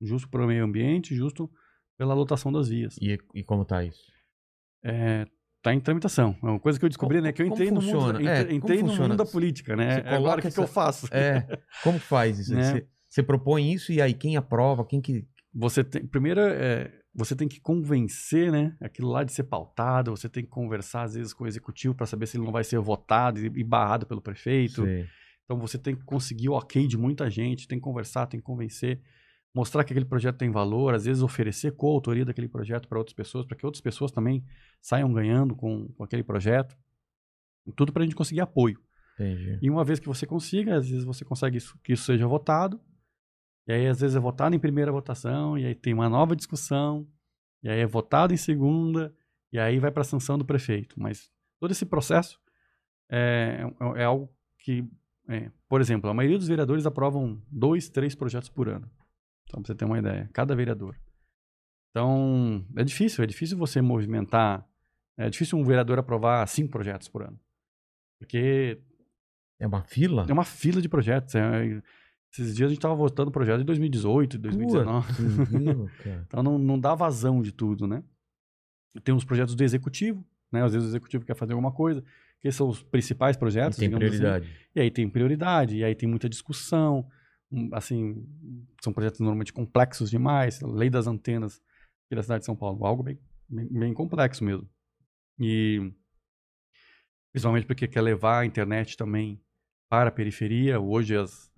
[0.00, 1.50] Justo para o meio ambiente, justo
[1.96, 2.96] pela lotação das vias.
[3.00, 4.10] E, e como tá isso?
[4.84, 5.26] É,
[5.70, 6.36] tá em tramitação.
[6.42, 7.32] É uma coisa que eu descobri, Como- né?
[7.32, 8.18] Que eu como entrei no funciona?
[8.18, 9.08] mundo, É, entre- como entrei no funciona?
[9.08, 9.94] mundo da política, né?
[9.94, 11.06] Você É Agora o que, que eu essa- faço?
[11.12, 11.46] É.
[11.82, 12.54] Como faz isso?
[12.54, 12.62] Né?
[12.62, 14.84] Você, você propõe isso e aí quem aprova?
[14.86, 15.26] Quem que.
[15.52, 20.28] você tem primeiro é, você tem que convencer né aquilo lá de ser pautado você
[20.28, 22.78] tem que conversar às vezes com o executivo para saber se ele não vai ser
[22.78, 25.06] votado e e barrado pelo prefeito Sei.
[25.44, 28.44] então você tem que conseguir o ok de muita gente tem que conversar tem que
[28.44, 29.00] convencer
[29.56, 33.46] mostrar que aquele projeto tem valor às vezes oferecer coautoria daquele projeto para outras pessoas
[33.46, 34.44] para que outras pessoas também
[34.80, 36.76] saiam ganhando com, com aquele projeto
[37.74, 38.78] tudo para a gente conseguir apoio
[39.14, 39.58] Entendi.
[39.62, 42.78] e uma vez que você consiga, às vezes você consegue isso- que isso seja votado,
[43.66, 47.08] e aí às vezes é votado em primeira votação, e aí tem uma nova discussão,
[47.62, 49.12] e aí é votado em segunda,
[49.50, 50.94] e aí vai para a sanção do prefeito.
[51.00, 52.38] Mas todo esse processo
[53.10, 53.64] é,
[53.96, 54.30] é- é algo
[54.60, 54.84] que,
[55.28, 58.88] é, por exemplo, a maioria dos vereadores aprovam dois, três projetos por ano.
[59.50, 60.96] Só para você ter uma ideia, cada vereador.
[61.90, 64.66] Então, é difícil, é difícil você movimentar,
[65.16, 67.38] é difícil um vereador aprovar cinco projetos por ano.
[68.18, 68.78] Porque
[69.58, 70.26] É uma fila?
[70.28, 71.34] é uma fila de projetos.
[71.34, 71.82] é-
[72.32, 75.06] esses dias a gente estava votando projeto de 2018, 2019.
[75.14, 76.24] Putz, grilo, cara.
[76.26, 78.02] Então não, não dá vazão de tudo, né?
[79.04, 80.22] Tem os projetos do executivo,
[80.52, 80.62] né?
[80.62, 82.04] Às vezes o executivo quer fazer alguma coisa,
[82.42, 83.78] que são os principais E projetos.
[83.78, 84.18] tem digamos assim.
[84.18, 84.54] prioridade.
[84.74, 87.08] E aí tem prioridade, e aí tem muita discussão.
[87.72, 88.26] Assim,
[88.82, 90.60] são projetos normalmente complexos demais.
[90.60, 91.60] Lei das antenas
[92.06, 93.18] aqui da cidade de São Paulo, algo bem,
[93.48, 94.68] bem, bem complexo mesmo.
[95.38, 95.92] E
[97.32, 99.40] principalmente porque quer levar a internet também
[99.88, 100.80] para a periferia.
[100.80, 101.52] Hoje as,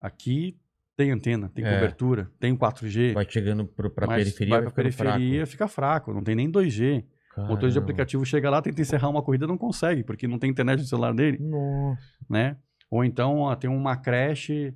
[0.00, 0.58] aqui
[0.96, 1.74] tem antena, tem É.
[1.74, 3.14] cobertura, tem 4G.
[3.14, 7.04] Vai chegando pra mas periferia, vai ficando periferia, fica fraco, não tem nem 2G.
[7.36, 10.50] O motorista de aplicativo chega lá, tenta encerrar uma corrida, não consegue, porque não tem
[10.50, 12.00] internet no celular dele Nossa.
[12.30, 12.56] né?
[12.88, 14.72] Ou então ó, tem uma creche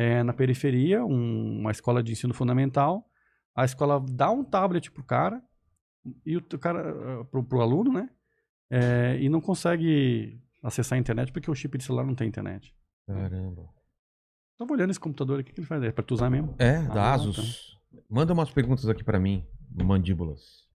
[0.00, 3.06] é, na periferia, um- uma escola de ensino fundamental,
[3.54, 5.42] a escola dá um tablet pro cara
[6.24, 6.80] e o cara
[7.20, 8.08] ah, pro, pro aluno, né?
[8.70, 12.74] É, e não consegue acessar a internet porque o chip de celular não tem internet.
[13.06, 13.68] Caramba.
[14.56, 15.82] Tava olhando esse computador aqui, o que ele faz?
[15.82, 16.54] É pra tu usar mesmo?
[16.58, 17.76] É, Ah, da Asus.
[18.08, 19.44] Manda umas perguntas aqui pra mim,
[19.74, 20.68] mandíbulas.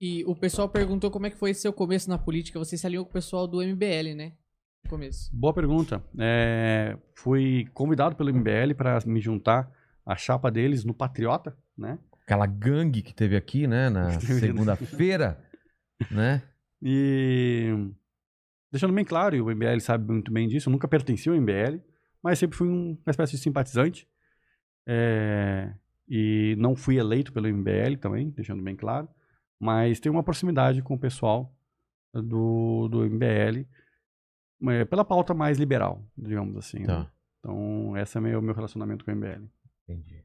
[0.00, 2.58] E o pessoal perguntou como é que foi seu começo na política.
[2.58, 4.32] Você se alinhou com o pessoal do MBL, né?
[4.88, 5.30] Começo.
[5.34, 6.02] Boa pergunta.
[6.18, 9.70] É, fui convidado pelo MBL para me juntar
[10.04, 11.98] à chapa deles no Patriota, né?
[12.22, 15.38] Aquela gangue que teve aqui, né, na Teve- segunda-feira,
[16.10, 16.42] né?
[16.82, 17.72] E
[18.70, 21.80] deixando bem claro, e o MBL sabe muito bem disso, eu nunca pertenci ao MBL,
[22.22, 24.06] mas sempre fui um- uma espécie de simpatizante.
[24.86, 25.72] É,
[26.08, 29.08] e não fui eleito pelo MBL também, deixando bem claro,
[29.58, 31.52] mas tenho uma proximidade com o pessoal
[32.14, 33.66] do, do MBL
[34.88, 36.80] pela pauta mais liberal, digamos assim.
[36.80, 36.86] né?
[36.86, 39.44] Tá, Então, esse é meu, meu relacionamento com o MBL.
[39.88, 40.24] entendi.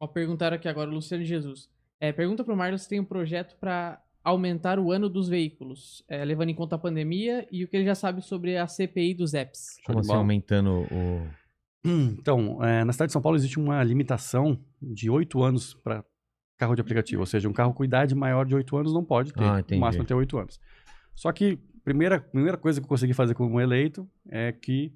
[0.00, 1.68] Ó, perguntaram aqui agora, o Luciano Jesus.
[2.00, 6.24] É, pergunta pro Marlos se tem um projeto pra aumentar o ano dos veículos, é,
[6.24, 9.34] levando em conta a pandemia e o que ele já sabe sobre a CPI dos
[9.34, 9.78] apps.
[9.84, 11.28] Como assim, aumentando o...
[12.18, 16.04] Então, é, na cidade de São Paulo existe uma limitação de oito anos para
[16.58, 17.22] carro de aplicativo.
[17.22, 19.42] Ou seja, um carro com idade maior de oito anos não pode ter.
[19.42, 20.60] Ah, no máximo até oito anos.
[21.14, 24.94] Só que primeira primeira coisa que eu consegui fazer como eleito é que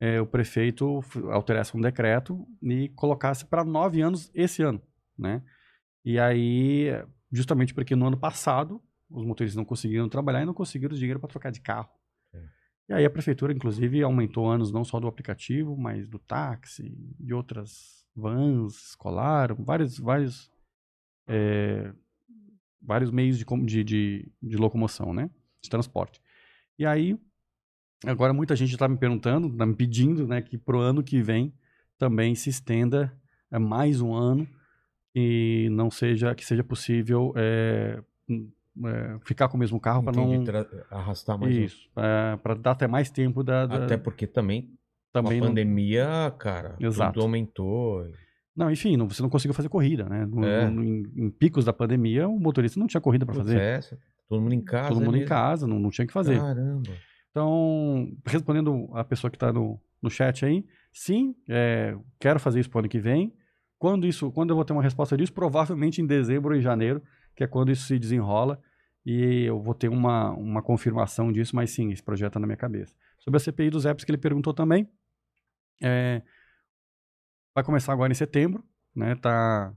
[0.00, 1.00] é, o prefeito
[1.30, 4.80] alterasse um decreto e colocasse para nove anos esse ano,
[5.18, 5.42] né?
[6.02, 6.88] E aí,
[7.30, 11.28] justamente porque no ano passado os motoristas não conseguiram trabalhar e não conseguiram dinheiro para
[11.28, 11.90] trocar de carro.
[12.32, 12.44] É.
[12.88, 17.34] E aí a prefeitura, inclusive, aumentou anos não só do aplicativo, mas do táxi, de
[17.34, 20.50] outras vans escolar, vários, vários,
[21.26, 21.92] é,
[22.80, 25.28] vários meios de, de, de, de locomoção, né?
[25.62, 26.20] De transporte.
[26.78, 27.18] E aí,
[28.06, 31.52] agora muita gente está me perguntando, está me pedindo, né, que pro ano que vem
[31.98, 33.12] também se estenda
[33.50, 34.48] é, mais um ano
[35.14, 38.50] e não seja que seja possível é, hum,
[38.86, 40.42] é, ficar com o mesmo carro para não
[40.90, 41.60] arrastar mais um.
[41.60, 44.72] isso para dar até mais tempo da, da- Até porque também,
[45.12, 47.12] também a não, pandemia, cara, Exato.
[47.14, 48.08] tudo aumentou.
[48.56, 50.70] não enfim não, você não conseguiu fazer corrida né No- É.
[50.70, 53.98] no- em, em picos da pandemia o motorista não tinha corrida para fazer essa,
[54.30, 54.88] todo mundo em casa.
[54.88, 56.90] todo é mundo em casa não, não tinha o que fazer Caramba.
[57.30, 62.70] Então, respondendo a pessoa que está no, no chat aí, sim, é, quero fazer isso
[62.70, 63.32] para o ano que vem.
[63.78, 67.02] Quando isso, quando eu vou ter uma resposta disso, provavelmente em dezembro ou em janeiro,
[67.36, 68.60] que é quando isso se desenrola
[69.06, 72.56] e eu vou ter uma, uma confirmação disso, mas sim, esse projeto está na minha
[72.56, 72.94] cabeça.
[73.20, 74.88] Sobre a CPI dos apps que ele perguntou também,
[75.82, 76.22] é,
[77.54, 78.62] vai começar agora em setembro,
[78.94, 79.14] né?
[79.14, 79.72] Tá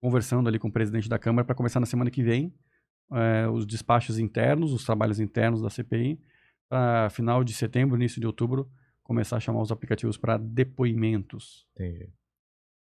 [0.00, 2.52] conversando ali com o presidente da Câmara para começar na semana que vem
[3.10, 6.20] é, os despachos internos, os trabalhos internos da CPI,
[6.68, 8.70] para final de setembro, início de outubro,
[9.02, 11.66] começar a chamar os aplicativos para depoimentos.
[11.74, 12.10] Entendi.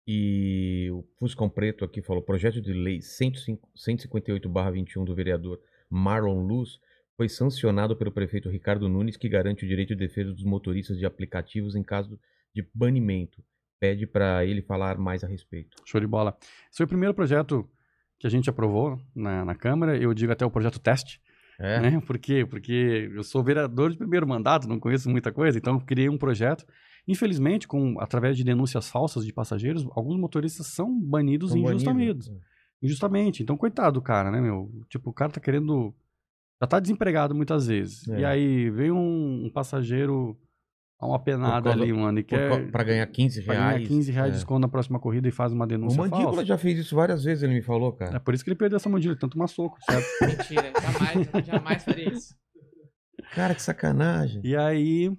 [0.07, 5.59] E o Fuscão Preto aqui falou: projeto de lei 105 158-21 do vereador
[5.89, 6.79] Marlon Luz
[7.17, 11.05] foi sancionado pelo prefeito Ricardo Nunes, que garante o direito de defesa dos motoristas de
[11.05, 12.19] aplicativos em caso
[12.53, 13.43] de banimento.
[13.79, 15.77] Pede para ele falar mais a respeito.
[15.85, 16.37] Show de bola.
[16.69, 17.69] Esse foi o primeiro projeto
[18.19, 21.19] que a gente aprovou na, na Câmara, eu digo até o projeto teste,
[21.59, 21.79] É?
[21.79, 22.01] né?
[22.01, 22.45] Por quê?
[22.45, 26.17] Porque eu sou vereador de primeiro mandato, não conheço muita coisa, então eu criei um
[26.17, 26.65] projeto.
[27.07, 31.85] Infelizmente, com, através de denúncias falsas de passageiros, alguns motoristas são banidos São injustamente.
[32.25, 32.31] banidos.
[32.81, 33.43] injustamente.
[33.43, 34.71] Então, coitado do cara, né, meu?
[34.89, 35.93] Tipo, o cara tá querendo.
[36.61, 38.07] Já tá desempregado muitas vezes.
[38.07, 38.21] É.
[38.21, 40.35] E aí vem um, um passageiro
[40.99, 42.69] a uma penada causa- ali, mano, e quer.
[42.71, 43.75] Pra ganhar 15 pra reais.
[43.77, 44.37] ganhar 15 reais de é.
[44.37, 46.45] desconto na próxima corrida e faz uma O denúncia Mandíbula falsa.
[46.45, 48.19] já fez isso várias vezes, ele me falou, É cara.
[48.19, 50.05] por isso que ele perdeu essa mandíbula, tanto uma soco, certo?
[50.49, 52.35] Mentira, jamais, jamais faria isso.
[53.33, 54.41] Cara, que sacanagem.
[54.43, 55.11] e aí.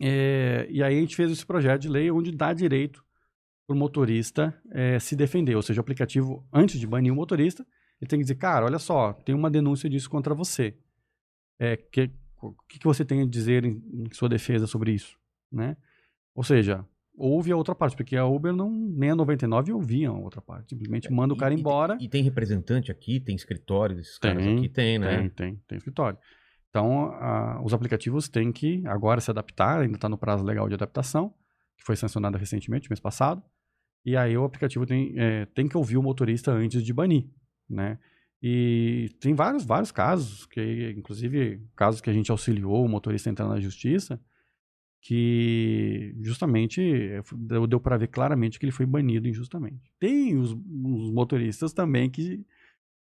[0.00, 3.04] é, e aí a gente fez esse projeto de lei onde dá direito
[3.66, 5.56] pro motorista é, se defender.
[5.56, 7.66] Ou seja, o aplicativo, antes de banir o motorista,
[8.00, 10.76] ele tem que dizer, cara, olha só, tem uma denúncia disso contra você.
[11.60, 12.10] É, que,
[12.40, 15.18] o que, que você tem a dizer em, em sua defesa sobre isso?
[15.50, 15.76] Né?
[16.34, 16.84] Ou seja,
[17.16, 20.70] ouve a outra parte, porque a Uber não, nem a 99 ouvia a outra parte.
[20.70, 21.98] Simplesmente manda o cara É, E- e- embora.
[22.00, 25.18] E, tem representante aqui, tem escritório desses caras Tem, aqui, tem, né?
[25.20, 26.18] Tem, tem, tem escritório.
[26.70, 30.74] Então, a- os aplicativos têm que agora se adaptar, ainda está no prazo legal de
[30.74, 31.34] adaptação,
[31.76, 33.42] que foi sancionado recentemente, mês passado.
[34.04, 37.26] E aí o aplicativo tem, é, tem que ouvir o motorista antes de banir,
[37.68, 37.98] né?
[38.42, 43.32] E tem vários, vários casos, que inclusive casos que a gente auxiliou o motorista a
[43.32, 44.20] entrar na justiça,
[45.00, 46.80] que justamente
[47.36, 49.90] deu, deu para ver claramente que ele foi banido injustamente.
[49.98, 52.44] Tem os, os motoristas também que,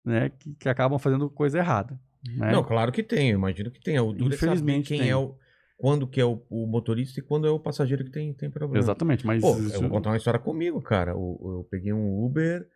[0.05, 1.99] né, que, que acabam fazendo coisa errada.
[2.35, 2.51] Né?
[2.51, 3.99] Não, claro que tem, eu imagino que tem.
[3.99, 5.09] O duro é Infelizmente quem tem.
[5.09, 5.35] é o.
[5.77, 8.83] Quando que é o, o motorista e quando é o passageiro que tem, tem problema.
[8.83, 11.15] Exatamente, mas Pô, isso- eu vou contar uma história comigo, cara.
[11.15, 12.67] O- Eu, peguei um Uber,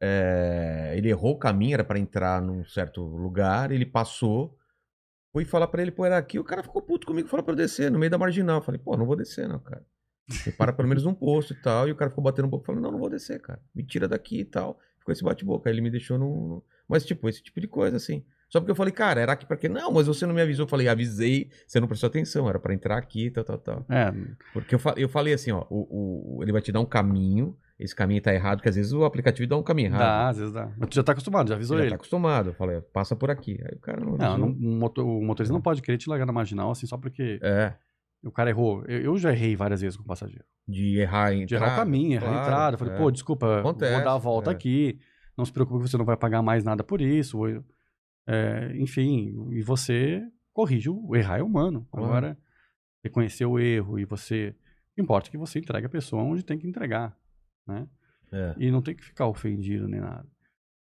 [0.00, 4.56] é, ele errou o caminho, era pra entrar num certo lugar, ele passou,
[5.32, 7.56] fui falar pra ele, pô, era aqui, o cara ficou puto comigo, falou pra eu
[7.56, 8.58] descer, no meio da marginal.
[8.58, 9.84] Eu falei, pô, não vou descer, não, cara.
[10.28, 12.66] Você para pelo menos num posto e tal, e o cara ficou batendo um pouco,
[12.66, 13.60] falei, não, não vou descer, cara.
[13.74, 14.78] Me tira daqui e tal.
[14.98, 16.62] Ficou esse bate-boca, aí ele me deixou no...
[16.86, 18.22] Mas, tipo, esse tipo de coisa, assim.
[18.50, 19.68] Só porque eu falei, cara, era aqui pra quê?
[19.68, 20.64] Não, mas você não me avisou.
[20.64, 23.86] Eu falei, avisei, você não prestou atenção, era pra entrar aqui, tal, tal, tal.
[23.88, 24.12] É,
[24.52, 27.94] Porque eu, eu falei assim, ó, o, o- ele vai te dar um caminho, esse
[27.94, 30.00] caminho tá errado, porque às vezes o aplicativo dá um caminho errado.
[30.00, 30.72] dá, às vezes dá.
[30.76, 31.90] Mas tu já tá acostumado, já avisou já ele.
[31.90, 32.50] tá acostumado.
[32.50, 33.58] Eu falei, passa por aqui.
[33.62, 34.38] Aí o cara não Não, avisou.
[34.38, 37.38] não, o motor- o motorista não pode querer te largar na marginal assim só porque
[37.42, 37.74] É,
[38.24, 38.84] o cara errou.
[38.86, 40.44] Eu, eu já errei várias vezes com o passageiro.
[40.66, 42.74] de errar em De errar o caminho, errar a entrada.
[42.74, 44.54] Eu falei, pô, desculpa, Acontece, vou dar a volta é.
[44.54, 44.98] aqui.
[45.36, 47.38] Não se preocupe que você não vai pagar mais nada por isso.
[47.38, 47.64] ou-
[48.26, 50.22] é, enfim, e você
[50.52, 51.86] corrige o errar é humano.
[51.92, 52.06] Claro.
[52.08, 52.38] Agora,
[53.04, 54.54] reconhecer o erro e você.
[54.98, 57.16] Importa que você entregue a pessoa onde tem que entregar,
[57.68, 57.86] né?
[58.32, 58.54] É.
[58.58, 60.26] E não tem que ficar ofendido nem nada.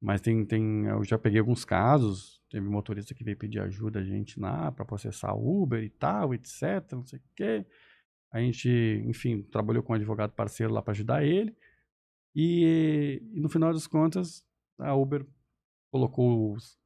[0.01, 4.01] Mas tem, tem, eu já peguei alguns casos, teve um motorista que veio pedir ajuda
[4.01, 7.67] a gente lá para processar Uber e tal, etc, não sei o quê.
[8.33, 8.69] A gente,
[9.07, 11.55] enfim, trabalhou com um advogado parceiro lá para ajudar ele.
[12.35, 14.43] E, e no final das contas,
[14.79, 15.27] a Uber
[15.91, 16.79] colocou os,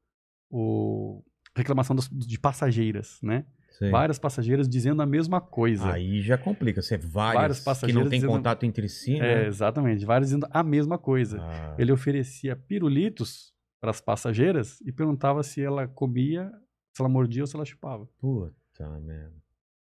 [0.49, 1.23] o
[1.55, 3.45] reclamação dos- de passageiras, né?
[3.77, 3.89] Sei.
[3.91, 5.91] Várias passageiras dizendo a mesma coisa.
[5.91, 6.81] Aí já complica.
[6.81, 9.47] Você é várias, Vários que não tem dizendo- contato entre si, É, né?
[9.47, 11.39] exatamente, várias dizendo a mesma coisa.
[11.41, 16.49] Ah, Ele oferecia pirulitos para as passageiras e perguntava se ela comia,
[16.95, 18.07] se ela mordia ou se ela chupava.
[18.17, 19.35] Puta merda.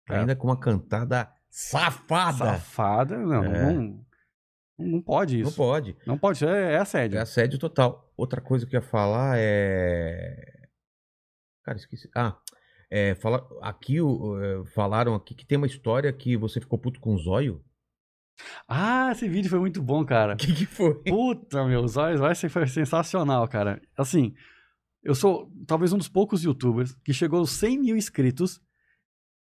[0.09, 0.17] É.
[0.19, 2.33] Ainda com uma cantada safada.
[2.39, 3.73] Safada, não, É.
[3.73, 4.07] não,
[4.79, 5.57] não pode Não isso.
[5.57, 5.97] pode.
[6.07, 7.19] Não pode, é, é assédio.
[7.19, 8.11] É assédio total.
[8.17, 10.67] Outra coisa que eu ia falar é.
[11.63, 12.09] Cara, esqueci.
[12.17, 12.37] Ah,
[12.91, 13.47] é, fala...
[13.63, 17.19] aqui o- é, falaram aqui que tem uma história que você ficou puto com o
[17.19, 17.63] zóio.
[18.69, 20.35] Ah, esse vídeo foi muito bom, cara.
[20.35, 20.95] O que, que foi?
[21.05, 23.81] Puta, meu, os olhos vai ser foi sensacional, cara.
[23.97, 24.35] Assim,
[25.03, 28.61] eu sou talvez um dos poucos youtubers que chegou aos 100 mil inscritos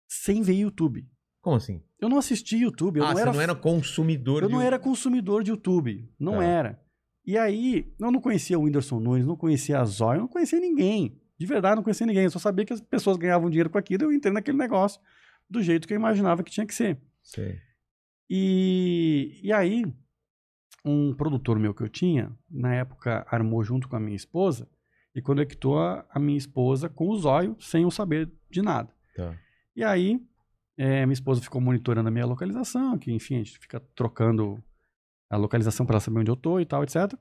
[0.09, 1.07] sem ver YouTube.
[1.43, 1.83] Como assim?
[2.01, 4.61] Eu não assisti YouTube, eu ah, não você era, não era consumidor eu de não
[4.63, 6.45] era consumidor de YouTube, não Tá.
[6.45, 6.81] era.
[7.27, 10.59] E aí, eu não conhecia o Whindersson Nunes, não conhecia a Zóia, eu não conhecia
[10.61, 11.21] ninguém.
[11.39, 12.25] De verdade, não conhecia ninguém.
[12.25, 15.01] Eu só sabia que as pessoas ganhavam dinheiro com aquilo e eu entrei naquele negócio
[15.49, 16.99] do jeito que eu imaginava que tinha que ser.
[17.23, 17.61] Sei.
[18.29, 19.85] E, e aí,
[20.85, 24.69] um produtor meu que eu tinha, na época armou junto com a minha esposa
[25.15, 28.93] e conectou a, a minha esposa com o zóio sem eu saber de nada.
[29.15, 29.35] Tá.
[29.75, 30.21] E aí,
[30.77, 34.63] eh, minha esposa ficou monitorando a minha localização, que enfim, a gente fica trocando
[35.31, 37.15] a localização para ela saber onde eu tô e tal, etc.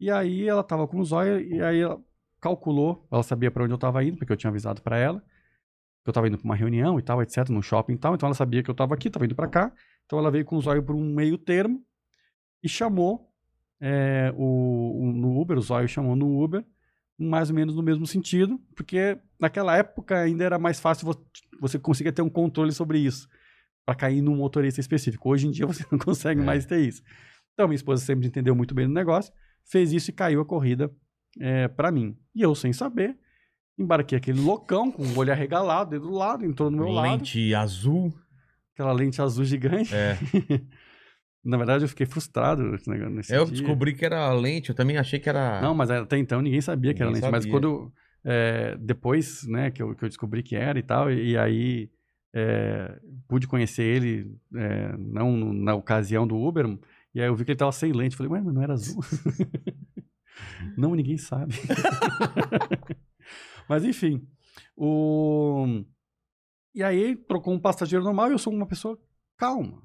[0.00, 2.02] E aí ela tava com o zóio e aí ela
[2.42, 5.20] calculou, ela sabia para onde eu tava indo, porque eu tinha avisado para ela.
[6.04, 8.26] Que eu tava indo para uma reunião e tal, etc, no shopping e tal, então
[8.26, 9.72] ela sabia que eu tava aqui, tava indo para cá.
[10.04, 11.80] Então ela veio com o zóio por um meio termo
[12.62, 13.32] e chamou
[13.80, 16.64] eh, o, o- no Uber, o zóio chamou no Uber,
[17.18, 21.24] mais ou menos no mesmo sentido, porque naquela época ainda era mais fácil vo-
[21.60, 23.28] você conseguir ter um controle sobre isso,
[23.86, 25.30] para cair num motorista específico.
[25.30, 26.44] Hoje em dia você não consegue É.
[26.44, 27.00] mais ter isso.
[27.54, 29.32] Então minha esposa sempre entendeu muito bem do negócio,
[29.64, 30.90] fez isso e caiu a corrida
[31.40, 32.16] é, para mim.
[32.34, 33.16] E eu, sem saber,
[33.78, 37.54] embarquei aquele loucão com o olho arregalado, dedo do lado, entrou no meu lado, Lente
[37.54, 38.12] azul.
[38.74, 39.94] aquela lente azul gigante.
[39.94, 40.18] É.
[41.44, 43.34] Na verdade, eu fiquei frustrado nesse negócio.
[43.34, 43.54] Eu dia.
[43.56, 45.60] descobri que era lente, eu também achei que era.
[45.60, 47.28] Não, mas até então ninguém sabia que era lente.
[47.28, 47.50] Mas sabia.
[47.50, 47.92] quando.
[48.24, 51.90] é, depois, né, que eu, que eu descobri que era e tal, e, e aí
[52.32, 52.96] é,
[53.26, 56.78] pude conhecer ele, é, não na ocasião do Uber,
[57.12, 58.16] e aí eu vi que ele tava sem lente.
[58.16, 59.02] Falei, ué, mas não era azul?
[60.76, 61.54] não, ninguém sabe.
[63.68, 64.26] mas enfim.
[64.76, 65.84] O...
[66.74, 68.98] E aí trocou um passageiro normal e eu sou uma pessoa
[69.36, 69.82] calma,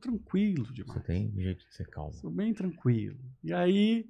[0.00, 1.00] tranquilo demais.
[1.00, 2.12] Você tem jeito de ser calmo.
[2.12, 3.18] Sou bem tranquilo.
[3.42, 4.06] E aí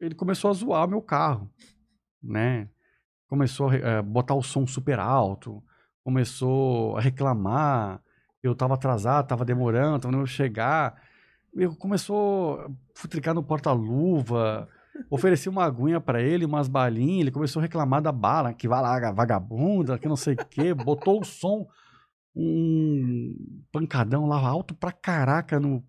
[0.00, 1.50] ele começou a zoar meu carro,
[2.22, 2.68] né?
[3.28, 5.62] Começou a eh, botar o som super alto,
[6.02, 8.02] começou a reclamar.
[8.42, 11.00] Eu tava atrasado, tava demorando, tava demorando chegar.
[11.52, 14.68] Eu começou a futricar no porta-luva,
[15.08, 18.82] ofereci uma aguinha pra ele, umas balinhas, ele começou a reclamar da bala, que vai
[18.82, 21.66] lá, vagabunda, que não sei o quê, botou o som,
[22.34, 23.34] um
[23.72, 25.82] pancadão lá alto pra caraca no,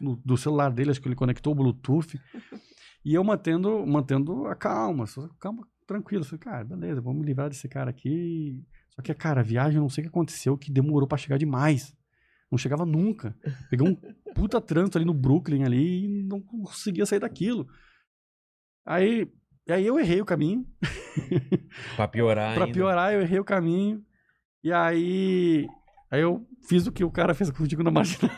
[0.00, 2.18] no- do celular dele, acho que ele conectou o Bluetooth.
[3.04, 5.04] E eu mantendo, mantendo a calma,
[5.38, 6.24] calma, tranquilo.
[6.24, 8.62] Falei, cara, beleza, vamos me livrar desse cara aqui.
[8.90, 11.94] Só que, cara, a viagem, não sei o que aconteceu, que demorou pra chegar demais.
[12.50, 13.36] Não chegava nunca.
[13.70, 13.94] Peguei um
[14.34, 17.68] puta trânsito ali no Brooklyn ali e não conseguia sair daquilo.
[18.88, 19.28] Aí,
[19.68, 20.66] aí eu errei o caminho.
[21.94, 22.74] Pra piorar Pra ainda.
[22.74, 24.02] piorar, eu errei o caminho.
[24.64, 25.66] E aí.
[26.10, 28.30] Aí eu fiz o que o cara fez contigo na marginal.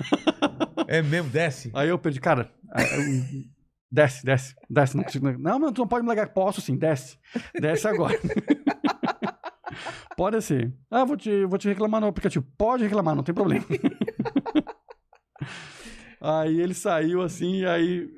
[0.88, 1.70] É mesmo, desce.
[1.72, 2.50] Aí eu perdi, cara.
[2.76, 3.44] eu-
[3.92, 4.96] desce, desce, desce.
[4.96, 6.28] Não, consigo- não, mas tu não pode me largar.
[6.32, 7.16] Posso sim, desce.
[7.60, 8.18] Desce agora.
[10.16, 10.74] pode ser.
[10.90, 12.44] Ah, vou te, vou te reclamar no aplicativo.
[12.58, 13.64] Pode reclamar, não tem problema.
[16.20, 18.08] aí ele saiu assim, aí.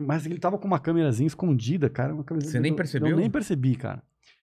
[0.00, 2.14] Mas ele tava com uma câmerazinha escondida, cara.
[2.14, 3.08] Uma câmerazinha Você nem eu- percebeu?
[3.10, 4.02] Eu nem percebi, cara.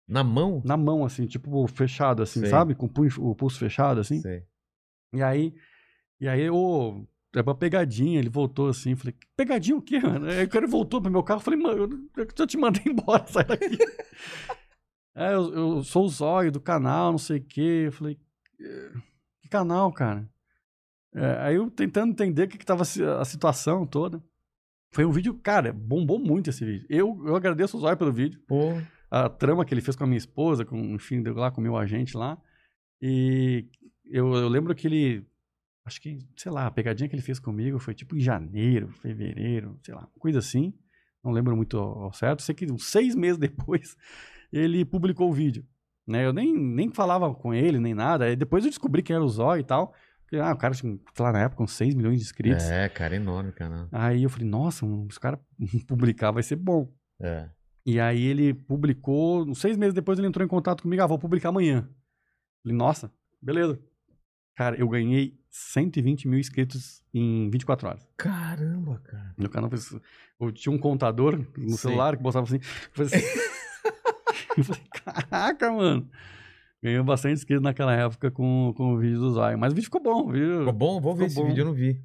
[0.06, 0.62] Na mão?
[0.64, 2.48] Na mão, assim, tipo, fechado, assim, Sei.
[2.50, 2.74] sabe?
[2.74, 4.20] Com o punho- o pulso fechado, assim.
[4.20, 4.42] Sei.
[5.12, 5.54] E aí,
[6.20, 10.26] e aí, ô, é uma pegadinha, ele voltou assim, falei, pegadinha o quê, mano?
[10.26, 11.82] Aí o cara voltou pro meu carro, falei, mano,
[12.16, 13.78] eu, já te mandei embora, sai daqui.
[15.14, 17.84] é, eu, eu sou o zóio do canal, não sei o quê.
[17.86, 18.18] Eu falei,
[18.60, 18.90] "Eh,
[19.42, 20.28] que canal, cara?
[21.14, 24.22] É, aí eu tentando entender o que, que tava a situação toda.
[24.90, 26.86] Foi um vídeo, cara, bombou muito esse vídeo.
[26.88, 28.72] Eu, eu agradeço o zóio pelo vídeo Pô,
[29.10, 31.76] a trama que ele fez com a minha esposa, com, enfim, lá com o meu
[31.76, 32.38] agente lá.
[33.00, 33.66] E
[34.04, 35.26] eu, eu lembro que ele,
[35.84, 39.78] acho que, sei lá, a pegadinha que ele fez comigo foi tipo em janeiro, fevereiro,
[39.82, 40.72] sei lá, coisa assim.
[41.22, 42.42] Não lembro muito ao ao certo.
[42.42, 43.96] Sei que uns seis meses depois
[44.52, 45.66] ele publicou o vídeo.
[46.06, 46.24] Né?
[46.24, 48.24] Eu nem, nem falava com ele, nem nada.
[48.24, 49.92] Aí depois eu descobri quem era o Zóio e tal.
[50.34, 52.64] Ah, o cara tinha, sei lá, na época, uns 6 milhões de inscritos.
[52.64, 53.88] é, cara, enorme, cara.
[53.90, 55.40] Aí eu falei, nossa, os caras
[55.86, 56.92] publicar vai ser bom.
[57.20, 57.48] É.
[57.86, 61.18] E aí ele publicou, uns seis meses depois ele entrou em contato comigo, ah, vou
[61.18, 61.88] publicar amanhã.
[62.62, 63.10] Falei, nossa,
[63.40, 63.80] beleza.
[64.54, 68.08] Cara, eu ganhei 120 mil inscritos em 24 horas.
[68.16, 69.34] Caramba, cara.
[69.38, 69.70] No canal,
[70.40, 71.76] eu tinha um contador no Sim.
[71.76, 72.56] celular que postava assim.
[72.56, 73.38] Eu falei, assim-
[74.58, 76.10] eu falei, caraca, mano.
[76.82, 79.58] Ganhei bastante inscritos naquela época com, com o vídeo do Zóio.
[79.58, 80.58] Mas o vídeo ficou bom, viu?
[80.60, 81.00] Ficou bom?
[81.00, 81.46] Vou ver Ficou esse bom.
[81.48, 82.00] vídeo, eu não vi.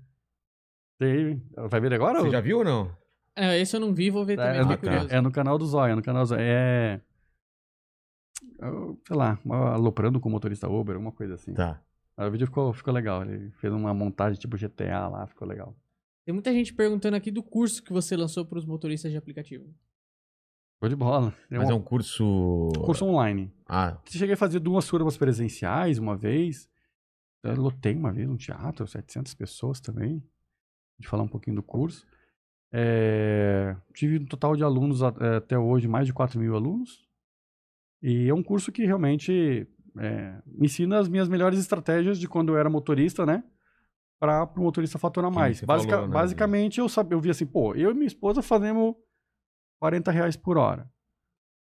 [1.02, 1.42] Sei.
[1.70, 2.20] Vai ver agora?
[2.20, 2.96] Você ou- já viu ou não?
[3.36, 5.16] É, esse eu não vi, vou ver também, É, fiquei Ah, tá.
[5.16, 6.42] É no canal do Zóio, é no canal do Zóio.
[6.42, 7.02] É.
[8.60, 9.40] eu- Sei lá,
[9.74, 11.54] aloprando com o motorista Uber, alguma coisa assim.
[11.54, 11.82] Tá.
[12.16, 13.24] Aí O vídeo ficou, ficou legal.
[13.24, 15.76] Ele fez uma montagem tipo GTA lá, ficou legal.
[16.26, 19.66] Tem muita gente perguntando aqui do curso que você lançou para os motoristas de aplicativo.
[20.84, 21.34] Ficou de bola.
[21.50, 22.70] Mas é um curso.
[22.84, 23.50] curso online.
[23.66, 26.70] Ah, Cheguei a fazer duas turmas presenciais uma vez.
[27.42, 30.22] Eu lotei uma vez um teatro, 700 pessoas também.
[31.00, 32.06] De falar um pouquinho do curso.
[32.72, 37.08] É, tive um total de alunos é, até hoje, mais de 4 mil alunos.
[38.02, 39.66] E é um curso que realmente
[39.98, 43.42] é, me ensina as minhas melhores estratégias de quando eu era motorista, né?
[44.20, 45.62] Para o motorista faturar mais.
[45.62, 46.14] Basica- falou, né?
[46.14, 48.96] Basicamente, eu, sabia, eu vi assim, pô, eu e minha esposa fazemos
[49.84, 50.90] 40 reais por hora.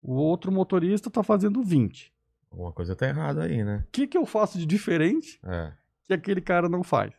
[0.01, 2.13] O outro motorista tá fazendo 20.
[2.51, 3.85] alguma coisa tá errada aí, né?
[3.87, 5.71] O que, que eu faço de diferente É.
[6.07, 7.13] que aquele cara não faz?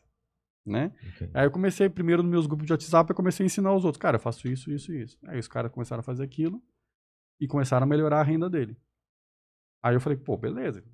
[0.66, 0.92] Né?
[1.32, 3.98] Aí eu comecei primeiro nos meus grupos de WhatsApp, eu comecei a ensinar os outros.
[4.02, 5.18] Cara, eu faço isso, isso e isso.
[5.26, 6.62] Aí os caras começaram a fazer aquilo
[7.40, 8.76] e começaram a melhorar a renda dele.
[9.82, 10.84] Aí eu falei, pô, beleza.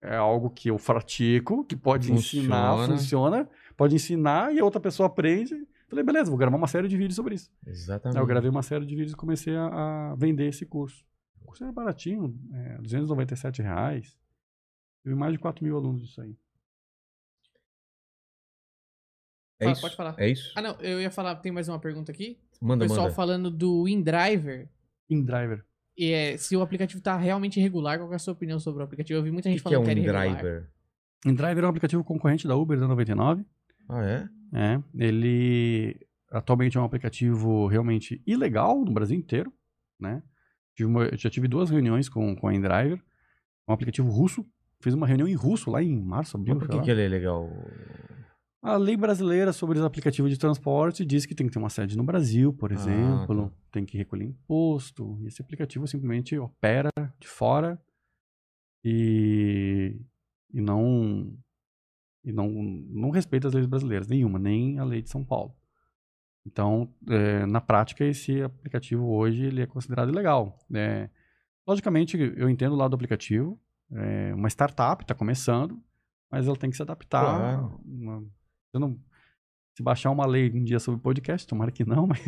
[0.00, 2.96] É algo que eu pratico, que pode ensinar, Funciona.
[2.96, 5.66] funciona, pode ensinar e a outra pessoa aprende.
[5.88, 7.50] Falei, beleza, vou gravar uma série de vídeos sobre isso.
[7.66, 8.16] Exatamente.
[8.16, 11.04] Aí eu gravei uma série de vídeos e comecei a, a vender esse curso.
[11.40, 14.16] O curso era baratinho, é, 297 reais.
[15.02, 16.36] Tive mais de 4 mil alunos disso aí.
[19.60, 19.80] É Fala, isso?
[19.80, 20.14] pode falar.
[20.18, 20.52] É isso?
[20.54, 22.38] Ah, não, eu ia falar, tem mais uma pergunta aqui.
[22.60, 23.14] Manda, o pessoal manda.
[23.14, 24.68] falando do InDriver.
[25.08, 25.64] InDriver.
[25.96, 28.82] E é, se o aplicativo tá realmente irregular, qual que é a sua opinião sobre
[28.82, 29.18] o aplicativo?
[29.18, 30.42] Eu vi muita gente que, que é falando um que era irregular.
[30.42, 30.70] driver?
[31.24, 33.44] InDriver é um aplicativo concorrente da Uber da 99.
[33.88, 34.28] Ah, é?
[34.52, 35.98] É, ele
[36.30, 39.52] atualmente é um aplicativo realmente ilegal no Brasil inteiro,
[40.00, 40.22] né?
[40.80, 43.02] Uma- já tive duas reuniões com, com a InDriver,
[43.68, 44.46] um aplicativo russo.
[44.80, 46.54] Fiz uma reunião em russo lá em março, abril.
[46.54, 47.50] Mas por que, que ele é legal?
[48.62, 51.96] A lei brasileira sobre os aplicativos de transporte diz que tem que ter uma sede
[51.96, 53.56] no Brasil, por Ah, exemplo, tá.
[53.72, 55.18] tem que recolher imposto.
[55.22, 57.80] E esse aplicativo simplesmente opera de fora
[58.84, 60.00] e,
[60.52, 61.36] e não
[62.28, 65.56] e não, não respeita as leis brasileiras, nenhuma, nem a lei de São Paulo.
[66.46, 70.58] Então, é, na prática, esse aplicativo hoje ele é considerado ilegal.
[70.74, 71.08] É,
[71.66, 73.58] logicamente, eu entendo o lado do aplicativo,
[73.90, 75.82] é uma startup está começando,
[76.30, 77.24] mas ela tem que se adaptar.
[77.24, 77.80] Claro.
[77.86, 78.24] Uma-
[78.74, 79.00] não,
[79.74, 82.20] se baixar uma lei um dia sobre podcast, tomara que não, mas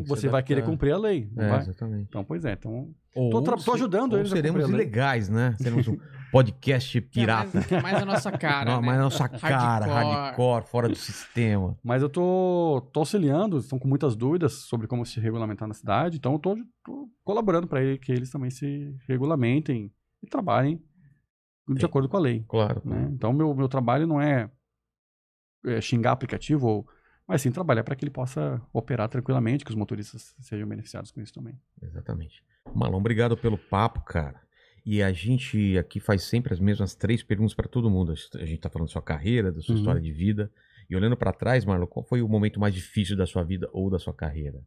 [0.00, 1.28] que se você vai querer cumprir a lei.
[1.34, 1.58] não É, vai?
[1.60, 2.06] exatamente.
[2.08, 2.52] Então, pois é.
[2.52, 4.86] Então, Ou Tô tra- tô se- ajudando ou eles a seremos cumprir a lei.
[4.86, 5.54] ilegais, né?
[5.60, 5.98] Seremos um
[6.32, 7.50] podcast é pirata.
[7.70, 8.86] mais, mais a nossa cara, Não, né?
[8.86, 10.14] Mas na nossa cara, Hardcore.
[10.16, 11.76] hardcore, fora do sistema.
[11.84, 16.16] mas eu tô, tô auxiliando, estão com muitas dúvidas sobre como se regulamentar na cidade,
[16.16, 19.92] então eu tô, tô colaborando para que eles também se regulamentem
[20.22, 20.82] e trabalhem
[21.68, 21.86] de É.
[21.86, 22.44] acordo com a lei.
[22.48, 22.80] Claro.
[22.82, 23.10] né?
[23.12, 24.50] Então, meu, meu trabalho não é,
[25.66, 26.86] é xingar aplicativo, ou,
[27.26, 31.20] mas sim trabalhar para que ele possa operar tranquilamente, que os motoristas sejam beneficiados com
[31.20, 31.58] isso também.
[31.80, 32.44] Exatamente.
[32.74, 34.40] Marlon, obrigado pelo papo, cara.
[34.84, 38.12] E a gente aqui faz sempre as mesmas três perguntas para todo mundo.
[38.34, 39.78] A gente tá falando da sua carreira, da sua Uhum.
[39.80, 40.50] história de vida.
[40.90, 43.88] E olhando para trás, Marlon, qual foi o momento mais difícil da sua vida ou
[43.88, 44.62] da sua carreira?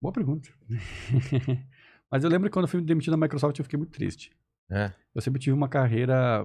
[0.00, 0.48] Boa pergunta.
[2.10, 4.30] mas eu lembro que quando eu fui demitido da Microsoft, eu fiquei muito triste.
[4.68, 4.92] É?
[5.14, 6.44] eu sempre tive uma carreira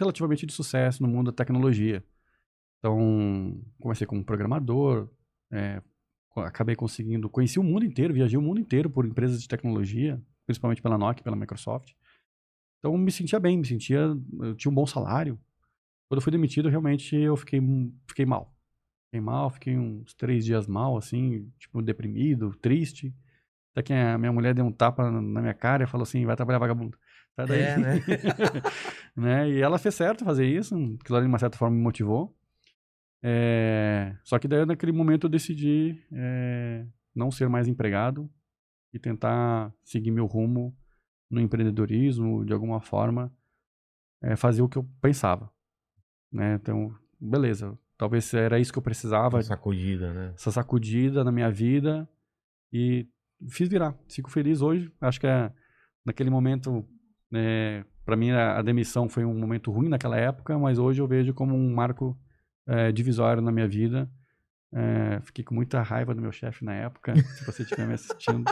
[0.00, 2.02] relativamente de sucesso no mundo da tecnologia.
[2.82, 5.08] Então, comecei como programador,
[5.52, 5.80] é,
[6.34, 10.82] acabei conseguindo, conheci o mundo inteiro, viajei o mundo inteiro por empresas de tecnologia, principalmente
[10.82, 11.92] pela Nokia, pela Microsoft.
[12.80, 14.00] Então, me sentia bem, me sentia,
[14.40, 15.38] eu tinha um bom salário.
[16.08, 17.60] Quando eu fui demitido, realmente eu fiquei,
[18.08, 18.52] fiquei mal.
[19.04, 23.14] Fiquei mal, fiquei uns três dias mal, assim, tipo, deprimido, triste.
[23.70, 26.34] Até que a minha mulher deu um tapa na minha cara e falou assim, vai
[26.34, 26.98] trabalhar vagabundo.
[27.36, 27.60] Sai daí.
[27.60, 28.00] É, né?
[29.14, 29.50] né?
[29.50, 32.36] E ela fez certo fazer isso, ali de uma certa forma me motivou.
[33.22, 36.84] É, Só que daí naquele momento eu decidi é,
[37.14, 38.28] não ser mais empregado
[38.92, 40.76] e tentar seguir meu rumo
[41.30, 43.32] no empreendedorismo, de alguma forma,
[44.20, 45.50] é, fazer o que eu pensava.
[46.30, 46.54] Né?
[46.54, 50.32] Então, beleza, talvez era isso que eu precisava, Uma sacudida, né?
[50.34, 52.08] essa sacudida na minha vida
[52.72, 53.08] e
[53.48, 53.96] fiz virar.
[54.08, 54.92] Fico feliz hoje.
[55.00, 55.52] Acho que é,
[56.04, 56.86] naquele momento,
[57.32, 61.06] é, para mim, a, a demissão foi um momento ruim naquela época, mas hoje eu
[61.06, 62.18] vejo como um marco
[62.66, 64.10] é, divisório na minha vida.
[64.72, 68.44] É, fiquei com muita raiva do meu chefe na época, se você estiver me assistindo.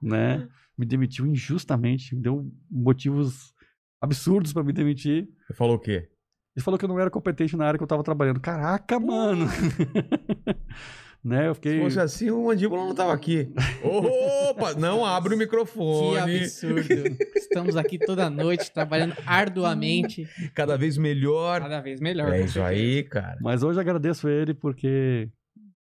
[0.00, 0.48] né?
[0.76, 3.54] Me demitiu injustamente, me deu motivos
[4.00, 5.28] absurdos pra me demitir.
[5.46, 6.08] Você falou o quê?
[6.56, 8.40] Ele falou que eu não era competente na área que eu tava trabalhando.
[8.40, 9.46] Caraca, mano!
[11.24, 11.48] né?
[11.48, 11.80] Eu Se fiquei.
[11.80, 13.50] fosse assim, o mandíbula não tava aqui.
[13.82, 14.74] Opa!
[14.74, 16.18] Não abre o Que microfone.
[16.42, 17.16] absurdo.
[17.36, 21.60] Estamos aqui toda noite trabalhando arduamente, Cada vez melhor.
[21.60, 22.32] cada vez melhor.
[22.32, 23.38] É isso aí, cara.
[23.40, 25.28] Mas hoje agradeço ele porque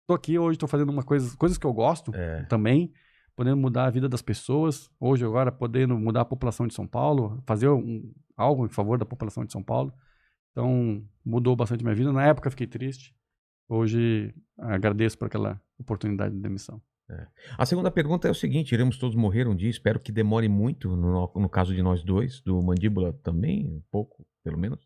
[0.07, 2.45] tô aqui hoje, tô fazendo uma coisa, coisas que eu gosto É.
[2.45, 2.93] também,
[3.35, 4.89] podendo mudar a vida das pessoas.
[5.01, 9.05] Hoje, agora, podendo mudar a população de São Paulo, fazer um- algo em favor da
[9.05, 9.93] população de São Paulo.
[10.53, 12.13] Então, mudou bastante minha vida.
[12.13, 13.15] Na época, fiquei triste.
[13.69, 16.81] Hoje, agradeço por aquela oportunidade de demissão.
[17.57, 20.97] A segunda pergunta é o seguinte: iremos todos morrer um dia, espero que demore muito,
[20.97, 24.81] no, no caso de nós dois, do mandíbula também, um pouco, pelo menos,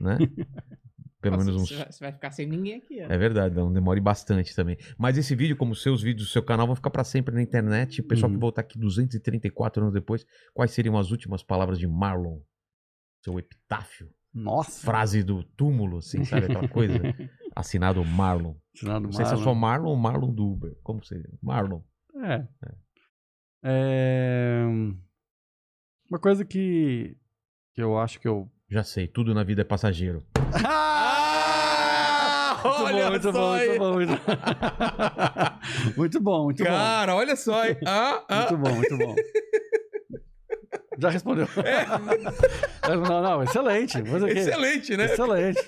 [0.00, 0.18] né?
[1.24, 1.70] Pelo Nossa, menos uns.
[1.70, 3.10] Você vai, ficar sem ninguém aqui, ó.
[3.10, 4.76] É verdade, não demore bastante também.
[4.98, 7.40] Mas esse vídeo, como os seus vídeos do seu canal, vão ficar pra sempre na
[7.40, 8.02] internet.
[8.02, 8.36] O pessoal Uhum.
[8.36, 12.40] que voltar aqui 234 anos depois, quais seriam as últimas palavras de Marlon?
[13.24, 14.10] Seu epitáfio?
[14.34, 14.84] Nossa!
[14.84, 16.44] Frase do túmulo, assim, sabe?
[16.44, 16.92] Aquela coisa.
[17.54, 18.54] Assinado Marlon.
[18.74, 20.76] Tirado Não sei se é só Marlon ou Marlon do Uber.
[20.82, 21.30] Como seria?
[21.42, 21.80] Marlon.
[22.22, 22.44] É.
[23.62, 24.64] É,
[26.10, 27.16] Uma coisa que,
[27.74, 28.50] que eu acho que eu.
[28.68, 30.24] Já sei, tudo na vida é passageiro.
[30.66, 32.60] Ah!
[32.64, 35.92] Muito bom, muito bom, muito bom, muito bom.
[35.96, 36.70] Muito bom, muito bom.
[36.70, 37.64] Cara, olha só.
[37.66, 37.76] hein?
[37.86, 38.36] Ah, ah.
[38.38, 39.14] Muito bom, muito bom.
[40.98, 41.48] Já respondeu.
[42.86, 43.96] Não, não, excelente.
[43.98, 45.06] Excelente, né?
[45.06, 45.58] Excelente.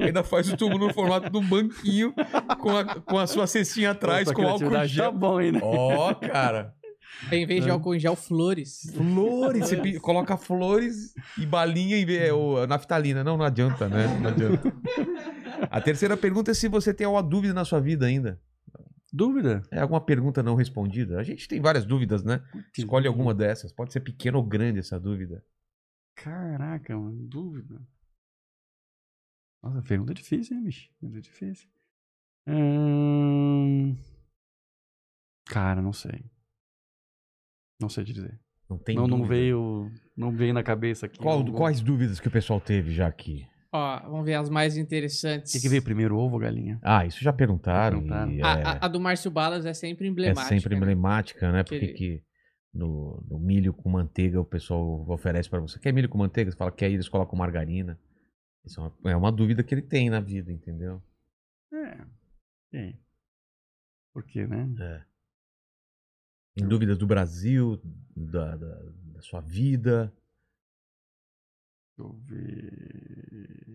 [0.00, 2.14] Ainda faz o túmulo no formato de um banquinho
[2.58, 5.04] com a, com a sua cestinha atrás, Nossa, com álcool criatividade gel.
[5.04, 5.60] Tá bom aí, né?
[5.62, 6.74] Ó, cara.
[7.30, 8.90] Em vez de álcool em gel, flores.
[8.96, 13.22] Flores, você coloca flores e balinha e é, o- naftalina.
[13.22, 14.06] Não, não adianta, né?
[14.20, 14.72] Não adianta.
[15.70, 18.40] A terceira pergunta é se você tem alguma dúvida na sua vida ainda.
[19.12, 19.62] Dúvida?
[19.70, 21.18] É alguma pergunta não respondida?
[21.18, 22.40] A gente tem várias dúvidas, né?
[22.76, 23.72] Escolhe alguma dessas.
[23.72, 25.44] Pode ser pequena ou grande essa dúvida.
[26.14, 27.80] Caraca, mano, dúvida.
[29.62, 30.90] Nossa, pergunta difícil, hein, bicho?
[30.98, 31.68] Pergunta difícil.
[32.46, 33.96] Hum...
[35.46, 36.24] Cara, não sei.
[37.80, 38.40] Não sei te dizer.
[38.68, 39.34] Não tem não, não dúvida.
[39.34, 39.92] veio.
[40.16, 41.18] Não veio na cabeça aqui.
[41.18, 43.46] Qual- quais dúvidas que o pessoal teve já aqui?
[43.74, 45.50] Ó, vamos ver as mais O interessantes.
[45.52, 46.78] que, que veio primeiro, ovo ou galinha?
[46.82, 47.98] Ah, isso já perguntaram.
[48.00, 48.30] Perguntaram.
[48.32, 50.48] e A, é- a- a do Márcio Balas é sempre É emblemática.
[50.48, 50.76] sempre né?
[50.76, 51.62] emblemática, né?
[51.62, 52.22] Porque Que- que
[52.74, 55.78] no, no milho com manteiga o pessoal oferece pra você.
[55.78, 56.50] Quer milho com manteiga?
[56.50, 57.98] Você fala que aí eles colocam margarina.
[58.64, 61.02] Isso é uma, é uma dúvida que ele tem na vida, entendeu?
[61.72, 61.98] É.
[62.74, 62.94] É.
[64.12, 64.68] Por quê, né?
[64.80, 65.02] É.
[66.62, 67.80] Em dúvidas do Brasil,
[68.14, 68.82] da, da,
[69.14, 70.12] da sua vida.
[71.98, 73.72] Deixa eu ver.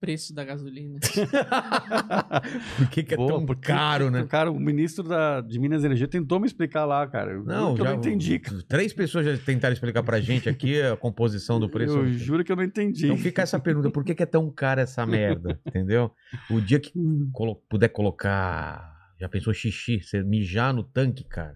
[0.00, 0.98] Preço da gasolina.
[2.76, 4.26] Por que, que é Boa, tão porque- caro, né?
[4.26, 7.32] Cara, o ministro da, de Minas e Energia tentou me explicar lá, cara.
[7.34, 8.62] Eu Não, que já eu não entendi, cara.
[8.66, 11.96] Três pessoas já tentaram explicar pra gente aqui a composição do preço.
[11.98, 13.04] Eu juro que eu não entendi.
[13.04, 15.60] Então fica essa pergunta, por que, que é tão cara essa merda?
[15.66, 16.10] Entendeu?
[16.50, 16.92] O dia que
[17.32, 18.90] colo- puder colocar.
[19.20, 20.02] Já pensou xixi?
[20.02, 21.54] Você mijar no tanque, cara.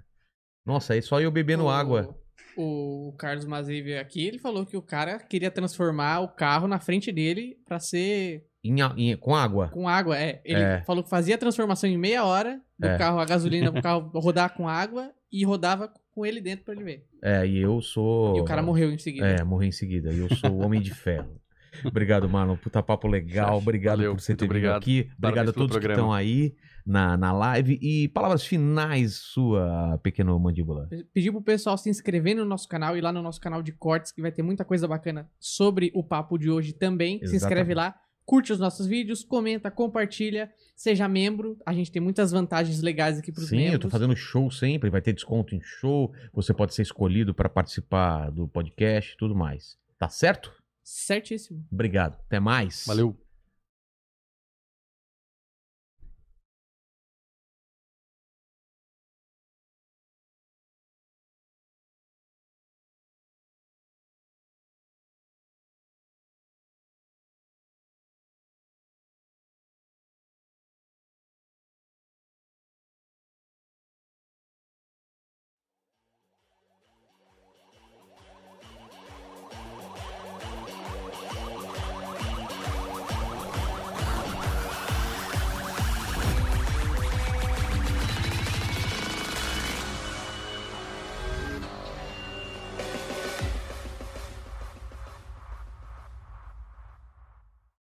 [0.65, 2.16] Nossa, aí só eu bebendo água.
[2.57, 6.78] O Carlos Mazei veio aqui, ele falou que o cara queria transformar o carro na
[6.81, 9.69] frente dele pra ser Em em- com água.
[9.69, 10.19] com água.
[10.19, 10.83] É, ele É.
[10.85, 12.97] falou que fazia a transformação em meia hora do É.
[12.99, 16.83] carro, a gasolina pro carro rodar com água e rodava com ele dentro pra ele
[16.85, 17.05] ver.
[17.23, 18.37] É, e eu sou.
[18.37, 19.27] E o cara morreu em seguida.
[19.27, 20.12] É, morri em seguida.
[20.12, 21.39] E eu sou o Homem de Ferro.
[21.85, 22.57] Obrigado, Marlon.
[22.57, 23.59] Puta papo legal.
[23.59, 24.77] Obrigado valeu, por você ter vindo obrigado.
[24.78, 25.01] aqui.
[25.19, 26.55] Obrigado Parabéns a todos que estão aí
[26.86, 27.78] na, na live.
[27.82, 30.88] E palavras finais, sua pequeno mandíbula.
[31.12, 34.12] Pedir pro pessoal se inscrever no nosso canal e lá no nosso canal de cortes,
[34.12, 37.18] que vai ter muita coisa bacana sobre o papo de hoje também.
[37.18, 37.74] Se inscreve Exatamente.
[37.74, 37.94] lá,
[38.24, 41.56] curte os nossos vídeos, comenta, compartilha, seja membro.
[41.66, 43.74] A gente tem muitas vantagens legais aqui pros Sim, membros.
[43.74, 47.48] eu tô fazendo show sempre, vai ter desconto em show, você pode ser escolhido para
[47.48, 49.76] participar do podcast e tudo mais.
[49.98, 50.52] Tá certo?
[50.84, 51.66] Certíssimo.
[51.72, 52.16] Obrigado.
[52.26, 52.84] Até mais.
[52.86, 53.16] Valeu.